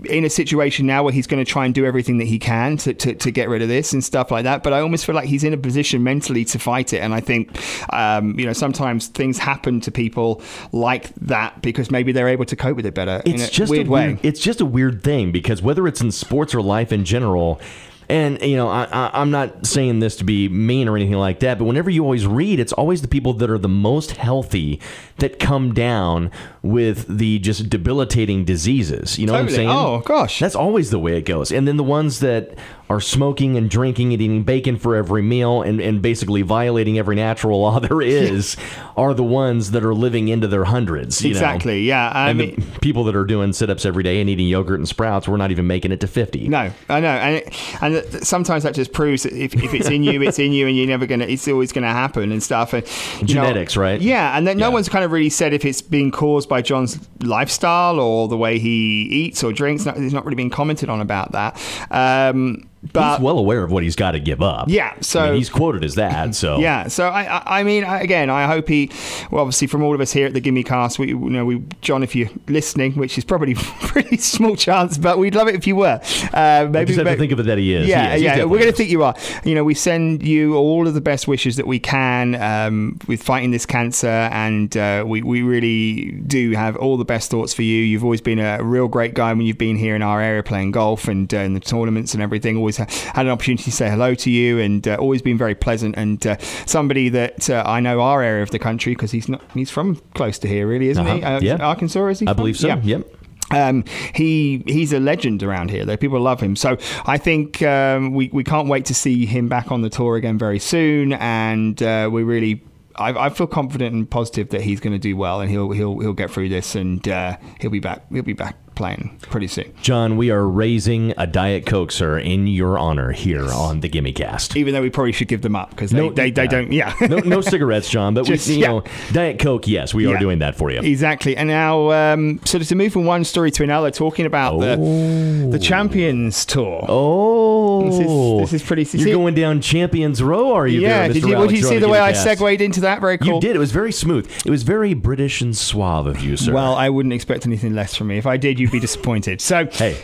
in 0.05 0.23
a 0.23 0.29
situation 0.29 0.85
now 0.85 1.03
where 1.03 1.11
he's 1.11 1.27
going 1.27 1.43
to 1.43 1.49
try 1.49 1.65
and 1.65 1.75
do 1.75 1.85
everything 1.85 2.17
that 2.19 2.25
he 2.25 2.39
can 2.39 2.77
to, 2.77 2.93
to, 2.93 3.13
to 3.13 3.29
get 3.29 3.49
rid 3.49 3.61
of 3.61 3.67
this 3.67 3.91
and 3.91 4.03
stuff 4.03 4.31
like 4.31 4.43
that. 4.45 4.63
But 4.63 4.71
I 4.71 4.79
almost 4.79 5.05
feel 5.05 5.15
like 5.15 5.27
he's 5.27 5.43
in 5.43 5.51
a 5.51 5.57
position 5.57 6.01
mentally 6.01 6.45
to 6.45 6.59
fight 6.59 6.93
it. 6.93 6.99
And 6.99 7.13
I 7.13 7.19
think, 7.19 7.57
um, 7.93 8.39
you 8.39 8.45
know, 8.45 8.53
sometimes 8.53 9.07
things 9.07 9.37
happen 9.37 9.81
to 9.81 9.91
people 9.91 10.41
like 10.71 11.13
that 11.15 11.61
because 11.61 11.91
maybe 11.91 12.13
they're 12.13 12.29
able 12.29 12.45
to 12.45 12.55
cope 12.55 12.77
with 12.77 12.85
it 12.85 12.93
better 12.93 13.21
in 13.25 13.35
it's 13.35 13.49
a 13.49 13.51
just 13.51 13.69
weird 13.69 13.87
a 13.87 13.89
way. 13.89 14.07
weird, 14.07 14.25
it's 14.25 14.39
just 14.39 14.61
a 14.61 14.65
weird 14.65 15.03
thing 15.03 15.33
because 15.33 15.61
whether 15.61 15.87
it's 15.87 15.99
in 15.99 16.11
sports 16.11 16.55
or 16.55 16.61
life 16.61 16.93
in 16.93 17.03
general 17.03 17.59
and 18.09 18.41
you 18.41 18.55
know 18.55 18.67
I, 18.67 18.83
I, 18.91 19.21
i'm 19.21 19.31
not 19.31 19.65
saying 19.65 19.99
this 19.99 20.15
to 20.17 20.23
be 20.23 20.49
mean 20.49 20.87
or 20.87 20.95
anything 20.95 21.17
like 21.17 21.39
that 21.39 21.57
but 21.57 21.65
whenever 21.65 21.89
you 21.89 22.03
always 22.03 22.27
read 22.27 22.59
it's 22.59 22.73
always 22.73 23.01
the 23.01 23.07
people 23.07 23.33
that 23.33 23.49
are 23.49 23.57
the 23.57 23.69
most 23.69 24.11
healthy 24.11 24.79
that 25.17 25.39
come 25.39 25.73
down 25.73 26.29
with 26.61 27.17
the 27.17 27.39
just 27.39 27.69
debilitating 27.69 28.43
diseases. 28.43 29.17
You 29.17 29.27
know 29.27 29.33
what 29.33 29.41
i'm 29.41 29.49
saying? 29.49 29.69
Oh, 29.69 29.99
gosh. 29.99 30.39
that's 30.39 30.55
always 30.55 30.89
the 30.89 30.99
way 30.99 31.17
it 31.17 31.25
goes. 31.25 31.51
And 31.51 31.67
then 31.67 31.77
the 31.77 31.83
ones 31.83 32.19
that 32.19 32.57
are 32.89 33.01
smoking 33.01 33.57
and 33.57 33.69
drinking 33.69 34.13
and 34.13 34.21
eating 34.21 34.43
bacon 34.43 34.77
for 34.77 34.95
every 34.95 35.21
meal 35.21 35.61
and, 35.61 35.81
and 35.81 36.01
basically 36.01 36.41
violating 36.43 36.97
every 36.99 37.15
natural 37.15 37.59
law 37.65 37.79
there 37.79 38.01
is 38.01 38.55
are 38.95 39.13
the 39.13 39.23
ones 39.23 39.71
that 39.71 39.83
are 39.83 39.93
living 39.93 40.27
into 40.27 40.47
their 40.47 40.65
hundreds. 40.65 41.23
You 41.23 41.31
exactly. 41.31 41.81
Know? 41.81 41.87
Yeah. 41.87 42.11
I 42.13 42.29
and 42.29 42.39
mean, 42.39 42.55
the 42.55 42.79
people 42.79 43.03
that 43.05 43.15
are 43.15 43.25
doing 43.25 43.53
sit 43.53 43.69
ups 43.69 43.85
every 43.85 44.03
day 44.03 44.21
and 44.21 44.29
eating 44.29 44.47
yogurt 44.47 44.79
and 44.79 44.87
sprouts, 44.87 45.27
we're 45.27 45.37
not 45.37 45.51
even 45.51 45.67
making 45.67 45.91
it 45.91 45.99
to 46.01 46.07
50. 46.07 46.47
No, 46.47 46.71
I 46.89 46.99
know, 46.99 47.07
and 47.07 47.35
it, 47.35 47.81
and 47.81 48.25
sometimes 48.27 48.63
that 48.63 48.75
just 48.75 48.93
proves 48.93 49.23
that 49.23 49.33
if, 49.33 49.53
if 49.55 49.73
it's 49.73 49.89
in 49.89 50.03
you, 50.03 50.21
it's 50.21 50.39
in 50.39 50.51
you, 50.53 50.67
and 50.67 50.77
you're 50.77 50.87
never 50.87 51.05
gonna, 51.05 51.25
it's 51.25 51.47
always 51.47 51.71
gonna 51.71 51.91
happen 51.91 52.31
and 52.31 52.41
stuff. 52.41 52.73
And 52.73 52.85
genetics, 53.23 53.75
know, 53.75 53.81
right? 53.81 53.99
Yeah, 54.01 54.37
and 54.37 54.47
then 54.47 54.57
no 54.57 54.67
Yeah. 54.67 54.73
one's 54.73 54.89
kind 54.89 55.03
of 55.03 55.11
really 55.11 55.29
said 55.29 55.53
if 55.53 55.65
it's 55.65 55.81
being 55.81 56.11
caused 56.11 56.47
by 56.47 56.61
John's 56.61 56.99
lifestyle 57.21 57.99
or 57.99 58.27
the 58.27 58.37
way 58.37 58.59
he 58.59 59.03
eats 59.03 59.43
or 59.43 59.51
drinks. 59.51 59.83
There's 59.85 60.13
not 60.13 60.25
really 60.25 60.35
been 60.35 60.49
commented 60.49 60.89
on 60.89 61.01
about 61.01 61.31
that. 61.33 61.59
Um, 61.91 62.69
but 62.93 63.15
he's 63.17 63.23
well 63.23 63.37
aware 63.37 63.63
of 63.63 63.71
what 63.71 63.83
he's 63.83 63.95
got 63.95 64.11
to 64.11 64.19
give 64.19 64.41
up. 64.41 64.67
Yeah, 64.69 64.93
so- 65.01 65.21
I 65.21 65.27
mean, 65.29 65.37
he's 65.37 65.49
quoted 65.49 65.83
as 65.83 65.95
that. 65.95 66.35
So 66.35 66.59
Yeah, 66.65 66.87
so 66.87 67.07
I, 67.09 67.23
I, 67.23 67.59
I 67.59 67.63
mean, 67.63 67.83
again, 67.83 68.29
I 68.29 68.45
hope 68.47 68.67
he, 68.69 68.91
well, 69.31 69.41
obviously, 69.41 69.67
from 69.67 69.83
all 69.83 69.93
of 69.93 70.01
us 70.01 70.11
here 70.11 70.25
at 70.27 70.33
the 70.33 70.39
Gimme 70.39 70.63
Cast, 70.63 70.97
we, 70.99 71.07
you 71.09 71.17
know, 71.17 71.45
we, 71.45 71.63
John, 71.81 72.03
if 72.03 72.15
you're 72.15 72.29
listening, 72.47 72.93
which 72.93 73.17
is 73.17 73.23
probably 73.25 73.53
a 73.53 73.55
pretty 73.81 74.17
small 74.17 74.55
chance, 74.55 74.97
but 74.97 75.17
we'd 75.17 75.35
love 75.35 75.47
it 75.47 75.55
if 75.55 75.67
you 75.67 75.75
were. 75.75 75.99
Uh, 76.33 76.63
we 76.65 76.71
maybe 76.71 76.87
just 76.87 76.97
have 76.97 77.05
ma- 77.05 77.11
to 77.11 77.17
think 77.17 77.31
of 77.31 77.39
it 77.39 77.43
that 77.43 77.57
he 77.57 77.73
is. 77.73 77.87
Yeah, 77.87 78.09
He 78.11 78.15
is. 78.17 78.21
Yeah, 78.23 78.43
we're 78.45 78.59
going 78.59 78.71
to 78.71 78.75
think 78.77 78.89
you 78.89 79.03
are. 79.03 79.15
You 79.43 79.55
know, 79.55 79.63
we 79.63 79.73
send 79.73 80.23
you 80.23 80.55
all 80.55 80.87
of 80.87 80.93
the 80.93 81.01
best 81.01 81.27
wishes 81.27 81.55
that 81.57 81.67
we 81.67 81.79
can 81.79 82.35
um, 82.35 82.99
with 83.07 83.21
fighting 83.21 83.51
this 83.51 83.65
cancer, 83.65 84.07
and 84.07 84.75
uh, 84.77 85.03
we 85.05 85.21
we 85.21 85.41
really 85.41 86.11
do 86.11 86.51
have 86.51 86.75
all 86.77 86.97
the 86.97 87.05
best 87.05 87.31
thoughts 87.31 87.53
for 87.53 87.61
you. 87.63 87.81
You've 87.83 88.03
always 88.03 88.21
been 88.21 88.39
a 88.39 88.63
real 88.63 88.87
great 88.87 89.13
guy 89.13 89.31
when 89.33 89.45
you've 89.45 89.57
been 89.57 89.75
here 89.77 89.95
in 89.95 90.01
our 90.01 90.21
area 90.21 90.43
playing 90.43 90.71
golf 90.71 91.07
and 91.07 91.31
uh, 91.33 91.37
in 91.37 91.53
the 91.53 91.59
tournaments 91.59 92.13
and 92.13 92.21
everything. 92.23 92.57
Always 92.57 92.74
ha- 92.77 92.87
had 93.13 93.25
an 93.25 93.31
opportunity 93.31 93.63
to 93.63 93.71
say 93.71 93.89
hello 93.89 94.15
to 94.15 94.29
you, 94.29 94.59
and 94.59 94.87
uh, 94.87 94.95
always 94.95 95.21
been 95.21 95.37
very 95.37 95.55
pleasant 95.55 95.95
and 95.97 96.25
uh, 96.25 96.37
somebody 96.65 97.09
that 97.09 97.49
uh, 97.49 97.63
I 97.65 97.79
know 97.79 98.01
our 98.01 98.21
area 98.21 98.43
of 98.43 98.51
the 98.51 98.59
country 98.59 98.93
because 98.93 99.11
he's 99.11 99.27
not 99.29 99.41
he's 99.53 99.69
from 99.71 99.95
close 100.13 100.39
to 100.39 100.47
here, 100.47 100.67
really, 100.67 100.89
isn't 100.89 101.05
he? 101.05 101.23
Uh-huh. 101.23 101.35
Uh, 101.35 101.39
Yeah. 101.41 101.55
Arkansas, 101.57 102.05
is 102.07 102.19
he? 102.19 102.27
I 102.27 102.31
from? 102.31 102.37
believe 102.37 102.57
so. 102.57 102.67
Yeah. 102.67 102.79
Yep. 102.83 103.07
Um, 103.51 103.83
he 104.15 104.63
he's 104.65 104.91
a 104.91 104.99
legend 104.99 105.43
around 105.43 105.69
here. 105.69 105.85
Though 105.85 105.97
people 105.97 106.19
love 106.19 106.39
him, 106.41 106.55
so 106.55 106.77
I 107.05 107.17
think 107.19 107.61
um, 107.61 108.11
we 108.13 108.29
we 108.33 108.43
can't 108.43 108.67
wait 108.67 108.85
to 108.85 108.95
see 108.95 109.25
him 109.27 109.47
back 109.49 109.71
on 109.71 109.81
the 109.83 109.89
tour 109.89 110.15
again 110.15 110.37
very 110.39 110.59
soon, 110.59 111.13
and 111.13 111.81
uh, 111.83 112.09
we 112.11 112.23
really. 112.23 112.63
I, 112.97 113.25
I 113.25 113.29
feel 113.29 113.45
confident 113.47 113.93
and 113.93 114.09
positive 114.09 114.49
that 114.51 114.61
he's 114.61 114.79
going 114.79 114.93
to 114.93 114.99
do 114.99 115.17
well, 115.17 115.41
and 115.41 115.51
he'll 115.51 115.69
he'll 115.71 115.99
he'll 115.99 116.13
get 116.13 116.31
through 116.31 116.47
this, 116.47 116.75
and 116.75 117.05
uh, 117.09 117.35
he'll 117.59 117.69
be 117.69 117.81
back. 117.81 118.05
He'll 118.09 118.23
be 118.23 118.31
back 118.33 118.55
playing 118.75 119.17
pretty 119.21 119.47
soon. 119.47 119.73
John, 119.81 120.17
we 120.17 120.29
are 120.31 120.47
raising 120.47 121.13
a 121.17 121.25
Diet 121.27 121.65
Coke, 121.65 121.91
sir, 121.91 122.17
in 122.19 122.47
your 122.47 122.77
honor 122.77 123.11
here 123.11 123.49
on 123.51 123.79
the 123.79 123.87
Gimme 123.89 124.11
Cast. 124.13 124.55
Even 124.55 124.73
though 124.73 124.81
we 124.81 124.89
probably 124.89 125.11
should 125.11 125.27
give 125.27 125.41
them 125.41 125.55
up 125.55 125.69
because 125.71 125.91
they, 125.91 125.97
No, 125.99 126.11
they, 126.13 126.31
they 126.31 126.43
yeah. 126.43 126.47
don't. 126.49 126.71
Yeah. 126.71 126.93
no, 127.09 127.17
no 127.19 127.41
cigarettes, 127.41 127.89
John, 127.89 128.13
but 128.13 128.25
Just- 128.25 128.47
we, 128.47 128.55
you 128.55 128.59
yeah. 128.61 128.67
know, 128.67 128.83
Diet 129.11 129.39
Coke, 129.39 129.67
yes, 129.67 129.93
we 129.93 130.05
are 130.07 130.17
doing 130.17 130.39
that 130.39 130.55
for 130.55 130.71
you. 130.71 130.79
Exactly, 130.79 131.35
and 131.37 131.47
now 131.49 131.91
um, 131.91 132.39
sort 132.45 132.61
of 132.61 132.67
to 132.69 132.75
move 132.75 132.93
from 132.93 133.05
one 133.05 133.23
story 133.23 133.51
to 133.51 133.63
another, 133.63 133.91
talking 133.91 134.25
about 134.25 134.59
the 134.59 135.47
the 135.51 135.59
Champions 135.59 136.45
Tour. 136.45 136.85
Oh, 136.87 137.83
This 137.89 137.99
is- 137.99 138.51
this 138.51 138.61
is 138.61 138.67
pretty- 138.67 138.83
you 138.83 138.99
You're 138.99 139.07
see- 139.07 139.11
going 139.13 139.35
down 139.35 139.61
Champions 139.61 140.21
Row, 140.21 140.53
are 140.53 140.67
you? 140.67 140.81
yeah, 140.81 141.03
there, 141.05 141.13
did 141.13 141.23
you? 141.23 141.35
Did 141.35 141.51
you 141.51 141.63
see 141.63 141.77
the 141.79 141.87
way 141.89 141.99
I 141.99 142.13
segued 142.13 142.61
into 142.61 142.81
that? 142.81 143.01
Very 143.01 143.17
cool. 143.17 143.35
You 143.35 143.41
did. 143.41 143.55
It 143.55 143.59
was 143.59 143.71
very 143.71 143.91
smooth. 143.91 144.29
It 144.45 144.49
was 144.49 144.63
very 144.63 144.93
British 144.93 145.41
and 145.41 145.55
suave 145.55 146.07
of 146.07 146.21
you, 146.21 146.37
sir. 146.37 146.53
Well, 146.53 146.75
I 146.75 146.89
wouldn't 146.89 147.13
expect 147.13 147.45
anything 147.45 147.73
less 147.73 147.95
from 147.95 148.07
me. 148.07 148.17
If 148.17 148.25
I 148.25 148.37
did, 148.37 148.59
you'd 148.65 148.71
be 148.71 148.79
disappointed. 148.79 149.41
So, 149.41 149.67
hey, 149.67 149.95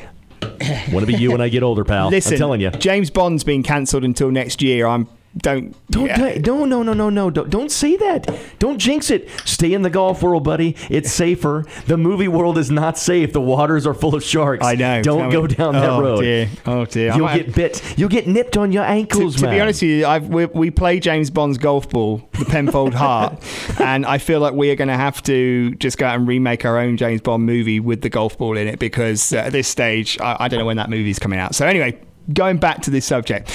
want 0.91 0.99
to 0.99 1.05
be 1.07 1.15
you 1.15 1.31
when 1.31 1.41
I 1.41 1.49
get 1.49 1.63
older, 1.63 1.83
pal. 1.83 2.09
listen, 2.09 2.33
I'm 2.33 2.39
telling 2.39 2.61
you. 2.61 2.69
James 2.71 3.09
Bond's 3.09 3.43
been 3.43 3.63
cancelled 3.63 4.03
until 4.03 4.29
next 4.29 4.61
year. 4.61 4.85
I'm 4.85 5.07
don't 5.37 5.75
Don't, 5.89 6.07
yeah. 6.07 6.37
don't, 6.39 6.69
no, 6.69 6.83
no, 6.83 6.93
no, 6.93 7.09
no, 7.09 7.29
don't, 7.29 7.49
don't 7.49 7.71
say 7.71 7.95
that. 7.95 8.27
Don't 8.59 8.77
jinx 8.77 9.09
it. 9.09 9.29
Stay 9.45 9.73
in 9.73 9.81
the 9.81 9.89
golf 9.89 10.21
world, 10.21 10.43
buddy. 10.43 10.75
It's 10.89 11.11
safer. 11.21 11.65
The 11.87 11.97
movie 11.97 12.27
world 12.27 12.57
is 12.57 12.69
not 12.69 12.97
safe. 12.97 13.31
The 13.31 13.41
waters 13.41 13.87
are 13.87 13.93
full 13.93 14.13
of 14.13 14.23
sharks. 14.23 14.65
I 14.65 14.75
know. 14.75 15.01
Don't 15.01 15.29
go 15.29 15.43
me. 15.43 15.47
down 15.49 15.73
that 15.73 15.89
oh, 15.89 16.01
road. 16.01 16.21
Dear. 16.21 16.49
Oh 16.65 16.85
dear. 16.85 17.15
You'll 17.15 17.27
get 17.29 17.55
bit. 17.55 17.97
You'll 17.97 18.09
get 18.09 18.27
nipped 18.27 18.57
on 18.57 18.71
your 18.71 18.83
to, 18.83 18.89
ankles, 18.89 19.37
to 19.37 19.43
man. 19.43 19.55
be 19.55 19.59
honest 19.61 19.81
with 19.81 19.91
you, 19.91 20.05
I've, 20.05 20.27
we, 20.27 20.45
we 20.47 20.69
play 20.69 20.99
James 20.99 21.29
Bond's 21.29 21.57
golf 21.57 21.89
ball, 21.89 22.27
the 22.33 22.45
Penfold 22.45 22.93
Heart, 22.93 23.41
and 23.79 24.05
I 24.05 24.17
feel 24.17 24.41
like 24.41 24.53
we 24.53 24.69
are 24.69 24.75
going 24.75 24.89
to 24.89 24.97
have 24.97 25.23
to 25.23 25.73
just 25.75 25.97
go 25.97 26.07
out 26.07 26.15
and 26.15 26.27
remake 26.27 26.65
our 26.65 26.77
own 26.77 26.97
James 26.97 27.21
Bond 27.21 27.45
movie 27.45 27.79
with 27.79 28.01
the 28.01 28.09
golf 28.09 28.37
ball 28.37 28.57
in 28.57 28.67
it 28.67 28.79
because 28.79 29.31
uh, 29.31 29.37
at 29.37 29.53
this 29.53 29.67
stage, 29.67 30.19
I, 30.19 30.37
I 30.41 30.47
don't 30.49 30.59
know 30.59 30.65
when 30.65 30.77
that 30.77 30.89
movie's 30.89 31.19
coming 31.19 31.39
out. 31.39 31.55
So 31.55 31.65
anyway, 31.65 31.99
going 32.33 32.57
back 32.57 32.81
to 32.83 32.89
this 32.91 33.05
subject, 33.05 33.49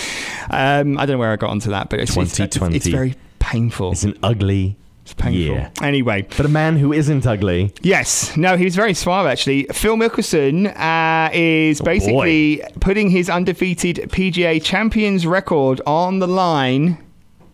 um, 0.51 0.99
I 0.99 1.07
don't 1.07 1.15
know 1.15 1.19
where 1.19 1.33
I 1.33 1.37
got 1.37 1.51
onto 1.51 1.71
that, 1.71 1.91
but 1.91 2.01
it's, 2.01 2.17
it's, 2.17 2.39
it's, 2.39 2.57
2020. 2.57 2.77
it's 2.77 2.87
very 2.87 3.15
painful. 3.39 3.93
it's 3.93 4.05
an 4.05 4.19
ugly. 4.23 4.77
It's 5.03 5.15
painful. 5.15 5.55
Yeah. 5.55 5.71
Anyway, 5.83 6.27
But 6.37 6.47
a 6.47 6.49
man 6.49 6.77
who 6.79 6.93
isn't 6.93 7.27
ugly. 7.29 7.73
Yes, 7.83 8.37
no, 8.37 8.57
he 8.57 8.65
was 8.65 8.75
very 8.75 8.93
suave 8.93 9.25
actually. 9.27 9.65
Phil 9.73 9.97
Mickelson 9.97 10.67
uh, 10.77 11.31
is 11.33 11.81
Oh, 11.81 11.85
basically 11.85 12.61
putting 12.81 13.09
his 13.11 13.31
undefeated 13.31 13.99
PGA 14.11 14.61
Champions 14.61 15.25
record 15.25 15.81
on 15.87 16.19
the 16.19 16.27
line 16.27 16.99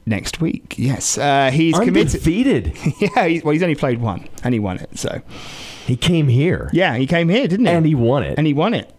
next 0.07 0.41
week. 0.41 0.77
Yes, 0.79 1.19
uh, 1.19 1.51
he's 1.53 1.79
committed. 1.79 2.15
Undefeated. 2.15 2.73
Yeah, 3.01 3.27
he's, 3.27 3.45
well, 3.45 3.53
he's 3.53 3.63
only 3.63 3.75
played 3.75 4.01
one 4.01 4.27
and 4.43 4.55
he 4.55 4.59
won 4.59 4.79
it. 4.79 4.99
So 4.99 5.21
he 5.87 5.95
came 5.95 6.29
here. 6.29 6.71
yeah, 6.73 6.97
he 6.97 7.07
came 7.07 7.29
here, 7.29 7.47
didn't 7.47 7.67
he? 7.67 7.73
And 7.73 7.85
he 7.85 7.95
won 7.95 8.23
it. 8.23 8.39
and 8.39 8.47
he 8.47 8.55
won 8.55 8.73
it. 8.73 8.91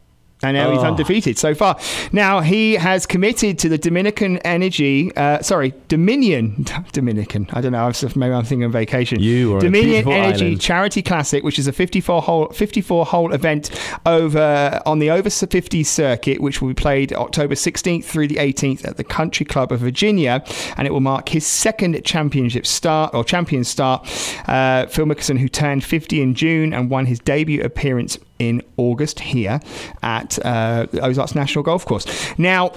And 0.43 0.55
now 0.57 0.71
he's 0.71 0.81
Oh. 0.81 0.87
undefeated 0.87 1.37
so 1.37 1.53
far. 1.55 1.77
Now 2.11 2.41
he 2.41 2.73
has 2.73 3.05
committed 3.05 3.57
to 3.59 3.69
the 3.69 3.77
Dominican 3.77 4.37
Energy, 4.39 5.11
uh, 5.15 5.41
sorry, 5.41 5.73
Dominion, 5.87 6.65
Dominican. 6.91 7.47
I 7.53 7.61
don't 7.61 7.71
know. 7.71 7.91
Maybe 8.15 8.33
I'm 8.33 8.43
thinking 8.43 8.63
of 8.63 8.71
vacation. 8.73 9.19
You 9.21 9.55
are 9.55 9.59
Dominion 9.59 10.07
Energy 10.09 10.45
island. 10.45 10.61
Charity 10.61 11.01
Classic, 11.01 11.43
which 11.43 11.57
is 11.57 11.67
a 11.67 11.71
54 11.71 12.21
hole 12.21 12.47
54 12.47 13.05
hole 13.05 13.33
event 13.33 13.69
over 14.05 14.81
on 14.85 14.99
the 14.99 15.09
over 15.09 15.29
50 15.29 15.83
circuit, 15.83 16.41
which 16.41 16.61
will 16.61 16.69
be 16.69 16.73
played 16.73 17.13
October 17.13 17.55
16th 17.55 18.03
through 18.05 18.27
the 18.27 18.35
18th 18.35 18.85
at 18.85 18.97
the 18.97 19.03
Country 19.03 19.45
Club 19.45 19.71
of 19.71 19.79
Virginia, 19.79 20.43
and 20.77 20.87
it 20.87 20.91
will 20.91 20.99
mark 20.99 21.29
his 21.29 21.45
second 21.45 22.03
championship 22.03 22.65
start 22.65 23.13
or 23.13 23.23
champion 23.23 23.63
start. 23.63 24.01
Uh, 24.47 24.85
Phil 24.87 25.05
Mickelson, 25.05 25.37
who 25.39 25.47
turned 25.47 25.83
50 25.83 26.21
in 26.21 26.33
June 26.35 26.73
and 26.73 26.89
won 26.89 27.05
his 27.05 27.19
debut 27.19 27.61
appearance 27.63 28.17
in 28.39 28.61
August 28.77 29.19
here 29.19 29.59
at 30.01 30.43
uh, 30.45 30.87
Ozarks 31.01 31.35
National 31.35 31.63
Golf 31.63 31.85
Course. 31.85 32.05
Now. 32.37 32.73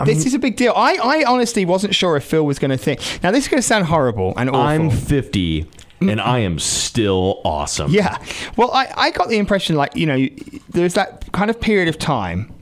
I 0.00 0.04
This 0.06 0.18
mean, 0.18 0.26
is 0.26 0.34
a 0.34 0.40
big 0.40 0.56
deal. 0.56 0.72
I, 0.74 0.94
I 1.00 1.24
honestly 1.24 1.64
wasn't 1.64 1.94
sure 1.94 2.16
if 2.16 2.24
Phil 2.24 2.44
was 2.44 2.58
going 2.58 2.72
to 2.72 2.76
think. 2.76 3.00
Now, 3.22 3.30
this 3.30 3.44
is 3.44 3.48
going 3.48 3.60
to 3.62 3.66
sound 3.66 3.84
horrible 3.84 4.34
and 4.36 4.50
awful. 4.50 4.60
I'm 4.60 4.90
50 4.90 5.70
and 6.00 6.20
I 6.20 6.40
am 6.40 6.58
still 6.58 7.40
awesome. 7.44 7.92
Yeah. 7.92 8.18
Well, 8.56 8.72
I, 8.72 8.92
I 8.96 9.10
got 9.12 9.28
the 9.28 9.38
impression 9.38 9.76
like, 9.76 9.94
you 9.94 10.06
know, 10.06 10.26
there's 10.70 10.94
that 10.94 11.30
kind 11.32 11.48
of 11.48 11.60
period 11.60 11.88
of 11.88 11.96
time 11.96 12.52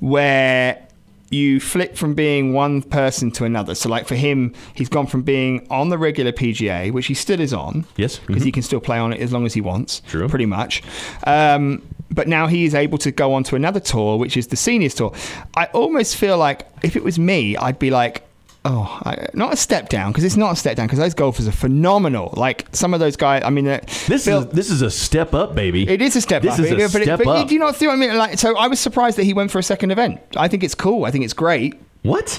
where 0.00 0.85
you 1.30 1.60
flip 1.60 1.96
from 1.96 2.14
being 2.14 2.52
one 2.52 2.82
person 2.82 3.30
to 3.32 3.44
another. 3.44 3.74
So, 3.74 3.88
like 3.88 4.06
for 4.06 4.14
him, 4.14 4.54
he's 4.74 4.88
gone 4.88 5.06
from 5.06 5.22
being 5.22 5.66
on 5.70 5.88
the 5.88 5.98
regular 5.98 6.32
PGA, 6.32 6.92
which 6.92 7.06
he 7.06 7.14
still 7.14 7.40
is 7.40 7.52
on. 7.52 7.84
Yes. 7.96 8.18
Because 8.18 8.42
he 8.42 8.52
can 8.52 8.62
still 8.62 8.80
play 8.80 8.98
on 8.98 9.12
it 9.12 9.20
as 9.20 9.32
long 9.32 9.46
as 9.46 9.54
he 9.54 9.60
wants. 9.60 10.02
True. 10.06 10.28
Pretty 10.28 10.46
much. 10.46 10.82
Um, 11.24 11.82
but 12.10 12.28
now 12.28 12.46
he 12.46 12.64
is 12.64 12.74
able 12.74 12.98
to 12.98 13.10
go 13.10 13.32
on 13.34 13.44
to 13.44 13.56
another 13.56 13.80
tour, 13.80 14.16
which 14.16 14.36
is 14.36 14.48
the 14.48 14.56
Seniors 14.56 14.94
Tour. 14.94 15.12
I 15.56 15.66
almost 15.66 16.16
feel 16.16 16.38
like 16.38 16.66
if 16.82 16.96
it 16.96 17.02
was 17.02 17.18
me, 17.18 17.56
I'd 17.56 17.78
be 17.78 17.90
like, 17.90 18.25
Oh, 18.68 19.00
I, 19.04 19.26
not 19.34 19.52
a 19.52 19.56
step 19.56 19.88
down 19.88 20.12
because 20.12 20.24
it's 20.24 20.36
not 20.36 20.52
a 20.52 20.56
step 20.56 20.76
down 20.76 20.86
because 20.86 20.98
those 20.98 21.14
golfers 21.14 21.46
are 21.46 21.52
phenomenal. 21.52 22.32
Like 22.36 22.66
some 22.72 22.94
of 22.94 23.00
those 23.00 23.16
guys, 23.16 23.42
I 23.44 23.50
mean, 23.50 23.66
uh, 23.68 23.80
This 24.08 24.24
Phil- 24.24 24.40
is 24.40 24.46
this 24.46 24.70
is 24.70 24.82
a 24.82 24.90
step 24.90 25.34
up, 25.34 25.54
baby. 25.54 25.88
it 25.88 26.02
is 26.02 26.16
a 26.16 26.20
step 26.20 26.42
This 26.42 26.54
up. 26.54 26.60
is 26.60 26.72
a 26.72 26.76
it- 26.78 26.90
step 26.90 27.20
but 27.24 27.36
up. 27.42 27.48
do 27.48 27.54
you 27.54 27.60
not 27.60 27.76
see 27.76 27.86
what 27.86 27.92
I 27.94 27.96
mean? 27.96 28.16
Like, 28.16 28.38
so 28.38 28.56
I 28.56 28.68
was 28.68 28.80
surprised 28.80 29.16
that 29.18 29.24
he 29.24 29.32
went 29.34 29.50
for 29.50 29.58
a 29.58 29.62
second 29.62 29.90
event. 29.90 30.20
I 30.36 30.48
think 30.48 30.64
it's 30.64 30.74
cool. 30.74 31.04
I 31.04 31.10
think 31.10 31.24
it's 31.24 31.34
great. 31.34 31.74
What? 32.02 32.38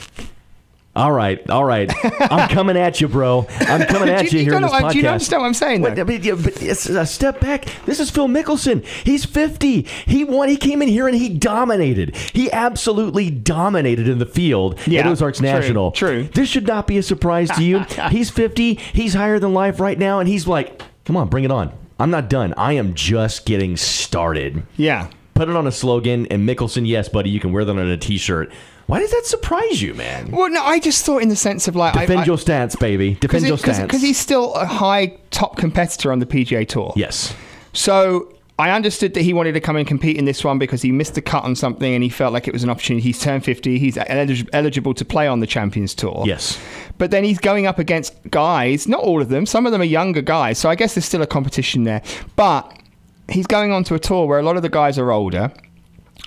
All 0.97 1.11
right, 1.11 1.47
all 1.47 1.63
right. 1.63 1.93
I'm 2.19 2.49
coming 2.49 2.75
at 2.75 2.99
you, 2.99 3.07
bro. 3.07 3.45
I'm 3.59 3.85
coming 3.87 4.09
at 4.09 4.27
do, 4.27 4.35
you, 4.35 4.43
here 4.43 4.55
in 4.55 4.63
this 4.63 4.71
podcast. 4.71 4.91
do 4.93 4.99
you 4.99 5.07
understand 5.07 5.41
what 5.43 5.47
I'm 5.47 5.53
saying? 5.53 5.81
What. 5.83 5.99
I 5.99 6.03
mean, 6.03 6.23
yeah, 6.23 6.33
but 6.33 6.59
it's 6.59 6.89
a 6.89 7.01
uh, 7.01 7.05
step 7.05 7.39
back. 7.39 7.65
This 7.85 7.99
is 7.99 8.09
Phil 8.09 8.27
Mickelson. 8.27 8.83
He's 8.83 9.23
50. 9.23 9.83
He 9.83 10.23
won. 10.23 10.49
He 10.49 10.57
came 10.57 10.81
in 10.81 10.87
here 10.87 11.07
and 11.07 11.15
he 11.15 11.29
dominated. 11.29 12.15
He 12.15 12.51
absolutely 12.51 13.29
dominated 13.29 14.07
in 14.07 14.17
the 14.17 14.25
field 14.25 14.79
Yeah, 14.87 15.01
at 15.01 15.05
Ozarks 15.05 15.37
true, 15.37 15.47
National. 15.47 15.91
true. 15.91 16.23
This 16.23 16.49
should 16.49 16.65
not 16.65 16.87
be 16.87 16.97
a 16.97 17.03
surprise 17.03 17.51
to 17.51 17.63
you. 17.63 17.79
he's 18.09 18.31
50. 18.31 18.73
He's 18.73 19.13
higher 19.13 19.37
than 19.37 19.53
life 19.53 19.79
right 19.79 19.99
now, 19.99 20.19
and 20.19 20.27
he's 20.27 20.47
like, 20.47 20.81
"Come 21.05 21.15
on, 21.15 21.29
bring 21.29 21.43
it 21.43 21.51
on. 21.51 21.71
I'm 21.99 22.09
not 22.09 22.27
done. 22.27 22.55
I 22.57 22.73
am 22.73 22.95
just 22.95 23.45
getting 23.45 23.77
started." 23.77 24.63
Yeah. 24.77 25.09
Put 25.35 25.47
it 25.47 25.55
on 25.55 25.67
a 25.67 25.71
slogan, 25.71 26.25
and 26.31 26.49
Mickelson, 26.49 26.87
yes, 26.87 27.07
buddy, 27.07 27.29
you 27.29 27.39
can 27.39 27.51
wear 27.51 27.63
that 27.63 27.71
on 27.71 27.87
a 27.87 27.97
T-shirt. 27.97 28.51
Why 28.87 28.99
does 28.99 29.11
that 29.11 29.25
surprise 29.25 29.81
you, 29.81 29.93
man? 29.93 30.31
Well, 30.31 30.49
no, 30.49 30.63
I 30.63 30.79
just 30.79 31.05
thought 31.05 31.21
in 31.21 31.29
the 31.29 31.35
sense 31.35 31.67
of 31.67 31.75
like 31.75 31.93
Defend 31.93 32.21
I, 32.21 32.25
your 32.25 32.37
stance, 32.37 32.75
baby. 32.75 33.15
Defend 33.15 33.45
your 33.45 33.57
stance. 33.57 33.79
because 33.79 34.01
he's 34.01 34.17
still 34.17 34.53
a 34.55 34.65
high 34.65 35.17
top 35.29 35.57
competitor 35.57 36.11
on 36.11 36.19
the 36.19 36.25
PGA 36.25 36.67
Tour. 36.67 36.93
yes. 36.95 37.35
So 37.73 38.33
I 38.59 38.71
understood 38.71 39.13
that 39.13 39.21
he 39.21 39.33
wanted 39.33 39.51
to 39.51 39.59
come 39.59 39.75
and 39.75 39.85
compete 39.85 40.17
in 40.17 40.25
this 40.25 40.43
one 40.43 40.57
because 40.57 40.81
he 40.81 40.91
missed 40.91 41.13
the 41.13 41.21
cut 41.21 41.43
on 41.43 41.55
something 41.55 41.93
and 41.93 42.03
he 42.03 42.09
felt 42.09 42.33
like 42.33 42.47
it 42.47 42.53
was 42.53 42.63
an 42.63 42.71
opportunity. 42.71 43.03
He's 43.03 43.19
turned 43.19 43.43
50. 43.45 43.77
He's 43.77 43.97
elig- 43.97 44.49
eligible 44.51 44.95
to 44.95 45.05
play 45.05 45.27
on 45.27 45.41
the 45.41 45.45
Champions 45.47 45.93
Tour. 45.93 46.23
Yes. 46.25 46.57
But 46.97 47.11
then 47.11 47.23
he's 47.23 47.37
going 47.37 47.67
up 47.67 47.77
against 47.77 48.15
guys, 48.31 48.87
not 48.87 49.01
all 49.01 49.21
of 49.21 49.29
them, 49.29 49.45
some 49.45 49.67
of 49.67 49.71
them 49.73 49.81
are 49.81 49.85
younger 49.85 50.23
guys. 50.23 50.57
So 50.57 50.69
I 50.69 50.75
guess 50.75 50.95
there's 50.95 51.05
still 51.05 51.21
a 51.21 51.27
competition 51.27 51.83
there. 51.83 52.01
But 52.35 52.81
he's 53.29 53.45
going 53.45 53.71
on 53.71 53.83
to 53.83 53.93
a 53.95 53.99
tour 53.99 54.25
where 54.25 54.39
a 54.39 54.43
lot 54.43 54.55
of 54.55 54.63
the 54.63 54.69
guys 54.69 54.97
are 54.97 55.11
older. 55.11 55.51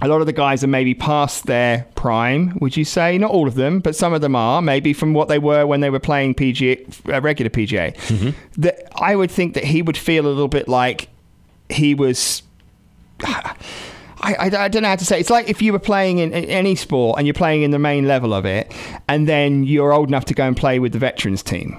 A 0.02 0.08
lot 0.08 0.20
of 0.20 0.26
the 0.26 0.32
guys 0.32 0.64
are 0.64 0.68
maybe 0.68 0.94
past 0.94 1.46
their 1.46 1.86
prime, 1.94 2.56
would 2.60 2.76
you 2.76 2.84
say? 2.84 3.18
Not 3.18 3.32
all 3.32 3.46
of 3.46 3.54
them, 3.54 3.80
but 3.80 3.94
some 3.94 4.12
of 4.14 4.20
them 4.22 4.34
are, 4.34 4.62
maybe 4.62 4.92
from 4.94 5.12
what 5.12 5.28
they 5.28 5.38
were 5.38 5.66
when 5.66 5.80
they 5.80 5.90
were 5.90 6.00
playing 6.00 6.34
PGA, 6.36 7.12
uh, 7.12 7.20
regular 7.20 7.50
PGA. 7.50 7.94
That 8.56 8.88
I 9.00 9.14
would 9.16 9.30
think 9.30 9.54
that 9.54 9.64
he 9.64 9.82
would 9.82 9.98
feel 9.98 10.24
a 10.26 10.28
little 10.28 10.48
bit 10.48 10.68
like 10.68 11.08
he 11.68 11.94
was. 11.94 12.42
I, 14.22 14.34
I, 14.34 14.64
I 14.64 14.68
don't 14.68 14.82
know 14.82 14.88
how 14.88 14.96
to 14.96 15.04
say. 15.04 15.16
it. 15.16 15.20
It's 15.20 15.30
like 15.30 15.48
if 15.48 15.62
you 15.62 15.72
were 15.72 15.78
playing 15.78 16.18
in, 16.18 16.32
in 16.32 16.44
any 16.44 16.74
sport 16.74 17.18
and 17.18 17.26
you're 17.26 17.32
playing 17.34 17.62
in 17.62 17.70
the 17.70 17.78
main 17.78 18.06
level 18.06 18.34
of 18.34 18.44
it, 18.44 18.72
and 19.08 19.26
then 19.26 19.64
you're 19.64 19.92
old 19.92 20.08
enough 20.08 20.26
to 20.26 20.34
go 20.34 20.46
and 20.46 20.56
play 20.56 20.78
with 20.78 20.92
the 20.92 20.98
veterans 20.98 21.42
team. 21.42 21.78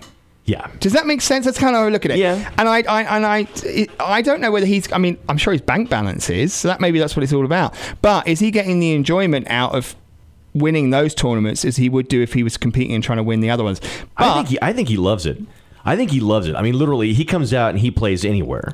Yeah. 0.51 0.69
Does 0.81 0.91
that 0.91 1.07
make 1.07 1.21
sense? 1.21 1.45
That's 1.45 1.57
kind 1.57 1.73
of 1.73 1.79
how 1.79 1.87
I 1.87 1.89
look 1.89 2.03
at 2.03 2.11
it. 2.11 2.17
Yeah. 2.17 2.51
And 2.57 2.67
I, 2.67 2.81
I 2.81 3.03
and 3.03 3.25
I, 3.25 3.47
it, 3.63 3.89
I 4.01 4.21
don't 4.21 4.41
know 4.41 4.51
whether 4.51 4.65
he's. 4.65 4.91
I 4.91 4.97
mean, 4.97 5.17
I'm 5.29 5.37
sure 5.37 5.53
his 5.53 5.61
bank 5.61 5.89
balance 5.89 6.29
is. 6.29 6.53
So 6.53 6.67
that 6.67 6.81
maybe 6.81 6.99
that's 6.99 7.15
what 7.15 7.23
it's 7.23 7.31
all 7.31 7.45
about. 7.45 7.73
But 8.01 8.27
is 8.27 8.39
he 8.41 8.51
getting 8.51 8.79
the 8.81 8.91
enjoyment 8.91 9.49
out 9.49 9.73
of 9.73 9.95
winning 10.53 10.89
those 10.89 11.15
tournaments 11.15 11.63
as 11.63 11.77
he 11.77 11.87
would 11.87 12.09
do 12.09 12.21
if 12.21 12.33
he 12.33 12.43
was 12.43 12.57
competing 12.57 12.93
and 12.93 13.01
trying 13.01 13.15
to 13.15 13.23
win 13.23 13.39
the 13.39 13.49
other 13.49 13.63
ones? 13.63 13.79
But 13.79 14.27
I 14.27 14.33
think 14.33 14.47
he, 14.49 14.59
I 14.61 14.73
think 14.73 14.89
he 14.89 14.97
loves 14.97 15.25
it. 15.25 15.37
I 15.85 15.95
think 15.95 16.11
he 16.11 16.19
loves 16.19 16.47
it. 16.47 16.55
I 16.57 16.61
mean, 16.61 16.77
literally, 16.77 17.13
he 17.13 17.23
comes 17.23 17.53
out 17.53 17.69
and 17.69 17.79
he 17.79 17.89
plays 17.89 18.25
anywhere. 18.25 18.73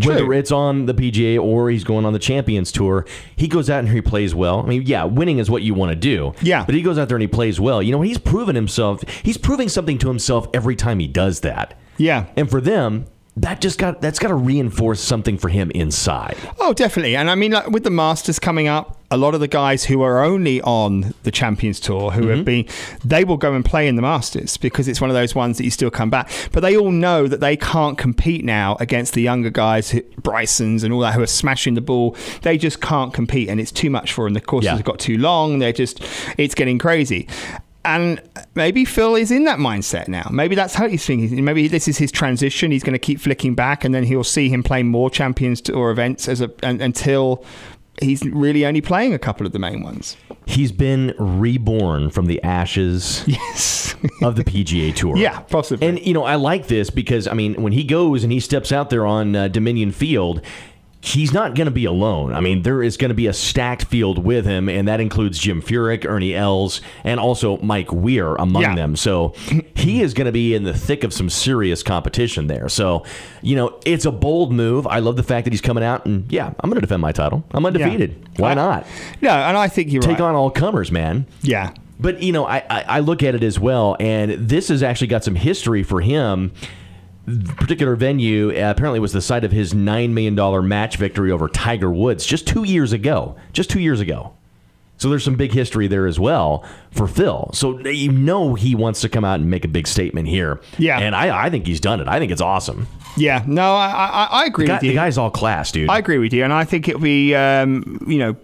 True. 0.00 0.12
Whether 0.14 0.32
it's 0.34 0.52
on 0.52 0.86
the 0.86 0.94
PGA 0.94 1.40
or 1.42 1.70
he's 1.70 1.84
going 1.84 2.04
on 2.04 2.12
the 2.12 2.18
Champions 2.18 2.70
Tour, 2.72 3.06
he 3.34 3.48
goes 3.48 3.68
out 3.70 3.80
and 3.80 3.88
he 3.88 4.00
plays 4.00 4.34
well. 4.34 4.60
I 4.60 4.66
mean, 4.66 4.82
yeah, 4.86 5.04
winning 5.04 5.38
is 5.38 5.50
what 5.50 5.62
you 5.62 5.74
want 5.74 5.90
to 5.90 5.96
do. 5.96 6.34
Yeah. 6.42 6.64
But 6.64 6.74
he 6.74 6.82
goes 6.82 6.98
out 6.98 7.08
there 7.08 7.16
and 7.16 7.22
he 7.22 7.28
plays 7.28 7.58
well. 7.60 7.82
You 7.82 7.92
know, 7.92 8.02
he's 8.02 8.18
proven 8.18 8.54
himself. 8.56 9.02
He's 9.22 9.36
proving 9.38 9.68
something 9.68 9.98
to 9.98 10.08
himself 10.08 10.48
every 10.54 10.76
time 10.76 10.98
he 10.98 11.06
does 11.08 11.40
that. 11.40 11.78
yeah. 11.96 12.26
And 12.36 12.48
for 12.50 12.60
them, 12.60 13.06
that 13.38 13.60
just 13.60 13.78
got 13.78 14.00
that's 14.00 14.18
got 14.18 14.28
to 14.28 14.34
reinforce 14.34 15.00
something 15.00 15.36
for 15.36 15.48
him 15.50 15.70
inside. 15.72 16.36
Oh, 16.58 16.72
definitely. 16.72 17.16
And 17.16 17.28
I 17.28 17.34
mean, 17.34 17.52
like 17.52 17.68
with 17.68 17.84
the 17.84 17.90
Masters 17.90 18.38
coming 18.38 18.66
up, 18.66 18.95
a 19.10 19.16
lot 19.16 19.34
of 19.34 19.40
the 19.40 19.48
guys 19.48 19.84
who 19.84 20.02
are 20.02 20.24
only 20.24 20.60
on 20.62 21.14
the 21.22 21.30
Champions 21.30 21.78
Tour, 21.78 22.10
who 22.10 22.28
have 22.28 22.44
mm-hmm. 22.44 22.44
been, 22.44 22.66
they 23.04 23.24
will 23.24 23.36
go 23.36 23.52
and 23.52 23.64
play 23.64 23.86
in 23.86 23.96
the 23.96 24.02
Masters 24.02 24.56
because 24.56 24.88
it's 24.88 25.00
one 25.00 25.10
of 25.10 25.14
those 25.14 25.34
ones 25.34 25.58
that 25.58 25.64
you 25.64 25.70
still 25.70 25.90
come 25.90 26.10
back. 26.10 26.28
But 26.52 26.60
they 26.60 26.76
all 26.76 26.90
know 26.90 27.28
that 27.28 27.40
they 27.40 27.56
can't 27.56 27.96
compete 27.96 28.44
now 28.44 28.76
against 28.80 29.14
the 29.14 29.22
younger 29.22 29.50
guys, 29.50 29.92
Brysons 30.20 30.82
and 30.82 30.92
all 30.92 31.00
that, 31.00 31.14
who 31.14 31.22
are 31.22 31.26
smashing 31.26 31.74
the 31.74 31.80
ball. 31.80 32.16
They 32.42 32.58
just 32.58 32.80
can't 32.80 33.14
compete, 33.14 33.48
and 33.48 33.60
it's 33.60 33.72
too 33.72 33.90
much 33.90 34.12
for 34.12 34.24
them. 34.24 34.34
The 34.34 34.40
courses 34.40 34.66
Yeah. 34.66 34.76
have 34.76 34.84
got 34.84 34.98
too 34.98 35.18
long. 35.18 35.60
They're 35.60 35.72
just, 35.72 36.00
it's 36.36 36.54
getting 36.54 36.78
crazy. 36.78 37.28
And 37.84 38.20
maybe 38.56 38.84
Phil 38.84 39.14
is 39.14 39.30
in 39.30 39.44
that 39.44 39.60
mindset 39.60 40.08
now. 40.08 40.28
Maybe 40.32 40.56
that's 40.56 40.74
how 40.74 40.88
he's 40.88 41.06
thinking. 41.06 41.44
Maybe 41.44 41.68
this 41.68 41.86
is 41.86 41.96
his 41.96 42.10
transition. 42.10 42.72
He's 42.72 42.82
going 42.82 42.94
to 42.94 42.98
keep 42.98 43.20
flicking 43.20 43.54
back, 43.54 43.84
and 43.84 43.94
then 43.94 44.02
he'll 44.02 44.24
see 44.24 44.48
him 44.48 44.64
play 44.64 44.82
more 44.82 45.08
Champions 45.08 45.60
Tour 45.60 45.92
events 45.92 46.28
as 46.28 46.40
a 46.40 46.50
un 46.64 46.80
until 46.80 47.44
he's 48.00 48.22
really 48.24 48.64
only 48.66 48.80
playing 48.80 49.14
a 49.14 49.18
couple 49.18 49.46
of 49.46 49.52
the 49.52 49.58
main 49.58 49.82
ones. 49.82 50.16
He's 50.46 50.72
been 50.72 51.14
reborn 51.18 52.10
from 52.10 52.26
the 52.26 52.42
ashes 52.42 53.24
Yes. 53.26 53.94
of 54.22 54.36
the 54.36 54.44
PGA 54.44 54.94
Tour. 54.94 55.16
yeah, 55.18 55.40
possibly. 55.40 55.86
And 55.86 55.98
you 56.06 56.14
know, 56.14 56.24
I 56.24 56.36
like 56.36 56.68
this 56.68 56.90
because 56.90 57.26
I 57.26 57.34
mean, 57.34 57.60
when 57.62 57.72
he 57.72 57.84
goes 57.84 58.22
and 58.22 58.32
he 58.32 58.40
steps 58.40 58.70
out 58.72 58.90
there 58.90 59.06
on 59.06 59.34
uh, 59.34 59.48
Dominion 59.48 59.92
Field, 59.92 60.40
he's 61.06 61.32
not 61.32 61.54
going 61.54 61.66
to 61.66 61.70
be 61.70 61.84
alone. 61.84 62.32
I 62.32 62.40
mean, 62.40 62.62
there 62.62 62.82
is 62.82 62.96
going 62.96 63.10
to 63.10 63.14
be 63.14 63.26
a 63.28 63.32
stacked 63.32 63.84
field 63.84 64.24
with 64.24 64.44
him, 64.44 64.68
and 64.68 64.88
that 64.88 65.00
includes 65.00 65.38
Jim 65.38 65.62
Furyk, 65.62 66.04
Ernie 66.04 66.34
Els, 66.34 66.80
and 67.04 67.20
also 67.20 67.58
Mike 67.58 67.92
Weir 67.92 68.34
among 68.34 68.62
Yeah. 68.62 68.74
them. 68.74 68.96
So 68.96 69.34
he 69.74 70.02
is 70.02 70.14
going 70.14 70.26
to 70.26 70.32
be 70.32 70.54
in 70.54 70.64
the 70.64 70.74
thick 70.74 71.04
of 71.04 71.12
some 71.12 71.30
serious 71.30 71.82
competition 71.82 72.48
there. 72.48 72.68
So 72.68 73.04
you 73.42 73.54
know, 73.56 73.78
it's 73.84 74.04
a 74.04 74.10
bold 74.12 74.52
move. 74.52 74.86
I 74.86 74.98
love 74.98 75.16
the 75.16 75.22
fact 75.22 75.44
that 75.44 75.52
he's 75.52 75.60
coming 75.60 75.84
out 75.84 76.04
and 76.06 76.30
yeah, 76.32 76.46
I'm 76.60 76.68
going 76.70 76.74
to 76.76 76.80
defend 76.80 77.00
my 77.02 77.12
title. 77.12 77.44
I'm 77.52 77.64
undefeated. 77.64 78.28
Why 78.38 78.50
I- 78.50 78.54
not? 78.54 78.86
no, 79.22 79.30
and 79.30 79.56
I 79.56 79.68
think 79.68 79.92
you're 79.92 80.02
Take 80.02 80.18
right. 80.18 80.28
on 80.28 80.34
all 80.34 80.50
comers, 80.50 80.90
man. 80.90 81.26
yeah. 81.42 81.72
But 81.98 82.22
you 82.22 82.30
know, 82.32 82.44
I, 82.46 82.58
I 82.68 82.80
I 82.82 83.00
look 83.00 83.22
at 83.22 83.34
it 83.34 83.42
as 83.42 83.58
well, 83.58 83.96
and 83.98 84.32
this 84.32 84.68
has 84.68 84.82
actually 84.82 85.06
got 85.06 85.24
some 85.24 85.34
history 85.34 85.82
for 85.82 86.02
him. 86.02 86.52
Particular 87.56 87.96
venue 87.96 88.50
uh, 88.50 88.70
apparently 88.70 89.00
was 89.00 89.12
the 89.12 89.20
site 89.20 89.42
of 89.44 89.50
his 89.50 89.74
nine 89.74 90.14
million 90.14 90.34
dollar 90.34 90.62
match 90.62 90.96
victory 90.96 91.32
over 91.32 91.48
Tiger 91.48 91.90
Woods 91.90 92.24
just 92.24 92.46
two 92.46 92.62
years 92.64 92.92
ago. 92.92 93.36
Just 93.52 93.68
two 93.68 93.80
years 93.80 94.00
ago. 94.00 94.34
So 94.98 95.10
there's 95.10 95.24
some 95.24 95.34
big 95.36 95.52
history 95.52 95.88
there 95.88 96.06
as 96.06 96.18
well 96.18 96.64
for 96.90 97.06
Phil. 97.06 97.50
So 97.52 97.78
you 97.80 98.10
know 98.12 98.54
he 98.54 98.74
wants 98.74 99.00
to 99.02 99.08
come 99.08 99.24
out 99.24 99.40
and 99.40 99.50
make 99.50 99.64
a 99.64 99.68
big 99.68 99.86
statement 99.86 100.28
here. 100.28 100.60
Yeah. 100.78 100.98
and 100.98 101.14
I, 101.14 101.46
I 101.46 101.50
think 101.50 101.66
he's 101.66 101.80
done 101.80 102.00
it. 102.00 102.08
I 102.08 102.18
think 102.18 102.32
it's 102.32 102.40
awesome. 102.40 102.86
Yeah. 103.16 103.44
No, 103.46 103.74
I, 103.74 103.88
I, 103.88 104.28
I 104.42 104.44
agree 104.46 104.66
guy, 104.66 104.74
with 104.74 104.84
you. 104.84 104.90
the 104.90 104.94
guy's 104.94 105.18
all 105.18 105.30
class, 105.30 105.70
dude. 105.72 105.90
I 105.90 105.98
agree 105.98 106.18
with 106.18 106.32
you, 106.32 106.44
and 106.44 106.52
I 106.52 106.64
think 106.64 106.88
it'll 106.88 107.00
be, 107.00 107.34
um, 107.34 108.04
you 108.06 108.18
know, 108.18 108.36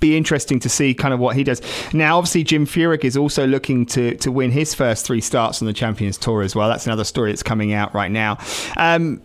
be 0.00 0.16
interesting 0.16 0.60
to 0.60 0.68
see 0.68 0.94
kind 0.94 1.14
of 1.14 1.20
what 1.20 1.36
he 1.36 1.44
does. 1.44 1.60
Now, 1.92 2.18
obviously, 2.18 2.44
Jim 2.44 2.66
Furyk 2.66 3.04
is 3.04 3.16
also 3.16 3.46
looking 3.46 3.86
to 3.86 4.16
to 4.16 4.32
win 4.32 4.50
his 4.50 4.74
first 4.74 5.06
three 5.06 5.20
starts 5.20 5.62
on 5.62 5.66
the 5.66 5.72
Champions 5.72 6.18
Tour 6.18 6.42
as 6.42 6.54
well. 6.54 6.68
That's 6.68 6.86
another 6.86 7.04
story 7.04 7.32
that's 7.32 7.42
coming 7.42 7.72
out 7.72 7.94
right 7.94 8.10
now. 8.10 8.38
Um, 8.76 9.22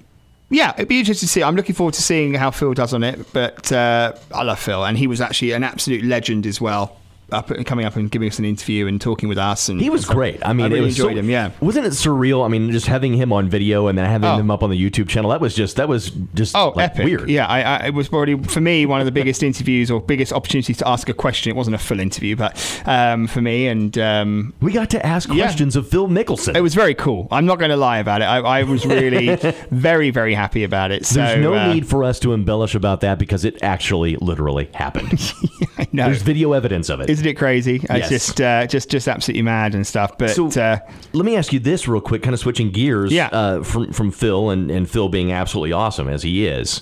yeah, 0.50 0.74
it'd 0.76 0.88
be 0.88 1.00
interesting 1.00 1.28
to 1.28 1.32
see. 1.32 1.42
I'm 1.42 1.56
looking 1.56 1.76
forward 1.76 1.96
to 1.96 2.02
seeing 2.02 2.36
how 2.36 2.52
Phil 2.52 2.74
does 2.74 2.94
on 2.94 3.04
it. 3.04 3.34
But 3.34 3.72
uh, 3.72 4.14
I 4.32 4.44
love 4.44 4.60
Phil, 4.60 4.86
and 4.86 4.98
he 4.98 5.08
was 5.08 5.20
actually 5.20 5.52
an 5.52 5.64
absolute 5.64 6.04
legend 6.04 6.46
as 6.46 6.62
well. 6.62 6.98
Up 7.34 7.52
coming 7.66 7.86
up 7.86 7.96
and 7.96 8.10
giving 8.12 8.28
us 8.30 8.38
an 8.40 8.46
interview 8.46 8.88
and 8.88 9.02
talking 9.02 9.28
with 9.28 9.38
us, 9.38 9.68
and 9.70 9.82
He 9.82 9.90
was 9.90 10.06
great. 10.06 10.40
I 10.46 10.54
mean, 10.54 10.66
I 10.66 10.70
really 10.70 10.80
it 10.80 10.82
was 10.86 11.00
enjoyed 11.00 11.14
so- 11.16 11.20
him. 11.20 11.30
Yeah, 11.30 11.52
wasn't 11.62 11.86
it 11.88 11.94
surreal? 11.94 12.46
I 12.46 12.48
mean, 12.48 12.72
just 12.72 12.86
having 12.88 13.14
him 13.14 13.34
on 13.34 13.50
video 13.50 13.88
and 13.88 13.98
then 13.98 14.06
having 14.10 14.30
Oh. 14.30 14.38
him 14.38 14.52
up 14.52 14.62
on 14.64 14.70
the 14.70 14.78
YouTube 14.90 15.08
channel. 15.10 15.32
That 15.32 15.42
was 15.42 15.56
just 15.56 15.76
that 15.78 15.88
was 15.90 16.12
just 16.36 16.56
Oh, 16.56 16.74
like, 16.76 16.92
epic! 16.92 17.06
weird. 17.06 17.30
Yeah, 17.30 17.48
I, 17.48 17.62
I, 17.62 17.78
it 17.88 17.94
was 17.94 18.08
probably 18.08 18.38
for 18.44 18.62
me 18.62 18.86
one 18.86 19.00
of 19.02 19.06
the 19.06 19.12
biggest 19.12 19.42
interviews 19.50 19.90
or 19.92 20.00
biggest 20.00 20.32
opportunities 20.32 20.78
to 20.78 20.88
ask 20.88 21.10
a 21.10 21.14
question. 21.14 21.50
It 21.50 21.56
wasn't 21.56 21.76
a 21.76 21.80
full 21.80 22.00
interview, 22.00 22.36
but 22.36 22.54
um, 22.86 23.28
for 23.28 23.42
me, 23.42 23.68
and 23.68 23.98
um, 23.98 24.54
We 24.62 24.72
got 24.72 24.90
to 24.92 25.06
ask 25.06 25.30
Yeah. 25.30 25.44
questions 25.46 25.76
of 25.76 25.88
Phil 25.88 26.08
Mickelson. 26.08 26.56
it 26.56 26.62
was 26.62 26.76
very 26.76 26.94
cool. 26.94 27.28
I'm 27.32 27.46
not 27.46 27.58
going 27.60 27.72
to 27.72 27.78
lie 27.78 27.98
about 27.98 28.22
it. 28.22 28.26
I, 28.26 28.38
I 28.40 28.64
was 28.64 28.86
really 28.86 29.36
very, 29.72 30.12
very 30.12 30.34
happy 30.36 30.64
about 30.64 30.92
it. 30.92 31.06
So 31.06 31.20
There's 31.20 31.42
no 31.42 31.56
uh, 31.56 31.74
need 31.74 31.88
for 31.88 32.04
us 32.04 32.20
to 32.20 32.34
embellish 32.34 32.76
about 32.76 33.02
that 33.02 33.18
because 33.20 33.44
it 33.46 33.62
actually 33.64 34.16
literally 34.18 34.70
happened. 34.74 35.20
I 35.78 35.88
know. 35.92 36.06
There's 36.06 36.22
video 36.22 36.54
evidence 36.54 36.90
of 36.90 37.00
it. 37.02 37.10
Isn't 37.24 37.32
it 37.32 37.40
crazy? 37.40 37.80
Yes. 37.90 38.12
It's 38.12 38.26
just, 38.28 38.42
uh, 38.42 38.68
just, 38.68 38.90
just 38.90 39.08
absolutely 39.08 39.44
mad 39.44 39.76
and 39.76 39.88
stuff. 39.88 40.18
But 40.18 40.32
So 40.32 40.48
uh, 40.62 40.80
let 41.14 41.26
me 41.26 41.38
ask 41.38 41.54
you 41.54 41.60
this 41.60 41.88
real 41.88 42.02
quick, 42.02 42.22
kind 42.22 42.34
of 42.34 42.40
switching 42.42 42.70
gears 42.70 43.14
Yeah. 43.14 43.28
uh, 43.32 43.64
from 43.64 43.94
from 43.94 44.12
Phil 44.12 44.50
and, 44.50 44.70
and 44.70 44.90
Phil 44.90 45.08
being 45.08 45.32
absolutely 45.32 45.72
awesome 45.72 46.10
as 46.10 46.22
he 46.24 46.46
is. 46.46 46.82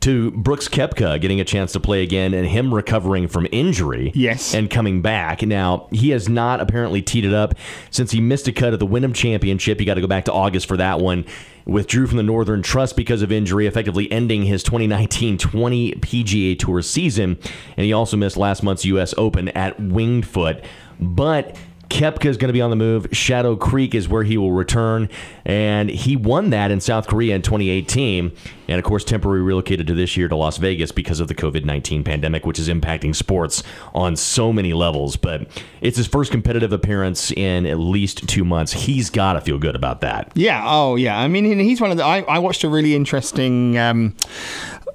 To 0.00 0.30
Brooks 0.30 0.68
Koepka 0.68 1.20
getting 1.20 1.40
a 1.40 1.44
chance 1.44 1.72
to 1.72 1.80
play 1.80 2.02
again 2.02 2.32
and 2.32 2.46
him 2.46 2.72
recovering 2.72 3.26
from 3.26 3.48
injury. 3.50 4.12
Yes. 4.14 4.54
And 4.54 4.70
coming 4.70 5.02
back. 5.02 5.42
Now, 5.42 5.88
he 5.90 6.10
has 6.10 6.28
not 6.28 6.60
apparently 6.60 7.02
teed 7.02 7.24
it 7.24 7.34
up 7.34 7.54
since 7.90 8.12
he 8.12 8.20
missed 8.20 8.46
a 8.46 8.52
cut 8.52 8.72
at 8.72 8.78
the 8.78 8.86
Wyndham 8.86 9.12
Championship. 9.12 9.80
You 9.80 9.86
got 9.86 9.94
to 9.94 10.00
go 10.00 10.06
back 10.06 10.24
to 10.26 10.32
August 10.32 10.66
for 10.66 10.76
that 10.76 11.00
one. 11.00 11.24
Withdrew 11.66 12.06
from 12.06 12.16
the 12.16 12.22
Northern 12.22 12.62
Trust 12.62 12.96
because 12.96 13.22
of 13.22 13.30
injury, 13.30 13.66
effectively 13.66 14.10
ending 14.10 14.44
his 14.44 14.62
2019 14.62 15.36
20 15.36 15.92
PGA 15.92 16.58
Tour 16.58 16.80
season. 16.80 17.38
And 17.76 17.84
he 17.84 17.92
also 17.92 18.16
missed 18.16 18.36
last 18.36 18.62
month's 18.62 18.84
U.S. 18.86 19.12
Open 19.18 19.48
at 19.50 19.78
Winged 19.80 20.26
Foot. 20.26 20.64
But 21.00 21.56
Koepka 21.88 22.26
is 22.26 22.36
going 22.36 22.48
to 22.48 22.52
be 22.52 22.60
on 22.60 22.70
the 22.70 22.76
move. 22.76 23.06
Shadow 23.12 23.56
Creek 23.56 23.94
is 23.94 24.08
where 24.08 24.22
he 24.22 24.36
will 24.36 24.52
return. 24.52 25.08
And 25.44 25.88
he 25.88 26.16
won 26.16 26.50
that 26.50 26.70
in 26.70 26.80
South 26.80 27.06
Korea 27.06 27.34
in 27.34 27.42
2018. 27.42 28.32
And 28.68 28.78
of 28.78 28.84
course, 28.84 29.04
temporarily 29.04 29.42
relocated 29.42 29.86
to 29.86 29.94
this 29.94 30.16
year 30.16 30.28
to 30.28 30.36
Las 30.36 30.58
Vegas 30.58 30.92
because 30.92 31.20
of 31.20 31.28
the 31.28 31.34
COVID 31.34 31.64
19 31.64 32.04
pandemic, 32.04 32.44
which 32.44 32.58
is 32.58 32.68
impacting 32.68 33.14
sports 33.14 33.62
on 33.94 34.16
so 34.16 34.52
many 34.52 34.74
levels. 34.74 35.16
But 35.16 35.48
it's 35.80 35.96
his 35.96 36.06
first 36.06 36.30
competitive 36.30 36.72
appearance 36.72 37.30
in 37.32 37.64
at 37.64 37.78
least 37.78 38.28
two 38.28 38.44
months. 38.44 38.72
He's 38.72 39.08
got 39.08 39.34
to 39.34 39.40
feel 39.40 39.58
good 39.58 39.74
about 39.74 40.02
that. 40.02 40.32
yeah, 40.34 40.62
oh 40.66 40.96
yeah. 40.96 41.18
I 41.18 41.28
mean, 41.28 41.58
he's 41.58 41.80
one 41.80 41.90
of 41.90 41.96
the. 41.96 42.04
I, 42.04 42.20
I 42.22 42.38
watched 42.38 42.64
a 42.64 42.68
really 42.68 42.94
interesting. 42.94 43.78
Um, 43.78 44.14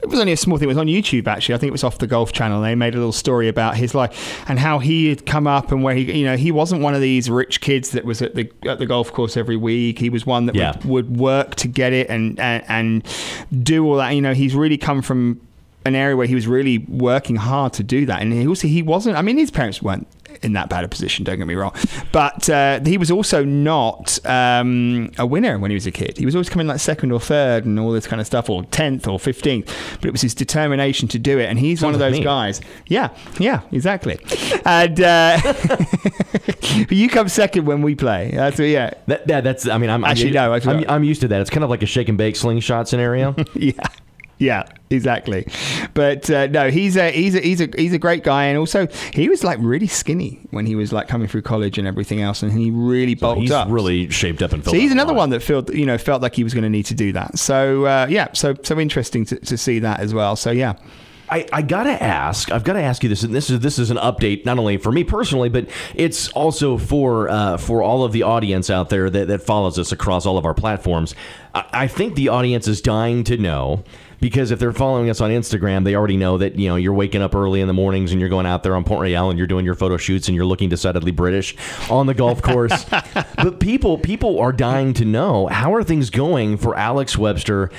it 0.03 0.09
was 0.09 0.19
only 0.19 0.33
a 0.33 0.37
small 0.37 0.57
thing. 0.57 0.65
It 0.65 0.67
was 0.67 0.77
on 0.77 0.87
YouTube 0.87 1.27
actually. 1.27 1.55
I 1.55 1.57
think 1.57 1.69
it 1.69 1.71
was 1.71 1.83
off 1.83 1.97
the 1.97 2.07
Golf 2.07 2.31
Channel. 2.33 2.61
They 2.61 2.75
made 2.75 2.93
a 2.93 2.97
little 2.97 3.11
story 3.11 3.47
about 3.47 3.75
his 3.77 3.95
life 3.95 4.43
and 4.49 4.59
how 4.59 4.79
he 4.79 5.09
had 5.09 5.25
come 5.25 5.47
up 5.47 5.71
and 5.71 5.83
where 5.83 5.95
he, 5.95 6.11
you 6.19 6.25
know, 6.25 6.37
he 6.37 6.51
wasn't 6.51 6.81
one 6.81 6.93
of 6.93 7.01
these 7.01 7.29
rich 7.29 7.61
kids 7.61 7.91
that 7.91 8.05
was 8.05 8.21
at 8.21 8.35
the 8.35 8.51
at 8.67 8.79
the 8.79 8.85
golf 8.85 9.11
course 9.13 9.37
every 9.37 9.55
week. 9.57 9.99
He 9.99 10.09
was 10.09 10.25
one 10.25 10.45
that 10.47 10.55
Yeah. 10.55 10.73
would, 10.85 11.09
would 11.09 11.17
work 11.17 11.55
to 11.55 11.67
get 11.67 11.93
it 11.93 12.09
and, 12.09 12.39
and 12.39 12.63
and 12.67 13.63
do 13.63 13.85
all 13.85 13.95
that. 13.97 14.11
You 14.11 14.21
know, 14.21 14.33
he's 14.33 14.55
really 14.55 14.77
come 14.77 15.01
from 15.01 15.39
an 15.85 15.95
area 15.95 16.15
where 16.15 16.27
he 16.27 16.35
was 16.35 16.47
really 16.47 16.77
working 16.77 17.35
hard 17.35 17.73
to 17.73 17.83
do 17.83 18.05
that. 18.05 18.21
And 18.21 18.31
he 18.33 18.47
also 18.47 18.67
he 18.67 18.81
wasn't. 18.81 19.17
I 19.17 19.21
mean, 19.21 19.37
his 19.37 19.51
parents 19.51 19.81
weren't 19.81 20.07
in 20.41 20.53
that 20.53 20.69
bad 20.69 20.83
a 20.83 20.87
position. 20.87 21.23
Don't 21.23 21.37
get 21.37 21.47
me 21.47 21.55
wrong, 21.55 21.73
but 22.11 22.49
uh, 22.49 22.79
he 22.81 22.97
was 22.97 23.11
also 23.11 23.43
not 23.43 24.19
um, 24.25 25.11
a 25.17 25.25
winner 25.25 25.59
when 25.59 25.71
he 25.71 25.75
was 25.75 25.85
a 25.85 25.91
kid. 25.91 26.17
He 26.17 26.25
was 26.25 26.35
always 26.35 26.49
coming 26.49 26.67
like 26.67 26.79
second 26.79 27.11
or 27.11 27.19
third 27.19 27.65
and 27.65 27.79
all 27.79 27.91
this 27.91 28.07
kind 28.07 28.19
of 28.19 28.27
stuff, 28.27 28.49
or 28.49 28.63
tenth 28.65 29.07
or 29.07 29.19
fifteenth. 29.19 29.67
But 29.99 30.07
it 30.07 30.11
was 30.11 30.21
his 30.21 30.33
determination 30.33 31.07
to 31.09 31.19
do 31.19 31.39
it, 31.39 31.45
and 31.49 31.59
he's 31.59 31.81
one 31.81 31.93
of 31.93 31.99
those 31.99 32.19
guys. 32.19 32.61
Yeah, 32.87 33.09
yeah, 33.39 33.61
exactly. 33.71 34.19
and 34.65 34.99
uh, 35.01 35.53
you 36.89 37.09
come 37.09 37.29
second 37.29 37.65
when 37.65 37.81
we 37.81 37.95
play. 37.95 38.31
That's 38.33 38.59
yeah, 38.59 38.93
That, 39.07 39.27
that 39.27 39.43
that's. 39.43 39.67
I 39.67 39.77
mean, 39.77 39.89
I'm 39.89 40.03
Actually, 40.03 40.37
I'm, 40.37 40.61
no, 40.63 40.71
I'm. 40.71 40.89
I'm 40.89 41.03
used 41.03 41.21
to 41.21 41.27
that. 41.29 41.41
It's 41.41 41.49
kind 41.49 41.63
of 41.63 41.69
like 41.69 41.83
a 41.83 41.85
shake 41.85 42.09
and 42.09 42.17
bake 42.17 42.35
slingshot 42.35 42.87
scenario. 42.87 43.35
yeah. 43.55 43.73
Yeah, 44.39 44.63
exactly. 44.89 45.47
But 45.93 46.29
uh, 46.29 46.47
no, 46.47 46.69
he's 46.69 46.97
a 46.97 47.11
he's 47.11 47.35
a 47.35 47.39
he's 47.39 47.61
a 47.61 47.69
he's 47.77 47.93
a 47.93 47.97
great 47.97 48.23
guy, 48.23 48.45
and 48.45 48.57
also 48.57 48.87
he 49.13 49.29
was 49.29 49.43
like 49.43 49.57
really 49.61 49.87
skinny 49.87 50.41
when 50.51 50.65
he 50.65 50.75
was 50.75 50.91
like 50.91 51.07
coming 51.07 51.27
through 51.27 51.43
college 51.43 51.77
and 51.77 51.87
everything 51.87 52.21
else, 52.21 52.43
and 52.43 52.51
he 52.51 52.71
really 52.71 53.15
bulked 53.15 53.41
he's 53.41 53.51
up. 53.51 53.67
really 53.69 54.09
shaped 54.09 54.41
up 54.41 54.51
and 54.51 54.63
so 54.63 54.71
filled 54.71 54.81
he's 54.81 54.91
out 54.91 54.97
a 54.97 55.01
another 55.01 55.13
one 55.13 55.29
that 55.29 55.41
felt 55.41 55.73
you 55.73 55.85
know 55.85 55.97
felt 55.97 56.21
like 56.21 56.35
he 56.35 56.43
was 56.43 56.53
going 56.53 56.63
to 56.63 56.69
need 56.69 56.85
to 56.87 56.95
do 56.95 57.13
that. 57.13 57.37
So 57.37 57.85
uh, 57.85 58.07
yeah, 58.09 58.29
so 58.33 58.55
so 58.63 58.79
interesting 58.79 59.25
to, 59.25 59.39
to 59.39 59.57
see 59.57 59.79
that 59.79 59.99
as 59.99 60.13
well. 60.13 60.35
So 60.35 60.51
yeah, 60.51 60.73
I, 61.29 61.47
I 61.51 61.61
gotta 61.61 62.01
ask. 62.03 62.51
I've 62.51 62.63
got 62.63 62.73
to 62.73 62.81
ask 62.81 63.01
you 63.01 63.09
this, 63.09 63.23
and 63.23 63.33
this 63.33 63.49
is 63.49 63.59
this 63.61 63.79
is 63.79 63.89
an 63.89 63.97
update 63.97 64.45
not 64.45 64.59
only 64.59 64.77
for 64.77 64.91
me 64.91 65.03
personally, 65.03 65.49
but 65.49 65.67
it's 65.95 66.29
also 66.29 66.77
for 66.77 67.29
uh, 67.29 67.57
for 67.57 67.81
all 67.81 68.03
of 68.03 68.11
the 68.11 68.23
audience 68.23 68.69
out 68.69 68.89
there 68.89 69.09
that, 69.09 69.29
that 69.29 69.41
follows 69.41 69.79
us 69.79 69.91
across 69.91 70.25
all 70.25 70.37
of 70.37 70.45
our 70.45 70.53
platforms. 70.53 71.15
I, 71.55 71.65
I 71.73 71.87
think 71.87 72.15
the 72.15 72.27
audience 72.29 72.67
is 72.67 72.81
dying 72.81 73.23
to 73.23 73.37
know 73.37 73.83
because 74.23 74.51
if 74.51 74.59
they're 74.59 74.71
following 74.71 75.09
us 75.09 75.19
on 75.19 75.31
Instagram, 75.31 75.83
they 75.83 75.95
already 75.95 76.15
know 76.15 76.37
that 76.37 76.57
you 76.57 76.69
know 76.69 76.77
you're 76.77 76.93
waking 76.93 77.21
up 77.21 77.35
early 77.35 77.59
in 77.59 77.67
the 77.67 77.73
mornings 77.73 78.13
and 78.13 78.21
you're 78.21 78.29
going 78.29 78.45
out 78.45 78.63
there 78.63 78.73
on 78.73 78.85
Port 78.85 79.01
Royal 79.01 79.29
and 79.29 79.37
you're 79.37 79.47
doing 79.47 79.65
your 79.65 79.75
photo 79.75 79.97
shoots 79.97 80.29
and 80.29 80.35
you're 80.35 80.45
looking 80.45 80.69
decidedly 80.69 81.11
British 81.11 81.57
on 81.89 82.05
the 82.05 82.13
golf 82.13 82.41
course. 82.41 82.85
but 83.35 83.59
people 83.59 83.97
people 83.97 84.39
are 84.39 84.53
dying 84.53 84.93
to 84.93 85.03
know 85.03 85.47
how 85.47 85.73
are 85.73 85.83
things 85.83 86.09
going 86.09 86.55
for 86.55 86.73
Alex 86.73 87.17
Webster 87.17 87.69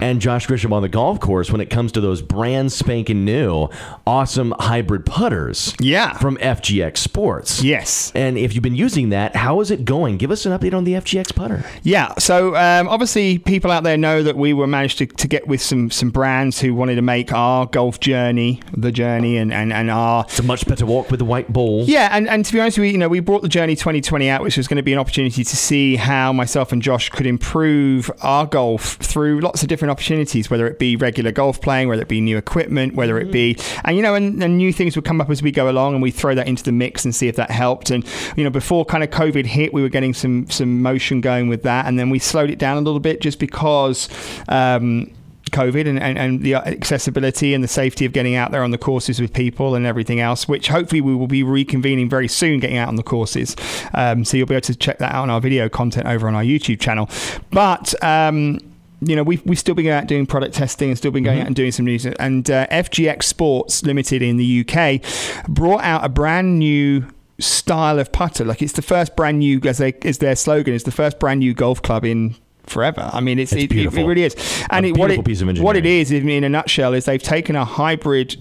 and 0.00 0.20
Josh 0.20 0.46
Grisham 0.46 0.72
on 0.72 0.82
the 0.82 0.88
golf 0.88 1.20
course 1.20 1.50
when 1.50 1.60
it 1.60 1.70
comes 1.70 1.92
to 1.92 2.00
those 2.00 2.22
brand 2.22 2.72
spanking 2.72 3.24
new, 3.24 3.68
awesome 4.06 4.54
hybrid 4.58 5.06
putters. 5.06 5.74
Yeah. 5.80 6.14
From 6.18 6.36
FGX 6.38 6.96
Sports. 6.98 7.62
yes, 7.62 8.12
And 8.14 8.36
if 8.38 8.54
you've 8.54 8.62
been 8.62 8.74
using 8.74 9.10
that, 9.10 9.36
how 9.36 9.60
is 9.60 9.70
it 9.70 9.84
going? 9.84 10.16
Give 10.16 10.30
us 10.30 10.46
an 10.46 10.58
update 10.58 10.74
on 10.74 10.84
the 10.84 10.94
FGX 10.94 11.34
putter. 11.34 11.64
Yeah, 11.82 12.14
so 12.18 12.56
um, 12.56 12.88
obviously 12.88 13.38
people 13.38 13.70
out 13.70 13.82
there 13.84 13.96
know 13.96 14.22
that 14.22 14.36
we 14.36 14.52
were 14.52 14.66
managed 14.66 14.98
to, 14.98 15.06
to 15.06 15.28
get 15.28 15.46
with 15.46 15.60
some 15.62 15.90
some 15.90 16.10
brands 16.10 16.60
who 16.60 16.74
wanted 16.74 16.96
to 16.96 17.02
make 17.02 17.32
our 17.32 17.66
golf 17.66 18.00
journey, 18.00 18.60
the 18.76 18.92
journey, 18.92 19.36
and 19.36 19.52
and, 19.52 19.72
and 19.72 19.90
our 19.90 20.24
It's 20.24 20.38
a 20.38 20.42
much 20.42 20.66
better 20.66 20.86
walk 20.86 21.10
with 21.10 21.18
the 21.18 21.24
white 21.24 21.52
ball. 21.52 21.84
yeah, 21.84 22.08
and, 22.12 22.28
and 22.28 22.44
to 22.44 22.52
be 22.52 22.60
honest 22.60 22.76
you, 22.76 22.84
you 22.84 22.98
know, 22.98 23.08
we 23.08 23.20
brought 23.20 23.42
the 23.42 23.48
Journey 23.48 23.76
2020 23.76 24.28
out, 24.28 24.42
which 24.42 24.56
was 24.56 24.68
going 24.68 24.76
to 24.76 24.82
be 24.82 24.92
an 24.92 24.98
opportunity 24.98 25.44
to 25.44 25.56
see 25.56 25.96
how 25.96 26.32
myself 26.32 26.72
and 26.72 26.80
Josh 26.82 27.08
could 27.10 27.26
improve 27.26 28.10
our 28.22 28.46
golf 28.46 28.94
through 28.96 29.40
lots 29.40 29.62
of 29.62 29.68
different 29.68 29.89
opportunities, 29.90 30.50
whether 30.50 30.66
it 30.66 30.78
be 30.78 30.96
regular 30.96 31.32
golf 31.32 31.60
playing, 31.60 31.88
whether 31.88 32.02
it 32.02 32.08
be 32.08 32.20
new 32.20 32.36
equipment, 32.36 32.94
whether 32.94 33.18
it 33.18 33.30
be, 33.30 33.56
and 33.84 33.96
you 33.96 34.02
know, 34.02 34.14
and, 34.14 34.42
and 34.42 34.56
new 34.56 34.72
things 34.72 34.96
would 34.96 35.04
come 35.04 35.20
up 35.20 35.30
as 35.30 35.42
we 35.42 35.50
go 35.50 35.68
along, 35.68 35.94
and 35.94 36.02
we 36.02 36.10
throw 36.10 36.34
that 36.34 36.48
into 36.48 36.62
the 36.62 36.72
mix 36.72 37.04
and 37.04 37.14
see 37.14 37.28
if 37.28 37.36
that 37.36 37.50
helped. 37.50 37.90
And 37.90 38.04
you 38.36 38.44
know, 38.44 38.50
before 38.50 38.84
kind 38.84 39.04
of 39.04 39.10
COVID 39.10 39.46
hit, 39.46 39.72
we 39.72 39.82
were 39.82 39.88
getting 39.88 40.14
some 40.14 40.48
some 40.50 40.82
motion 40.82 41.20
going 41.20 41.48
with 41.48 41.62
that, 41.64 41.86
and 41.86 41.98
then 41.98 42.10
we 42.10 42.18
slowed 42.18 42.50
it 42.50 42.58
down 42.58 42.76
a 42.76 42.80
little 42.80 43.00
bit 43.00 43.20
just 43.20 43.38
because. 43.38 44.08
Um, 44.48 45.12
COVID 45.50 45.88
and, 45.88 45.98
and, 46.00 46.18
and 46.18 46.42
the 46.42 46.54
accessibility 46.54 47.54
and 47.54 47.62
the 47.62 47.68
safety 47.68 48.04
of 48.04 48.12
getting 48.12 48.34
out 48.34 48.50
there 48.50 48.62
on 48.62 48.70
the 48.70 48.78
courses 48.78 49.20
with 49.20 49.32
people 49.32 49.74
and 49.74 49.84
everything 49.86 50.20
else, 50.20 50.48
which 50.48 50.68
hopefully 50.68 51.00
we 51.00 51.14
will 51.14 51.26
be 51.26 51.42
reconvening 51.42 52.08
very 52.08 52.28
soon, 52.28 52.60
getting 52.60 52.76
out 52.76 52.88
on 52.88 52.96
the 52.96 53.02
courses. 53.02 53.56
Um, 53.94 54.24
so 54.24 54.36
you'll 54.36 54.46
be 54.46 54.54
able 54.54 54.62
to 54.62 54.74
check 54.74 54.98
that 54.98 55.12
out 55.12 55.22
on 55.22 55.30
our 55.30 55.40
video 55.40 55.68
content 55.68 56.06
over 56.06 56.28
on 56.28 56.34
our 56.34 56.44
YouTube 56.44 56.80
channel. 56.80 57.08
But 57.50 58.00
um, 58.02 58.58
you 59.02 59.16
know, 59.16 59.22
we've, 59.22 59.44
we've 59.46 59.58
still 59.58 59.74
been 59.74 59.86
going 59.86 59.96
out 59.96 60.06
doing 60.06 60.26
product 60.26 60.54
testing 60.54 60.90
and 60.90 60.98
still 60.98 61.10
been 61.10 61.24
going 61.24 61.40
out 61.40 61.46
and 61.46 61.56
doing 61.56 61.72
some 61.72 61.86
news. 61.86 62.04
And 62.06 62.50
uh, 62.50 62.66
FGX 62.68 63.22
Sports 63.22 63.82
Limited 63.82 64.22
in 64.22 64.36
the 64.36 64.66
UK 64.66 65.02
brought 65.48 65.82
out 65.82 66.04
a 66.04 66.08
brand 66.08 66.58
new 66.58 67.06
style 67.38 67.98
of 67.98 68.12
putter. 68.12 68.44
Like 68.44 68.60
it's 68.60 68.74
the 68.74 68.82
first 68.82 69.16
brand 69.16 69.38
new, 69.38 69.60
as, 69.64 69.78
they, 69.78 69.94
as 70.02 70.18
their 70.18 70.36
slogan, 70.36 70.74
is 70.74 70.84
the 70.84 70.92
first 70.92 71.18
brand 71.18 71.40
new 71.40 71.54
golf 71.54 71.80
club 71.80 72.04
in 72.04 72.36
forever. 72.66 73.10
I 73.12 73.20
mean, 73.20 73.38
it's, 73.38 73.52
It's 73.52 73.72
it, 73.72 73.76
it, 73.76 74.06
really 74.06 74.24
is. 74.24 74.36
And 74.70 74.86
it, 74.86 74.96
what, 74.96 75.10
it, 75.10 75.24
piece 75.24 75.40
of 75.40 75.58
what 75.60 75.76
it 75.76 75.86
is, 75.86 76.10
in 76.10 76.28
in 76.28 76.44
a 76.44 76.48
nutshell, 76.48 76.94
is 76.94 77.06
they've 77.06 77.22
taken 77.22 77.56
a 77.56 77.64
hybrid 77.64 78.36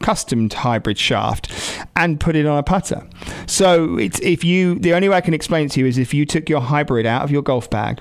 customed 0.00 0.54
hybrid 0.54 0.96
shaft 0.96 1.52
and 1.94 2.18
put 2.18 2.34
it 2.34 2.46
on 2.46 2.58
a 2.58 2.62
putter. 2.62 3.06
So 3.46 3.98
it's 3.98 4.18
if 4.20 4.44
you 4.44 4.78
the 4.78 4.94
only 4.94 5.08
way 5.08 5.16
I 5.16 5.20
can 5.20 5.34
explain 5.34 5.66
it 5.66 5.72
to 5.72 5.80
you 5.80 5.86
is 5.86 5.98
if 5.98 6.14
you 6.14 6.24
took 6.24 6.48
your 6.48 6.60
hybrid 6.60 7.06
out 7.06 7.22
of 7.22 7.30
your 7.30 7.42
golf 7.42 7.68
bag 7.68 8.00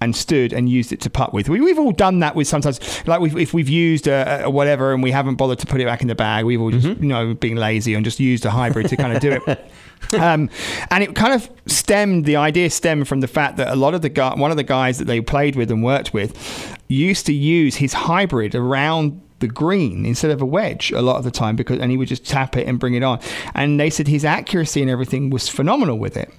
and 0.00 0.14
stood 0.14 0.52
and 0.52 0.68
used 0.68 0.92
it 0.92 1.00
to 1.02 1.10
putt 1.10 1.32
with. 1.32 1.48
We, 1.48 1.60
we've 1.60 1.78
all 1.78 1.92
done 1.92 2.20
that 2.20 2.34
with 2.34 2.46
sometimes, 2.46 2.80
like 3.06 3.20
we've, 3.20 3.36
if 3.36 3.54
we've 3.54 3.68
used 3.68 4.06
a, 4.06 4.44
a 4.44 4.50
whatever 4.50 4.92
and 4.92 5.02
we 5.02 5.10
haven't 5.10 5.36
bothered 5.36 5.58
to 5.60 5.66
put 5.66 5.80
it 5.80 5.86
back 5.86 6.02
in 6.02 6.08
the 6.08 6.14
bag, 6.14 6.44
we've 6.44 6.60
all 6.60 6.70
just, 6.70 6.86
you 6.86 7.08
know, 7.08 7.34
being 7.34 7.56
lazy 7.56 7.94
and 7.94 8.04
just 8.04 8.20
used 8.20 8.44
a 8.44 8.50
hybrid 8.50 8.88
to 8.88 8.96
kind 8.96 9.12
of 9.14 9.20
do 9.20 9.32
it. 9.46 9.70
Um, 10.12 10.50
and 10.90 11.02
it 11.02 11.16
kind 11.16 11.32
of 11.32 11.50
stemmed, 11.66 12.26
the 12.26 12.36
idea 12.36 12.68
stemmed 12.68 13.08
from 13.08 13.20
the 13.20 13.26
fact 13.26 13.56
that 13.56 13.68
a 13.68 13.74
lot 13.76 13.94
of 13.94 14.02
the 14.02 14.10
guy, 14.10 14.34
one 14.34 14.50
of 14.50 14.58
the 14.58 14.62
guys 14.62 14.98
that 14.98 15.06
they 15.06 15.22
played 15.22 15.56
with 15.56 15.70
and 15.70 15.82
worked 15.82 16.12
with 16.12 16.76
used 16.86 17.24
to 17.26 17.32
use 17.32 17.76
his 17.76 17.94
hybrid 17.94 18.54
around 18.54 19.20
the 19.40 19.46
green 19.48 20.06
instead 20.06 20.30
of 20.30 20.40
a 20.40 20.46
wedge 20.46 20.92
a 20.92 21.02
lot 21.02 21.16
of 21.16 21.24
the 21.24 21.30
time 21.30 21.56
because 21.56 21.78
and 21.78 21.90
he 21.90 21.96
would 21.96 22.08
just 22.08 22.24
tap 22.26 22.56
it 22.56 22.66
and 22.66 22.78
bring 22.78 22.94
it 22.94 23.02
on. 23.02 23.20
And 23.54 23.78
they 23.78 23.90
said 23.90 24.08
his 24.08 24.24
accuracy 24.24 24.80
and 24.80 24.90
everything 24.90 25.28
was 25.28 25.48
phenomenal 25.48 25.98
with 25.98 26.16
it. 26.16 26.32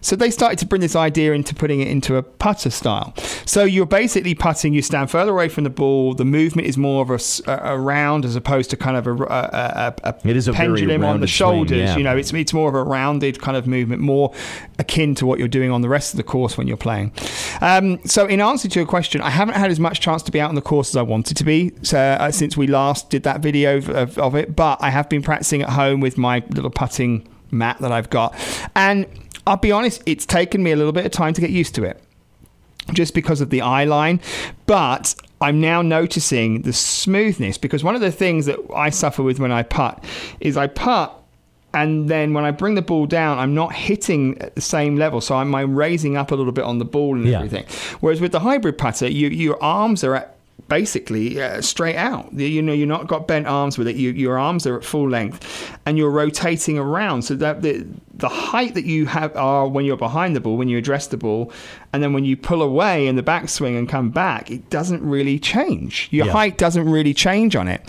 So 0.00 0.14
they 0.14 0.30
started 0.30 0.58
to 0.60 0.66
bring 0.66 0.80
this 0.80 0.94
idea 0.94 1.32
into 1.32 1.54
putting 1.54 1.80
it 1.80 1.88
into 1.88 2.16
a 2.16 2.22
putter 2.22 2.70
style. 2.70 3.12
So 3.44 3.64
you're 3.64 3.86
basically 3.86 4.34
putting 4.34 4.72
you 4.72 4.82
stand 4.82 5.10
further 5.10 5.32
away 5.32 5.48
from 5.48 5.64
the 5.64 5.70
ball. 5.70 6.14
The 6.14 6.24
movement 6.24 6.68
is 6.68 6.76
more 6.78 7.02
of 7.02 7.10
a 7.48 7.78
round 7.78 8.24
as 8.24 8.36
opposed 8.36 8.70
to 8.70 8.76
kind 8.76 8.96
of 8.96 9.06
a, 9.08 9.14
a, 9.14 9.24
a, 9.24 9.94
a 10.04 10.28
It 10.28 10.36
is 10.36 10.46
a 10.46 10.52
pendulum 10.52 10.90
on 10.92 11.00
the 11.00 11.06
rounded 11.06 11.26
swing, 11.28 11.36
shoulders. 11.36 11.78
yeah. 11.78 11.96
you 11.96 12.04
know 12.04 12.16
it's 12.16 12.32
it's 12.32 12.52
more 12.52 12.68
of 12.68 12.74
a 12.74 12.82
rounded 12.84 13.40
kind 13.40 13.56
of 13.56 13.66
movement 13.66 14.00
more 14.00 14.32
akin 14.78 15.14
to 15.16 15.26
what 15.26 15.38
you're 15.38 15.48
doing 15.48 15.70
on 15.70 15.80
the 15.82 15.88
rest 15.88 16.12
of 16.14 16.18
the 16.18 16.22
course 16.22 16.56
when 16.56 16.66
you're 16.68 16.76
playing. 16.76 17.12
Um, 17.60 17.98
so 18.04 18.26
in 18.26 18.40
answer 18.40 18.68
to 18.68 18.78
your 18.78 18.86
question 18.86 19.20
I 19.20 19.30
haven't 19.30 19.54
had 19.56 19.70
as 19.70 19.80
much 19.80 20.00
chance 20.00 20.22
to 20.22 20.32
be 20.32 20.40
out 20.40 20.48
on 20.50 20.54
the 20.54 20.62
course 20.62 20.90
as 20.90 20.96
I 20.96 21.02
wanted 21.02 21.36
to 21.36 21.44
be. 21.44 21.72
So, 21.82 21.98
uh, 21.98 22.30
since 22.44 22.58
we 22.58 22.66
last 22.66 23.08
did 23.08 23.22
that 23.22 23.40
video 23.40 23.78
of, 23.78 24.18
of, 24.18 24.34
it 24.34 24.54
but 24.54 24.76
I 24.82 24.90
have 24.90 25.08
been 25.08 25.22
practicing 25.22 25.62
at 25.62 25.70
home 25.70 26.00
with 26.00 26.18
my 26.18 26.42
little 26.50 26.70
putting 26.70 27.26
mat 27.50 27.78
that 27.80 27.90
I've 27.90 28.10
got 28.10 28.34
and 28.76 29.06
I'll 29.46 29.56
be 29.56 29.72
honest 29.72 30.02
it's 30.04 30.26
taken 30.26 30.62
me 30.62 30.72
a 30.72 30.76
little 30.76 30.92
bit 30.92 31.06
of 31.06 31.12
time 31.12 31.32
to 31.34 31.40
get 31.40 31.48
used 31.48 31.74
to 31.76 31.84
it 31.84 32.02
just 32.92 33.14
because 33.14 33.40
of 33.40 33.48
the 33.48 33.62
eye 33.62 33.84
line. 33.84 34.20
But 34.66 35.14
I'm 35.40 35.58
now 35.58 35.80
noticing 35.80 36.62
the 36.62 36.72
smoothness 36.74 37.56
because 37.56 37.82
one 37.82 37.94
of 37.94 38.02
the 38.02 38.12
things 38.12 38.44
that 38.44 38.58
I 38.76 38.90
suffer 38.90 39.22
with 39.22 39.38
when 39.40 39.50
I 39.50 39.62
putt 39.62 40.04
is 40.40 40.58
I 40.58 40.66
putt. 40.66 41.18
And 41.72 42.10
then 42.10 42.34
when 42.34 42.44
I 42.44 42.50
bring 42.50 42.74
the 42.74 42.82
ball 42.82 43.06
down, 43.06 43.38
I'm 43.38 43.54
not 43.54 43.72
hitting 43.72 44.38
at 44.42 44.54
the 44.54 44.60
same 44.60 44.96
level. 44.96 45.22
So 45.22 45.34
I'm, 45.34 45.54
I'm 45.54 45.74
raising 45.74 46.18
up 46.18 46.30
a 46.30 46.34
little 46.34 46.52
bit 46.52 46.64
on 46.64 46.78
the 46.78 46.84
ball 46.84 47.16
and 47.16 47.26
Yeah. 47.26 47.38
everything. 47.38 47.64
Whereas 48.00 48.20
with 48.20 48.32
the 48.32 48.40
hybrid 48.40 48.76
putter, 48.76 49.08
you, 49.08 49.28
your 49.28 49.60
arms 49.62 50.04
are 50.04 50.14
at 50.14 50.33
basically 50.68 51.40
uh, 51.42 51.60
straight 51.60 51.96
out. 51.96 52.32
You 52.32 52.62
know, 52.62 52.72
you're 52.72 52.86
not 52.86 53.06
got 53.06 53.26
bent 53.28 53.46
arms 53.46 53.76
with 53.78 53.88
it. 53.88 53.96
You, 53.96 54.10
your 54.12 54.38
arms 54.38 54.66
are 54.66 54.76
at 54.76 54.84
full 54.84 55.08
length, 55.08 55.76
and 55.86 55.96
you're 55.98 56.10
rotating 56.10 56.78
around. 56.78 57.22
So 57.22 57.34
that 57.36 57.62
the 57.62 57.86
the 58.14 58.28
height 58.28 58.74
that 58.74 58.84
you 58.84 59.06
have 59.06 59.36
are 59.36 59.66
when 59.68 59.84
you're 59.84 59.96
behind 59.96 60.36
the 60.36 60.40
ball, 60.40 60.56
when 60.56 60.68
you 60.68 60.78
address 60.78 61.08
the 61.08 61.16
ball, 61.16 61.52
and 61.92 62.02
then 62.02 62.12
when 62.12 62.24
you 62.24 62.36
pull 62.36 62.62
away 62.62 63.06
in 63.06 63.16
the 63.16 63.22
backswing 63.22 63.76
and 63.78 63.88
come 63.88 64.10
back, 64.10 64.50
it 64.50 64.70
doesn't 64.70 65.02
really 65.02 65.38
change. 65.38 66.08
Your 66.10 66.26
Yeah. 66.26 66.32
height 66.32 66.58
doesn't 66.58 66.88
really 66.88 67.14
change 67.14 67.56
on 67.56 67.68
it. 67.68 67.80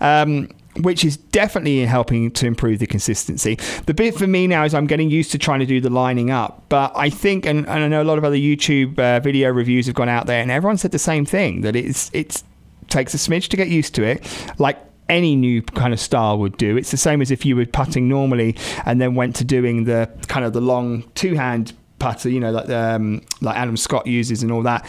Um, 0.00 0.48
which 0.80 1.04
is 1.04 1.16
definitely 1.16 1.84
helping 1.86 2.30
to 2.32 2.46
improve 2.46 2.78
the 2.78 2.86
consistency. 2.86 3.56
The 3.86 3.94
bit 3.94 4.16
for 4.16 4.26
me 4.26 4.46
now 4.46 4.64
is 4.64 4.74
I'm 4.74 4.86
getting 4.86 5.10
used 5.10 5.30
to 5.32 5.38
trying 5.38 5.60
to 5.60 5.66
do 5.66 5.80
the 5.80 5.90
lining 5.90 6.30
up. 6.30 6.64
But 6.68 6.92
I 6.96 7.10
think, 7.10 7.46
and, 7.46 7.60
and 7.60 7.84
I 7.84 7.88
know 7.88 8.02
a 8.02 8.04
lot 8.04 8.18
of 8.18 8.24
other 8.24 8.36
YouTube 8.36 8.98
uh, 8.98 9.20
video 9.20 9.50
reviews 9.50 9.86
have 9.86 9.94
gone 9.94 10.08
out 10.08 10.26
there, 10.26 10.40
and 10.40 10.50
everyone 10.50 10.78
said 10.78 10.92
the 10.92 10.98
same 10.98 11.24
thing 11.24 11.60
that 11.62 11.76
it's 11.76 12.10
it's 12.12 12.44
takes 12.88 13.14
a 13.14 13.16
smidge 13.16 13.48
to 13.48 13.56
get 13.56 13.68
used 13.68 13.94
to 13.94 14.02
it, 14.02 14.26
like 14.58 14.78
any 15.08 15.36
new 15.36 15.62
kind 15.62 15.92
of 15.92 16.00
style 16.00 16.38
would 16.38 16.56
do. 16.56 16.76
It's 16.76 16.90
the 16.90 16.96
same 16.96 17.20
as 17.20 17.30
if 17.30 17.44
you 17.44 17.56
were 17.56 17.66
putting 17.66 18.08
normally 18.08 18.56
and 18.86 19.00
then 19.00 19.14
went 19.14 19.36
to 19.36 19.44
doing 19.44 19.84
the 19.84 20.08
kind 20.28 20.44
of 20.44 20.52
the 20.52 20.60
long 20.60 21.02
two 21.14 21.34
hand 21.34 21.72
putter, 21.98 22.28
you 22.28 22.40
know, 22.40 22.50
like 22.50 22.68
um, 22.70 23.22
like 23.40 23.56
Adam 23.56 23.76
Scott 23.76 24.06
uses 24.06 24.42
and 24.42 24.50
all 24.50 24.62
that. 24.62 24.86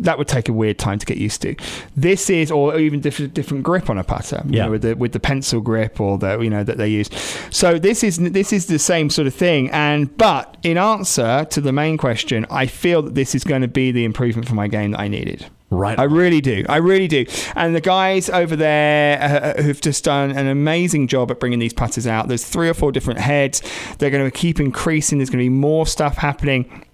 That 0.00 0.18
would 0.18 0.28
take 0.28 0.48
a 0.48 0.52
weird 0.52 0.78
time 0.78 0.98
to 0.98 1.06
get 1.06 1.16
used 1.18 1.42
to. 1.42 1.54
This 1.96 2.30
is, 2.30 2.50
or 2.50 2.78
even 2.78 3.00
different 3.00 3.34
different 3.34 3.62
grip 3.62 3.88
on 3.90 3.98
a 3.98 4.04
putter, 4.04 4.42
you 4.46 4.56
Yeah. 4.58 4.64
know, 4.66 4.70
with 4.72 4.82
the 4.82 4.94
with 4.96 5.12
the 5.12 5.20
pencil 5.20 5.60
grip 5.60 6.00
or 6.00 6.18
the 6.18 6.38
you 6.40 6.50
know 6.50 6.64
that 6.64 6.78
they 6.78 6.88
use. 6.88 7.08
So 7.50 7.78
this 7.78 8.02
is 8.02 8.18
this 8.18 8.52
is 8.52 8.66
the 8.66 8.78
same 8.78 9.10
sort 9.10 9.26
of 9.26 9.34
thing. 9.34 9.70
And 9.70 10.16
but 10.16 10.56
in 10.62 10.78
answer 10.78 11.46
to 11.50 11.60
the 11.60 11.72
main 11.72 11.96
question, 11.98 12.46
I 12.50 12.66
feel 12.66 13.02
that 13.02 13.14
this 13.14 13.34
is 13.34 13.44
going 13.44 13.62
to 13.62 13.68
be 13.68 13.92
the 13.92 14.04
improvement 14.04 14.48
for 14.48 14.54
my 14.54 14.68
game 14.68 14.92
that 14.92 15.00
I 15.00 15.08
needed. 15.08 15.46
Right. 15.72 15.96
I 16.00 16.02
really 16.02 16.40
do. 16.40 16.64
I 16.68 16.78
really 16.78 17.06
do. 17.06 17.26
And 17.54 17.76
the 17.76 17.80
guys 17.80 18.28
over 18.28 18.56
there 18.56 19.54
uh, 19.56 19.62
who've 19.62 19.80
just 19.80 20.02
done 20.02 20.32
an 20.32 20.48
amazing 20.48 21.06
job 21.06 21.30
at 21.30 21.38
bringing 21.38 21.60
these 21.60 21.72
putters 21.72 22.08
out. 22.08 22.26
There's 22.26 22.44
three 22.44 22.68
or 22.68 22.74
four 22.74 22.90
different 22.90 23.20
heads. 23.20 23.62
They're 23.98 24.10
going 24.10 24.24
to 24.28 24.36
keep 24.36 24.58
increasing. 24.58 25.18
There's 25.18 25.30
going 25.30 25.44
to 25.44 25.48
be 25.48 25.48
more 25.48 25.86
stuff 25.86 26.16
happening. 26.16 26.84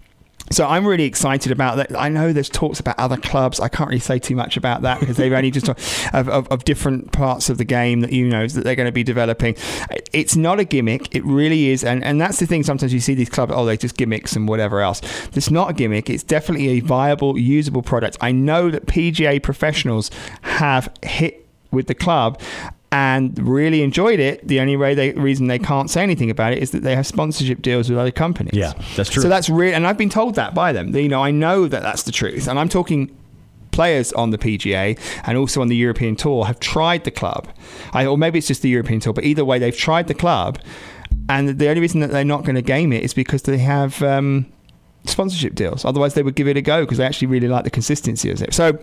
So 0.51 0.67
I'm 0.67 0.87
really 0.87 1.05
excited 1.05 1.51
about 1.51 1.77
that. 1.77 1.97
I 1.99 2.09
know 2.09 2.33
there's 2.33 2.49
talks 2.49 2.79
about 2.79 2.99
other 2.99 3.17
clubs. 3.17 3.59
I 3.59 3.69
can't 3.69 3.89
really 3.89 4.01
say 4.01 4.19
too 4.19 4.37
much 4.37 4.57
about 4.57 4.83
that 4.83 5.01
because 5.01 5.17
they've 5.17 5.33
only 5.33 5.51
just 5.51 5.69
of, 5.69 6.29
of, 6.29 6.47
of, 6.49 6.65
different 6.65 7.13
parts 7.13 7.51
of 7.51 7.59
the 7.59 7.65
game 7.65 8.01
that 8.01 8.13
you 8.13 8.27
know 8.27 8.47
that 8.47 8.65
they're 8.65 8.77
going 8.77 8.87
to 8.87 8.93
be 8.93 9.03
developing. 9.03 9.57
It's 10.13 10.37
not 10.37 10.61
a 10.61 10.65
gimmick. 10.65 11.15
It 11.15 11.25
really 11.25 11.71
is, 11.71 11.85
and 11.85 12.05
and 12.05 12.21
that's 12.21 12.39
the 12.39 12.47
thing. 12.47 12.63
Sometimes 12.63 12.93
you 12.93 13.01
see 13.01 13.15
these 13.15 13.31
clubs, 13.31 13.53
oh, 13.55 13.65
they 13.65 13.77
just 13.77 13.97
gimmicks 13.97 14.37
and 14.37 14.49
whatever 14.49 14.81
else. 14.81 15.01
It's 15.37 15.51
not 15.51 15.71
a 15.71 15.73
gimmick. 15.73 16.09
It's 16.09 16.23
definitely 16.23 16.69
a 16.69 16.81
viable, 16.81 17.39
usable 17.39 17.83
product. 17.83 18.17
I 18.21 18.33
know 18.33 18.71
that 18.71 18.87
PGA 18.87 19.43
professionals 19.43 20.11
have 20.43 20.93
hit 21.03 21.47
with 21.71 21.89
the 21.89 21.95
club 21.95 22.41
and 22.97 23.39
really 23.39 23.83
enjoyed 23.83 24.19
it. 24.19 24.49
The 24.49 24.59
only 24.59 24.75
way 24.75 24.95
they, 24.95 25.13
reason 25.13 25.49
they 25.49 25.59
can't 25.59 25.91
say 25.91 26.03
anything 26.03 26.31
about 26.31 26.55
it 26.55 26.63
is 26.63 26.71
that 26.71 26.83
they 26.83 26.97
have 26.97 27.07
sponsorship 27.07 27.61
deals 27.61 27.91
with 27.91 27.99
other 27.99 28.11
companies. 28.11 28.55
Yeah, 28.55 28.73
that's 28.97 29.11
true. 29.11 29.23
So 29.23 29.29
that's 29.29 29.51
real, 29.51 29.75
and 29.75 29.87
I've 29.87 29.99
been 29.99 30.09
told 30.09 30.35
that 30.37 30.55
by 30.55 30.73
them. 30.73 30.97
You 30.97 31.07
know, 31.07 31.23
I 31.23 31.31
know 31.31 31.69
that 31.69 31.83
that's 31.83 32.05
the 32.05 32.13
truth, 32.13 32.49
and 32.49 32.59
I'm 32.59 32.71
talking 32.71 33.15
players 33.71 34.15
on 34.15 34.31
the 34.31 34.39
PGA 34.39 34.99
and 35.27 35.37
also 35.37 35.61
on 35.61 35.69
the 35.69 35.77
European 35.77 36.17
Tour 36.17 36.47
have 36.47 36.59
tried 36.59 37.05
the 37.05 37.11
club, 37.11 37.49
I, 37.93 38.07
or 38.07 38.17
maybe 38.17 38.39
it's 38.39 38.49
just 38.49 38.63
the 38.63 38.71
European 38.71 39.01
Tour, 39.01 39.13
but 39.13 39.25
either 39.25 39.45
way, 39.45 39.59
they've 39.59 39.77
tried 39.77 40.07
the 40.09 40.15
club, 40.15 40.59
and 41.29 41.59
the 41.59 41.69
only 41.69 41.83
reason 41.83 42.01
that 42.01 42.11
they're 42.11 42.25
not 42.25 42.45
going 42.45 42.57
to 42.57 42.63
game 42.63 42.95
it 42.95 43.03
is 43.03 43.13
because 43.13 43.43
they 43.43 43.59
have 43.59 44.03
um, 44.03 44.51
sponsorship 45.05 45.55
deals. 45.55 45.85
Otherwise, 45.85 46.15
they 46.15 46.23
would 46.23 46.35
give 46.35 46.49
it 46.49 46.57
a 46.57 46.63
go 46.63 46.81
because 46.81 46.97
they 46.97 47.05
actually 47.05 47.29
really 47.29 47.49
like 47.49 47.65
the 47.65 47.71
consistency 47.71 48.31
of 48.31 48.41
it. 48.41 48.55
So 48.55 48.79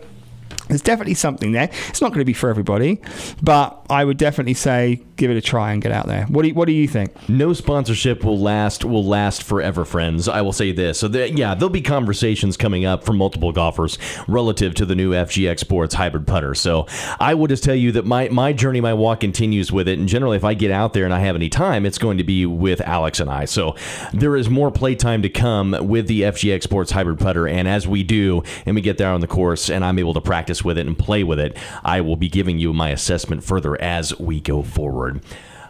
there's 0.68 0.82
definitely 0.82 1.16
something 1.16 1.52
there. 1.52 1.70
It's 1.90 2.02
not 2.02 2.10
going 2.10 2.20
to 2.20 2.26
be 2.26 2.34
for 2.34 2.50
everybody, 2.50 3.02
but 3.42 3.86
I 3.90 4.06
would 4.06 4.18
definitely 4.18 4.54
say 4.54 5.02
give 5.18 5.30
it 5.30 5.38
a 5.38 5.42
try 5.42 5.74
and 5.74 5.82
get 5.82 5.92
out 5.92 6.08
there. 6.08 6.26
What 6.26 6.44
do 6.44 6.48
you, 6.50 6.54
what 6.54 6.66
do 6.66 6.72
you 6.72 6.88
think? 6.88 7.30
No 7.30 7.54
sponsorship 7.54 8.24
will 8.24 8.40
last 8.40 8.84
will 8.86 9.06
last 9.06 9.44
forever, 9.44 9.86
friends. 9.86 10.28
I 10.28 10.42
will 10.42 10.54
say 10.54 10.72
this. 10.72 11.00
So 11.00 11.08
the, 11.08 11.30
yeah, 11.32 11.54
there'll 11.54 11.70
be 11.70 11.82
conversations 11.82 12.58
coming 12.58 12.86
up 12.86 13.04
from 13.04 13.18
multiple 13.18 13.52
golfers 13.52 13.98
relative 14.28 14.74
to 14.76 14.86
the 14.86 14.96
new 14.96 15.12
FGX 15.12 15.60
Sports 15.60 15.96
hybrid 15.96 16.28
putter. 16.28 16.56
So 16.56 16.88
I 17.20 17.34
will 17.34 17.48
just 17.48 17.64
tell 17.64 17.76
you 17.76 17.92
that 17.94 18.06
my 18.06 18.30
my 18.30 18.54
journey, 18.54 18.82
my 18.82 18.94
walk 18.94 19.20
continues 19.20 19.72
with 19.72 19.88
it. 19.88 20.00
And 20.00 20.08
generally, 20.08 20.38
if 20.38 20.44
I 20.44 20.54
get 20.54 20.72
out 20.72 20.94
there 20.94 21.06
and 21.06 21.14
I 21.14 21.20
have 21.20 21.36
any 21.36 21.50
time, 21.50 21.86
it's 21.86 21.98
going 21.98 22.18
to 22.18 22.24
be 22.24 22.46
with 22.46 22.82
Alex 22.82 23.20
and 23.20 23.30
I. 23.30 23.46
So 23.46 23.76
there 24.14 24.36
is 24.36 24.50
more 24.50 24.72
playtime 24.72 25.22
to 25.22 25.30
come 25.30 25.76
with 25.82 26.08
the 26.08 26.22
FGX 26.22 26.64
Sports 26.64 26.92
hybrid 26.92 27.20
putter. 27.20 27.48
And 27.48 27.68
as 27.68 27.88
we 27.88 28.04
do, 28.04 28.44
and 28.66 28.76
we 28.76 28.82
get 28.82 28.98
there 28.98 29.10
on 29.10 29.22
the 29.22 29.28
course, 29.28 29.70
and 29.70 29.84
I'm 29.86 30.00
able 30.00 30.14
to 30.14 30.22
practice 30.22 30.63
with 30.64 30.78
it 30.78 30.88
and 30.88 30.98
play 30.98 31.24
with 31.24 31.40
it, 31.40 31.58
I 31.84 32.02
will 32.02 32.16
be 32.16 32.30
giving 32.30 32.60
you 32.60 32.74
my 32.74 32.90
assessment 32.90 33.44
further 33.44 33.80
as 33.82 34.18
we 34.20 34.40
go 34.40 34.64
forward. 34.64 35.22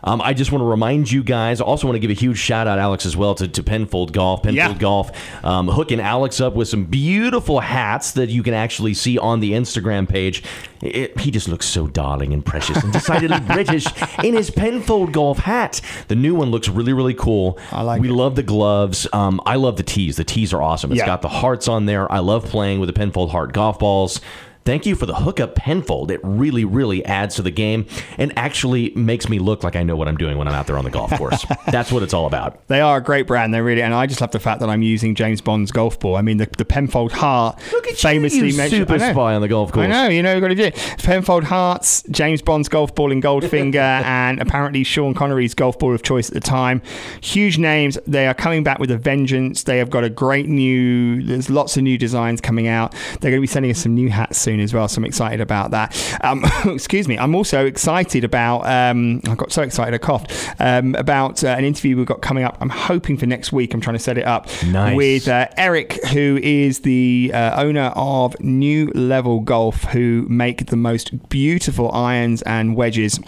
Um, 0.04 0.22
I 0.22 0.34
just 0.34 0.52
want 0.52 0.62
to 0.62 0.66
remind 0.66 1.12
you 1.12 1.24
guys. 1.24 1.62
I 1.62 1.64
also, 1.64 1.88
want 1.88 1.96
to 1.96 2.00
give 2.00 2.12
a 2.12 2.20
huge 2.20 2.38
shout 2.38 2.68
out, 2.68 2.78
Alex, 2.78 3.06
as 3.06 3.16
well 3.16 3.36
to, 3.36 3.48
to 3.48 3.64
Penfold 3.64 4.12
Golf. 4.12 4.44
Penfold 4.44 4.56
yeah. 4.56 4.78
Golf 4.78 5.46
um, 5.46 5.68
hooking 5.68 6.00
Alex 6.00 6.42
up 6.42 6.56
with 6.56 6.68
some 6.68 6.86
beautiful 6.86 7.62
hats 7.62 8.12
that 8.12 8.30
you 8.30 8.44
can 8.44 8.54
actually 8.54 8.94
see 8.94 9.18
on 9.18 9.40
the 9.40 9.54
Instagram 9.54 10.08
page. 10.08 10.44
It, 10.82 11.18
he 11.20 11.32
just 11.32 11.48
looks 11.48 11.66
so 11.66 11.88
darling 11.88 12.34
and 12.34 12.46
precious 12.46 12.84
and 12.84 12.92
decidedly 12.92 13.40
British 13.54 13.86
in 14.22 14.34
his 14.34 14.52
Penfold 14.52 15.14
Golf 15.14 15.40
hat. 15.40 15.80
The 16.10 16.16
new 16.16 16.36
one 16.36 16.52
looks 16.52 16.68
really, 16.68 16.92
really 16.92 17.14
cool. 17.14 17.58
I 17.72 17.84
like. 17.84 18.02
We 18.02 18.10
it. 18.10 18.14
love 18.14 18.36
the 18.36 18.44
gloves. 18.44 19.08
Um, 19.14 19.40
I 19.46 19.56
love 19.56 19.78
the 19.78 19.84
tees. 19.84 20.18
The 20.18 20.26
tees 20.26 20.54
are 20.54 20.62
awesome. 20.62 20.92
It's 20.92 21.00
yeah. 21.00 21.06
got 21.06 21.22
the 21.22 21.30
hearts 21.30 21.70
on 21.70 21.86
there. 21.86 22.12
I 22.12 22.20
love 22.20 22.46
playing 22.46 22.82
with 22.82 22.88
the 22.88 22.94
Penfold 22.94 23.32
Heart 23.32 23.54
golf 23.54 23.80
balls. 23.80 24.20
Thank 24.66 24.86
you 24.86 24.96
for 24.96 25.06
the 25.06 25.16
hookup 25.16 25.56
penfold. 25.56 26.10
It 26.10 26.22
really, 26.24 26.64
really 26.64 27.04
adds 27.06 27.36
to 27.36 27.42
the 27.42 27.52
game 27.52 27.86
and 28.18 28.32
actually 28.38 28.92
makes 28.96 29.28
me 29.28 29.40
look 29.40 29.64
like 29.64 29.76
I 29.76 29.84
know 29.84 29.96
what 29.96 30.08
I'm 30.08 30.16
doing 30.16 30.38
when 30.38 30.48
I'm 30.48 30.54
out 30.54 30.68
there 30.68 30.78
on 30.78 30.86
the 30.86 30.92
golf 30.92 31.12
course. 31.18 31.46
That's 31.68 31.92
what 31.92 32.02
it's 32.02 32.14
all 32.14 32.28
about. 32.28 32.66
They 32.68 32.80
are 32.80 32.98
a 32.98 33.02
great 33.02 33.28
brand. 33.28 33.54
They 33.54 33.62
really, 33.62 33.82
and 33.82 33.94
I 33.94 34.06
just 34.06 34.22
love 34.22 34.32
the 34.32 34.40
fact 34.40 34.62
that 34.62 34.70
I'm 34.70 34.82
using 34.82 35.16
James 35.16 35.42
Bond's 35.42 35.72
golf 35.72 36.00
ball. 36.00 36.16
I 36.16 36.22
mean, 36.22 36.38
the, 36.38 36.48
the 36.58 36.66
Penfold 36.66 37.12
Heart 37.12 37.60
look 37.74 37.88
at 37.88 37.98
famously 37.98 38.40
you, 38.50 38.62
you 38.62 38.70
super 38.70 38.98
spy 39.00 39.36
on 39.36 39.42
the 39.42 39.48
golf 39.50 39.72
course. 39.72 39.86
I 39.86 39.88
know, 39.88 40.08
you 40.08 40.24
know, 40.24 40.34
you've 40.34 40.42
got 40.42 40.48
to 40.50 40.56
do 40.56 40.64
it. 40.64 40.76
Penfold 41.00 41.44
Hearts, 41.44 42.04
James 42.10 42.42
Bond's 42.42 42.70
golf 42.70 42.96
ball 42.96 43.12
in 43.12 43.22
Goldfinger, 43.22 43.76
and 44.04 44.42
apparently 44.42 44.84
Sean 44.84 45.14
Connery's 45.14 45.54
golf 45.54 45.78
ball 45.78 45.94
of 45.94 46.04
choice 46.04 46.30
at 46.30 46.34
the 46.36 46.40
time. 46.40 46.82
Huge 47.22 47.58
names. 47.58 47.98
They 48.08 48.28
are 48.28 48.34
coming 48.34 48.64
back 48.64 48.80
with 48.80 48.92
a 48.92 48.98
vengeance. 48.98 49.64
They 49.64 49.78
have 49.80 49.90
got 49.90 50.06
a 50.06 50.10
great 50.10 50.48
new. 50.48 51.22
There's 51.22 51.50
lots 51.50 51.76
of 51.76 51.84
new 51.84 51.98
designs 51.98 52.40
coming 52.40 52.68
out. 52.68 52.94
They're 53.20 53.32
going 53.32 53.36
to 53.36 53.42
be 53.42 53.48
sending 53.48 53.72
us 53.72 53.80
some 53.80 53.94
new 53.94 54.10
hats 54.10 54.38
soon 54.38 54.53
soon 54.54 54.60
as 54.60 54.74
well. 54.74 54.88
So 54.88 55.00
I'm 55.00 55.06
excited 55.06 55.42
about 55.42 55.72
that. 55.72 56.18
Um, 56.22 56.44
excuse 56.66 57.08
me. 57.08 57.18
I'm 57.18 57.34
also 57.34 57.66
excited 57.66 58.24
about. 58.24 58.62
Um, 58.68 59.22
I 59.28 59.34
got 59.34 59.52
so 59.52 59.64
excited 59.64 59.94
I 59.94 59.98
coughed 59.98 60.32
um, 60.60 60.94
about 60.96 61.44
uh, 61.44 61.48
an 61.48 61.66
interview 61.66 61.98
we've 61.98 62.06
got 62.06 62.22
coming 62.22 62.44
up. 62.44 62.58
I'm 62.62 62.70
hoping 62.70 63.18
for 63.18 63.26
next 63.26 63.52
week. 63.52 63.74
I'm 63.74 63.82
trying 63.82 63.96
to 63.96 64.04
set 64.04 64.18
it 64.18 64.26
up 64.26 64.48
nice. 64.66 64.96
with 64.96 65.28
uh, 65.28 65.48
Eric, 65.58 66.06
who 66.08 66.40
is 66.44 66.82
the 66.82 67.32
uh, 67.34 67.62
owner 67.62 67.92
of 67.96 68.40
New 68.42 68.92
Level 68.94 69.40
Golf, 69.40 69.86
who 69.86 70.28
make 70.30 70.68
the 70.68 70.78
most 70.78 71.30
beautiful 71.30 71.92
irons 71.92 72.44
and 72.44 72.76
wedges 72.76 73.20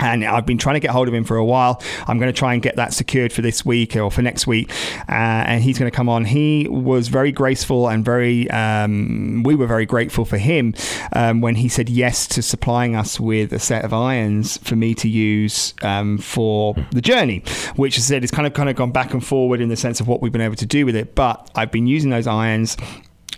and 0.00 0.24
I've 0.24 0.46
been 0.46 0.58
trying 0.58 0.74
to 0.74 0.80
get 0.80 0.90
hold 0.90 1.08
of 1.08 1.14
him 1.14 1.24
for 1.24 1.36
a 1.36 1.44
while. 1.44 1.82
I'm 2.06 2.18
going 2.18 2.32
to 2.32 2.36
try 2.38 2.54
and 2.54 2.62
get 2.62 2.76
that 2.76 2.92
secured 2.92 3.32
for 3.32 3.42
this 3.42 3.64
week 3.64 3.96
or 3.96 4.10
for 4.10 4.22
next 4.22 4.46
week, 4.46 4.70
uh, 5.08 5.12
and 5.46 5.62
he's 5.62 5.78
going 5.78 5.90
to 5.90 5.94
come 5.94 6.08
on. 6.08 6.24
He 6.24 6.66
was 6.68 7.08
very 7.08 7.32
graceful 7.32 7.88
and 7.88 8.04
very. 8.04 8.50
Um, 8.50 9.42
we 9.44 9.54
were 9.54 9.66
very 9.66 9.86
grateful 9.86 10.24
for 10.24 10.38
him 10.38 10.74
um, 11.14 11.40
when 11.40 11.56
he 11.56 11.68
said 11.68 11.88
yes 11.88 12.26
to 12.28 12.42
supplying 12.42 12.96
us 12.96 13.18
with 13.18 13.52
a 13.52 13.58
set 13.58 13.84
of 13.84 13.92
irons 13.92 14.58
for 14.58 14.76
me 14.76 14.94
to 14.94 15.08
use 15.08 15.74
um, 15.82 16.18
for 16.18 16.74
the 16.90 17.00
journey, 17.00 17.42
which 17.76 17.98
as 17.98 18.04
I 18.04 18.14
said 18.14 18.24
is 18.24 18.30
kind 18.30 18.46
of 18.46 18.54
kind 18.54 18.68
of 18.68 18.76
gone 18.76 18.92
back 18.92 19.12
and 19.12 19.24
forward 19.24 19.60
in 19.60 19.68
the 19.68 19.76
sense 19.76 20.00
of 20.00 20.08
what 20.08 20.22
we've 20.22 20.32
been 20.32 20.40
able 20.40 20.56
to 20.56 20.66
do 20.66 20.86
with 20.86 20.96
it. 20.96 21.14
But 21.14 21.50
I've 21.54 21.70
been 21.70 21.86
using 21.86 22.10
those 22.10 22.26
irons. 22.26 22.76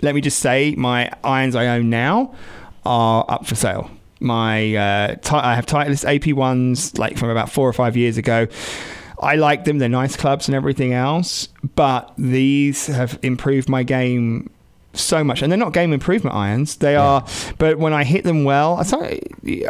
Let 0.03 0.15
me 0.15 0.21
just 0.21 0.41
say, 0.41 0.75
my 0.77 1.11
irons 1.23 1.55
I 1.55 1.69
own 1.69 1.89
now 1.89 2.35
are 2.85 3.25
up 3.29 3.47
for 3.47 3.55
sale 3.55 3.91
my 4.25 4.75
uh, 4.75 5.15
t- 5.17 5.37
I 5.37 5.55
have 5.55 5.67
Titleist 5.67 6.05
AP 6.05 6.35
ones 6.35 6.97
like 6.99 7.17
from 7.17 7.29
about 7.29 7.51
four 7.51 7.69
or 7.69 7.73
five 7.73 7.97
years 7.97 8.17
ago. 8.17 8.47
I 9.21 9.37
like 9.37 9.65
them; 9.65 9.79
they're 9.79 9.89
nice 9.89 10.17
clubs 10.17 10.49
and 10.49 10.55
everything 10.55 10.93
else. 10.93 11.49
But 11.77 12.13
these 12.19 12.87
have 12.87 13.19
improved 13.23 13.69
my 13.69 13.83
game 13.83 14.51
so 14.93 15.23
much, 15.23 15.43
and 15.43 15.51
they're 15.51 15.59
not 15.59 15.73
game 15.73 15.93
improvement 15.93 16.35
irons. 16.35 16.77
They 16.77 16.93
yeah. 16.93 17.03
are, 17.03 17.27
but 17.59 17.79
when 17.79 17.93
I 17.93 18.05
hit 18.05 18.25
them 18.25 18.45
well, 18.45 18.83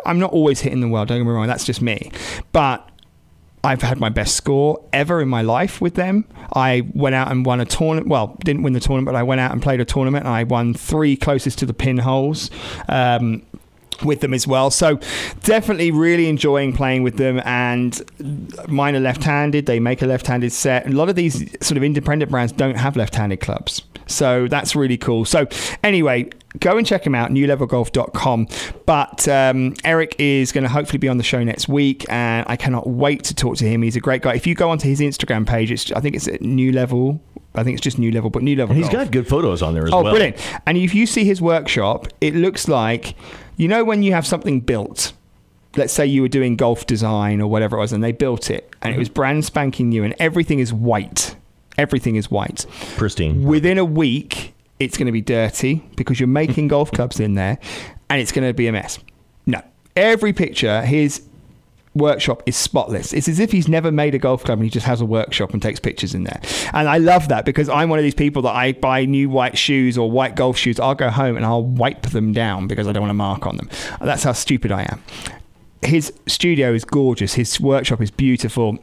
I'm 0.07 0.19
not 0.19 0.33
always 0.33 0.61
hitting 0.61 0.81
them 0.81 0.91
well. 0.91 1.05
Don't 1.05 1.19
get 1.19 1.25
me 1.25 1.31
wrong; 1.31 1.47
that's 1.47 1.65
just 1.65 1.83
me. 1.83 2.11
But 2.53 2.89
I've 3.65 3.81
had 3.81 3.99
my 3.99 4.11
best 4.11 4.37
score 4.37 4.85
ever 4.93 5.23
in 5.23 5.29
my 5.29 5.41
life 5.41 5.81
with 5.81 5.95
them. 5.95 6.27
I 6.55 6.87
went 6.93 7.15
out 7.15 7.31
and 7.31 7.47
won 7.47 7.61
a 7.61 7.65
tournament. 7.65 8.09
Well, 8.09 8.37
didn't 8.45 8.63
win 8.63 8.75
the 8.75 8.81
tournament, 8.81 9.07
but 9.07 9.17
I 9.17 9.23
went 9.23 9.41
out 9.41 9.53
and 9.53 9.63
played 9.63 9.81
a 9.81 9.87
tournament, 9.87 10.27
and 10.27 10.35
I 10.35 10.45
won 10.45 10.75
three 10.75 11.17
closest 11.17 11.59
to 11.61 11.67
the 11.67 11.73
pin 11.73 11.99
holes. 11.99 12.51
Um, 12.89 13.43
with 14.03 14.21
them 14.21 14.35
as 14.35 14.47
well. 14.47 14.71
So 14.71 14.99
definitely 15.43 15.91
really 15.91 16.29
enjoying 16.29 16.73
playing 16.73 17.03
with 17.03 17.17
them 17.17 17.41
and 17.45 18.01
mine 18.69 18.97
are 18.97 19.01
left-handed. 19.01 19.67
They 19.67 19.81
make 19.81 20.03
a 20.03 20.07
left-handed 20.07 20.53
set. 20.53 20.87
A 20.87 20.91
lot 20.91 21.09
of 21.09 21.17
these 21.17 21.51
sort 21.65 21.77
of 21.77 21.85
independent 21.85 22.31
brands 22.31 22.53
don't 22.53 22.77
have 22.77 22.97
left-handed 22.97 23.41
clubs. 23.41 23.83
So 24.07 24.49
that's 24.49 24.77
really 24.77 24.99
cool. 24.99 25.25
So 25.25 25.47
anyway, 25.83 26.31
go 26.61 26.77
and 26.77 26.87
check 26.87 27.07
him 27.07 27.15
out, 27.15 27.31
newlevelgolf.com. 27.31 28.49
But 28.87 29.29
um, 29.29 29.75
Eric 29.85 30.17
is 30.19 30.53
going 30.53 30.65
to 30.65 30.71
hopefully 30.71 30.99
be 30.99 31.09
on 31.09 31.17
the 31.17 31.25
show 31.25 31.43
next 31.43 31.69
week, 31.69 32.05
and 32.09 32.45
I 32.49 32.57
cannot 32.57 32.87
wait 32.89 33.25
to 33.25 33.35
talk 33.35 33.57
to 33.59 33.65
him. 33.65 33.83
He's 33.83 33.97
a 33.97 34.01
great 34.01 34.23
guy. 34.23 34.35
If 34.35 34.47
you 34.47 34.55
go 34.55 34.71
onto 34.71 34.89
his 34.89 35.01
Instagram 35.01 35.47
page, 35.47 35.71
it's 35.71 35.91
I 35.93 36.01
think 36.01 36.17
it's 36.17 36.29
at 36.29 36.43
New 36.43 36.73
Level. 36.73 37.21
I 37.57 37.63
think 37.63 37.75
it's 37.75 37.85
just 37.85 37.99
New 37.99 38.11
Level, 38.11 38.31
but 38.31 38.43
New 38.43 38.57
Level. 38.57 38.75
And 38.75 38.85
he's 38.85 38.93
golf. 38.93 39.07
got 39.07 39.13
good 39.13 39.29
photos 39.29 39.63
on 39.63 39.75
there 39.75 39.85
as 39.85 39.93
oh, 39.93 40.03
well. 40.03 40.09
Oh, 40.09 40.11
brilliant! 40.11 40.37
And 40.67 40.77
if 40.77 40.95
you 40.95 41.07
see 41.07 41.25
his 41.25 41.41
workshop, 41.41 42.09
it 42.21 42.35
looks 42.35 42.69
like 42.69 43.15
you 43.57 43.69
know 43.69 43.85
when 43.85 44.03
you 44.03 44.13
have 44.13 44.27
something 44.27 44.61
built 44.61 45.13
let's 45.77 45.93
say 45.93 46.07
you 46.07 46.23
were 46.23 46.29
doing 46.29 46.57
golf 46.57 46.87
design 46.87 47.41
or 47.41 47.49
whatever 47.49 47.77
it 47.77 47.81
was 47.81 47.93
and 47.93 48.03
they 48.03 48.13
built 48.13 48.51
it 48.51 48.71
and 48.83 48.95
it 48.95 48.99
was 48.99 49.09
mm-hmm. 49.09 49.15
brand 49.15 49.45
spanking 49.45 49.89
new 49.89 50.05
and 50.05 50.15
everything 50.19 50.59
is 50.59 50.73
white 50.73 51.35
everything 51.79 52.17
is 52.17 52.31
white. 52.31 52.67
Pristine. 52.97 53.45
Within 53.45 53.79
a 53.79 53.85
week 53.85 54.55
it's 54.81 54.97
going 54.99 55.07
to 55.07 55.13
be 55.13 55.21
dirty 55.21 55.85
because 55.97 56.19
you're 56.19 56.27
mm. 56.27 56.33
making 56.33 56.69
golf 56.69 56.91
clubs 56.91 57.21
in 57.21 57.35
there 57.35 57.59
and 58.11 58.21
it's 58.21 58.33
going 58.33 58.47
to 58.47 58.55
be 58.55 58.67
a 58.67 58.73
mess. 58.73 58.99
No. 59.47 59.63
Every 59.97 60.33
picture 60.33 60.83
his 60.83 61.23
workshop 61.95 62.43
is 62.47 62.57
spotless. 62.57 63.13
It's 63.13 63.29
as 63.29 63.39
if 63.39 63.53
he's 63.53 63.69
never 63.69 63.91
made 63.93 64.15
a 64.15 64.19
golf 64.19 64.45
club 64.45 64.59
and 64.59 64.65
he 64.65 64.71
just 64.71 64.87
has 64.87 65.01
a 65.01 65.05
workshop 65.05 65.53
and 65.53 65.63
takes 65.63 65.81
pictures 65.81 66.15
in 66.15 66.25
there. 66.25 66.41
And 66.73 66.89
I 66.89 66.99
love 66.99 67.29
that 67.29 67.45
because 67.45 67.69
I'm 67.69 67.89
one 67.89 67.99
of 67.99 68.03
these 68.03 68.15
people 68.15 68.43
that 68.43 68.55
I 68.55 68.73
buy 68.73 69.05
new 69.05 69.31
white 69.31 69.57
shoes 69.57 69.97
or 69.97 70.11
white 70.11 70.35
golf 70.35 70.57
shoes. 70.57 70.81
I'll 70.81 70.95
go 70.95 71.11
home 71.11 71.37
and 71.37 71.45
I'll 71.45 71.65
wipe 71.65 72.03
them 72.03 72.33
down 72.33 72.67
because 72.67 72.89
I 72.89 72.93
don't 72.93 73.03
want 73.03 73.11
to 73.11 73.15
mark 73.15 73.47
on 73.47 73.57
them. 73.57 73.71
That's 74.01 74.25
how 74.25 74.33
stupid 74.33 74.73
I 74.73 74.83
am. 74.83 75.03
His 75.83 76.13
studio 76.27 76.73
is 76.73 76.85
gorgeous. 76.85 77.35
His 77.35 77.61
workshop 77.61 78.01
is 78.01 78.11
beautiful 78.11 78.79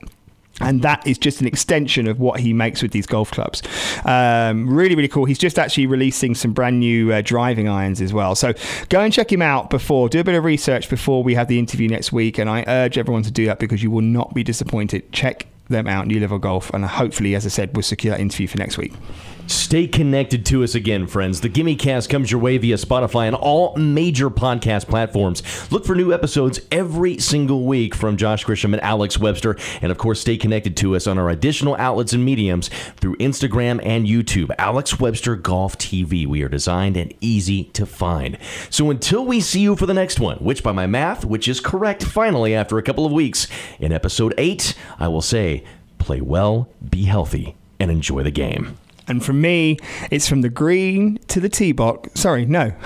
and 0.61 0.81
that 0.81 1.05
is 1.05 1.17
just 1.17 1.41
an 1.41 1.47
extension 1.47 2.07
of 2.07 2.19
what 2.19 2.39
he 2.39 2.53
makes 2.53 2.81
with 2.81 2.91
these 2.91 3.05
golf 3.05 3.31
clubs. 3.31 3.61
Um, 4.05 4.69
really, 4.69 4.95
really 4.95 5.07
cool. 5.07 5.25
He's 5.25 5.39
just 5.39 5.59
actually 5.59 5.87
releasing 5.87 6.35
some 6.35 6.53
brand 6.53 6.79
new 6.79 7.11
uh, 7.11 7.21
driving 7.21 7.67
irons 7.67 8.01
as 8.01 8.13
well. 8.13 8.35
So 8.35 8.53
go 8.89 9.01
and 9.01 9.11
check 9.11 9.31
him 9.31 9.41
out 9.41 9.69
before, 9.69 10.09
do 10.09 10.19
a 10.19 10.23
bit 10.23 10.35
of 10.35 10.43
research 10.43 10.89
before 10.89 11.23
we 11.23 11.35
have 11.35 11.47
the 11.47 11.59
interview 11.59 11.87
next 11.87 12.11
week. 12.11 12.37
And 12.37 12.49
I 12.49 12.63
urge 12.67 12.97
everyone 12.97 13.23
to 13.23 13.31
do 13.31 13.45
that 13.45 13.59
because 13.59 13.83
you 13.83 13.91
will 13.91 14.01
not 14.01 14.33
be 14.33 14.43
disappointed. 14.43 15.11
Check 15.11 15.47
them 15.71 15.87
out, 15.87 16.07
New 16.07 16.19
Level 16.19 16.39
Golf, 16.39 16.69
and 16.71 16.85
hopefully, 16.85 17.35
as 17.35 17.45
I 17.45 17.49
said, 17.49 17.75
we'll 17.75 17.83
secure 17.83 18.11
that 18.11 18.21
interview 18.21 18.47
for 18.47 18.57
next 18.57 18.77
week. 18.77 18.93
Stay 19.47 19.85
connected 19.85 20.45
to 20.45 20.63
us 20.63 20.75
again, 20.75 21.07
friends. 21.07 21.41
The 21.41 21.49
Gimme 21.49 21.75
Cast 21.75 22.09
comes 22.09 22.31
your 22.31 22.39
way 22.39 22.57
via 22.57 22.77
Spotify 22.77 23.27
and 23.27 23.35
all 23.35 23.75
major 23.75 24.29
podcast 24.29 24.87
platforms. 24.87 25.43
Look 25.71 25.85
for 25.85 25.93
new 25.93 26.13
episodes 26.13 26.61
every 26.71 27.17
single 27.17 27.65
week 27.65 27.93
from 27.93 28.15
Josh 28.15 28.45
Grisham 28.45 28.71
and 28.71 28.81
Alex 28.81 29.19
Webster. 29.19 29.57
And 29.81 29.91
of 29.91 29.97
course, 29.97 30.21
stay 30.21 30.37
connected 30.37 30.77
to 30.77 30.95
us 30.95 31.05
on 31.05 31.17
our 31.17 31.29
additional 31.29 31.75
outlets 31.75 32.13
and 32.13 32.23
mediums 32.23 32.69
through 32.97 33.17
Instagram 33.17 33.85
and 33.85 34.05
YouTube. 34.05 34.51
Alex 34.57 34.99
Webster 35.01 35.35
Golf 35.35 35.77
TV. 35.77 36.25
We 36.25 36.43
are 36.43 36.49
designed 36.49 36.95
and 36.95 37.13
easy 37.19 37.65
to 37.73 37.85
find. 37.85 38.37
So 38.69 38.89
until 38.89 39.25
we 39.25 39.41
see 39.41 39.61
you 39.61 39.75
for 39.75 39.85
the 39.85 39.93
next 39.93 40.19
one, 40.19 40.37
which 40.37 40.63
by 40.63 40.71
my 40.71 40.87
math, 40.87 41.25
which 41.25 41.49
is 41.49 41.59
correct 41.59 42.03
finally 42.03 42.55
after 42.55 42.77
a 42.77 42.83
couple 42.83 43.05
of 43.05 43.11
weeks, 43.11 43.47
in 43.79 43.91
episode 43.91 44.33
8, 44.37 44.75
I 44.97 45.09
will 45.09 45.21
say, 45.21 45.60
play 46.01 46.19
well, 46.19 46.67
be 46.89 47.03
healthy, 47.03 47.55
and 47.79 47.91
enjoy 47.91 48.23
the 48.23 48.31
game. 48.31 48.77
And 49.07 49.23
for 49.23 49.33
me, 49.33 49.77
it's 50.09 50.27
from 50.27 50.41
the 50.41 50.49
green 50.49 51.19
to 51.27 51.39
the 51.39 51.49
tee 51.49 51.71
box. 51.71 52.19
Sorry, 52.19 52.45
no. 52.45 52.71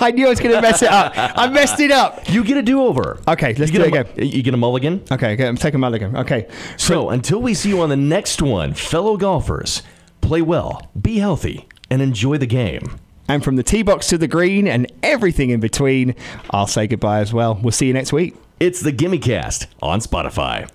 I 0.00 0.12
knew 0.12 0.26
I 0.26 0.30
was 0.30 0.40
going 0.40 0.54
to 0.54 0.60
mess 0.60 0.82
it 0.82 0.90
up. 0.90 1.12
I 1.16 1.48
messed 1.48 1.80
it 1.80 1.90
up. 1.90 2.28
You 2.28 2.44
get 2.44 2.56
a 2.56 2.62
do 2.62 2.82
over. 2.82 3.20
Okay, 3.28 3.54
let's 3.54 3.72
you 3.72 3.78
do 3.78 3.84
it 3.84 3.88
again. 3.88 4.06
You 4.16 4.42
get 4.42 4.54
a 4.54 4.56
mulligan. 4.56 5.02
Okay, 5.10 5.34
okay, 5.34 5.46
I'm 5.46 5.56
taking 5.56 5.80
mulligan. 5.80 6.16
Okay. 6.16 6.48
So 6.76 7.10
until 7.10 7.40
we 7.40 7.54
see 7.54 7.70
you 7.70 7.80
on 7.80 7.88
the 7.88 7.96
next 7.96 8.40
one, 8.40 8.74
fellow 8.74 9.16
golfers, 9.16 9.82
play 10.20 10.42
well, 10.42 10.88
be 11.00 11.18
healthy, 11.18 11.68
and 11.90 12.00
enjoy 12.00 12.38
the 12.38 12.46
game. 12.46 12.98
And 13.28 13.44
from 13.44 13.56
the 13.56 13.62
tee 13.62 13.82
box 13.82 14.08
to 14.08 14.18
the 14.18 14.28
green 14.28 14.66
and 14.66 14.90
everything 15.02 15.50
in 15.50 15.60
between, 15.60 16.14
I'll 16.50 16.66
say 16.66 16.86
goodbye 16.86 17.20
as 17.20 17.32
well. 17.32 17.58
We'll 17.62 17.72
see 17.72 17.86
you 17.86 17.92
next 17.92 18.12
week. 18.12 18.36
It's 18.58 18.80
the 18.80 18.92
Gimme 18.92 19.18
Cast 19.18 19.66
on 19.82 20.00
Spotify. 20.00 20.68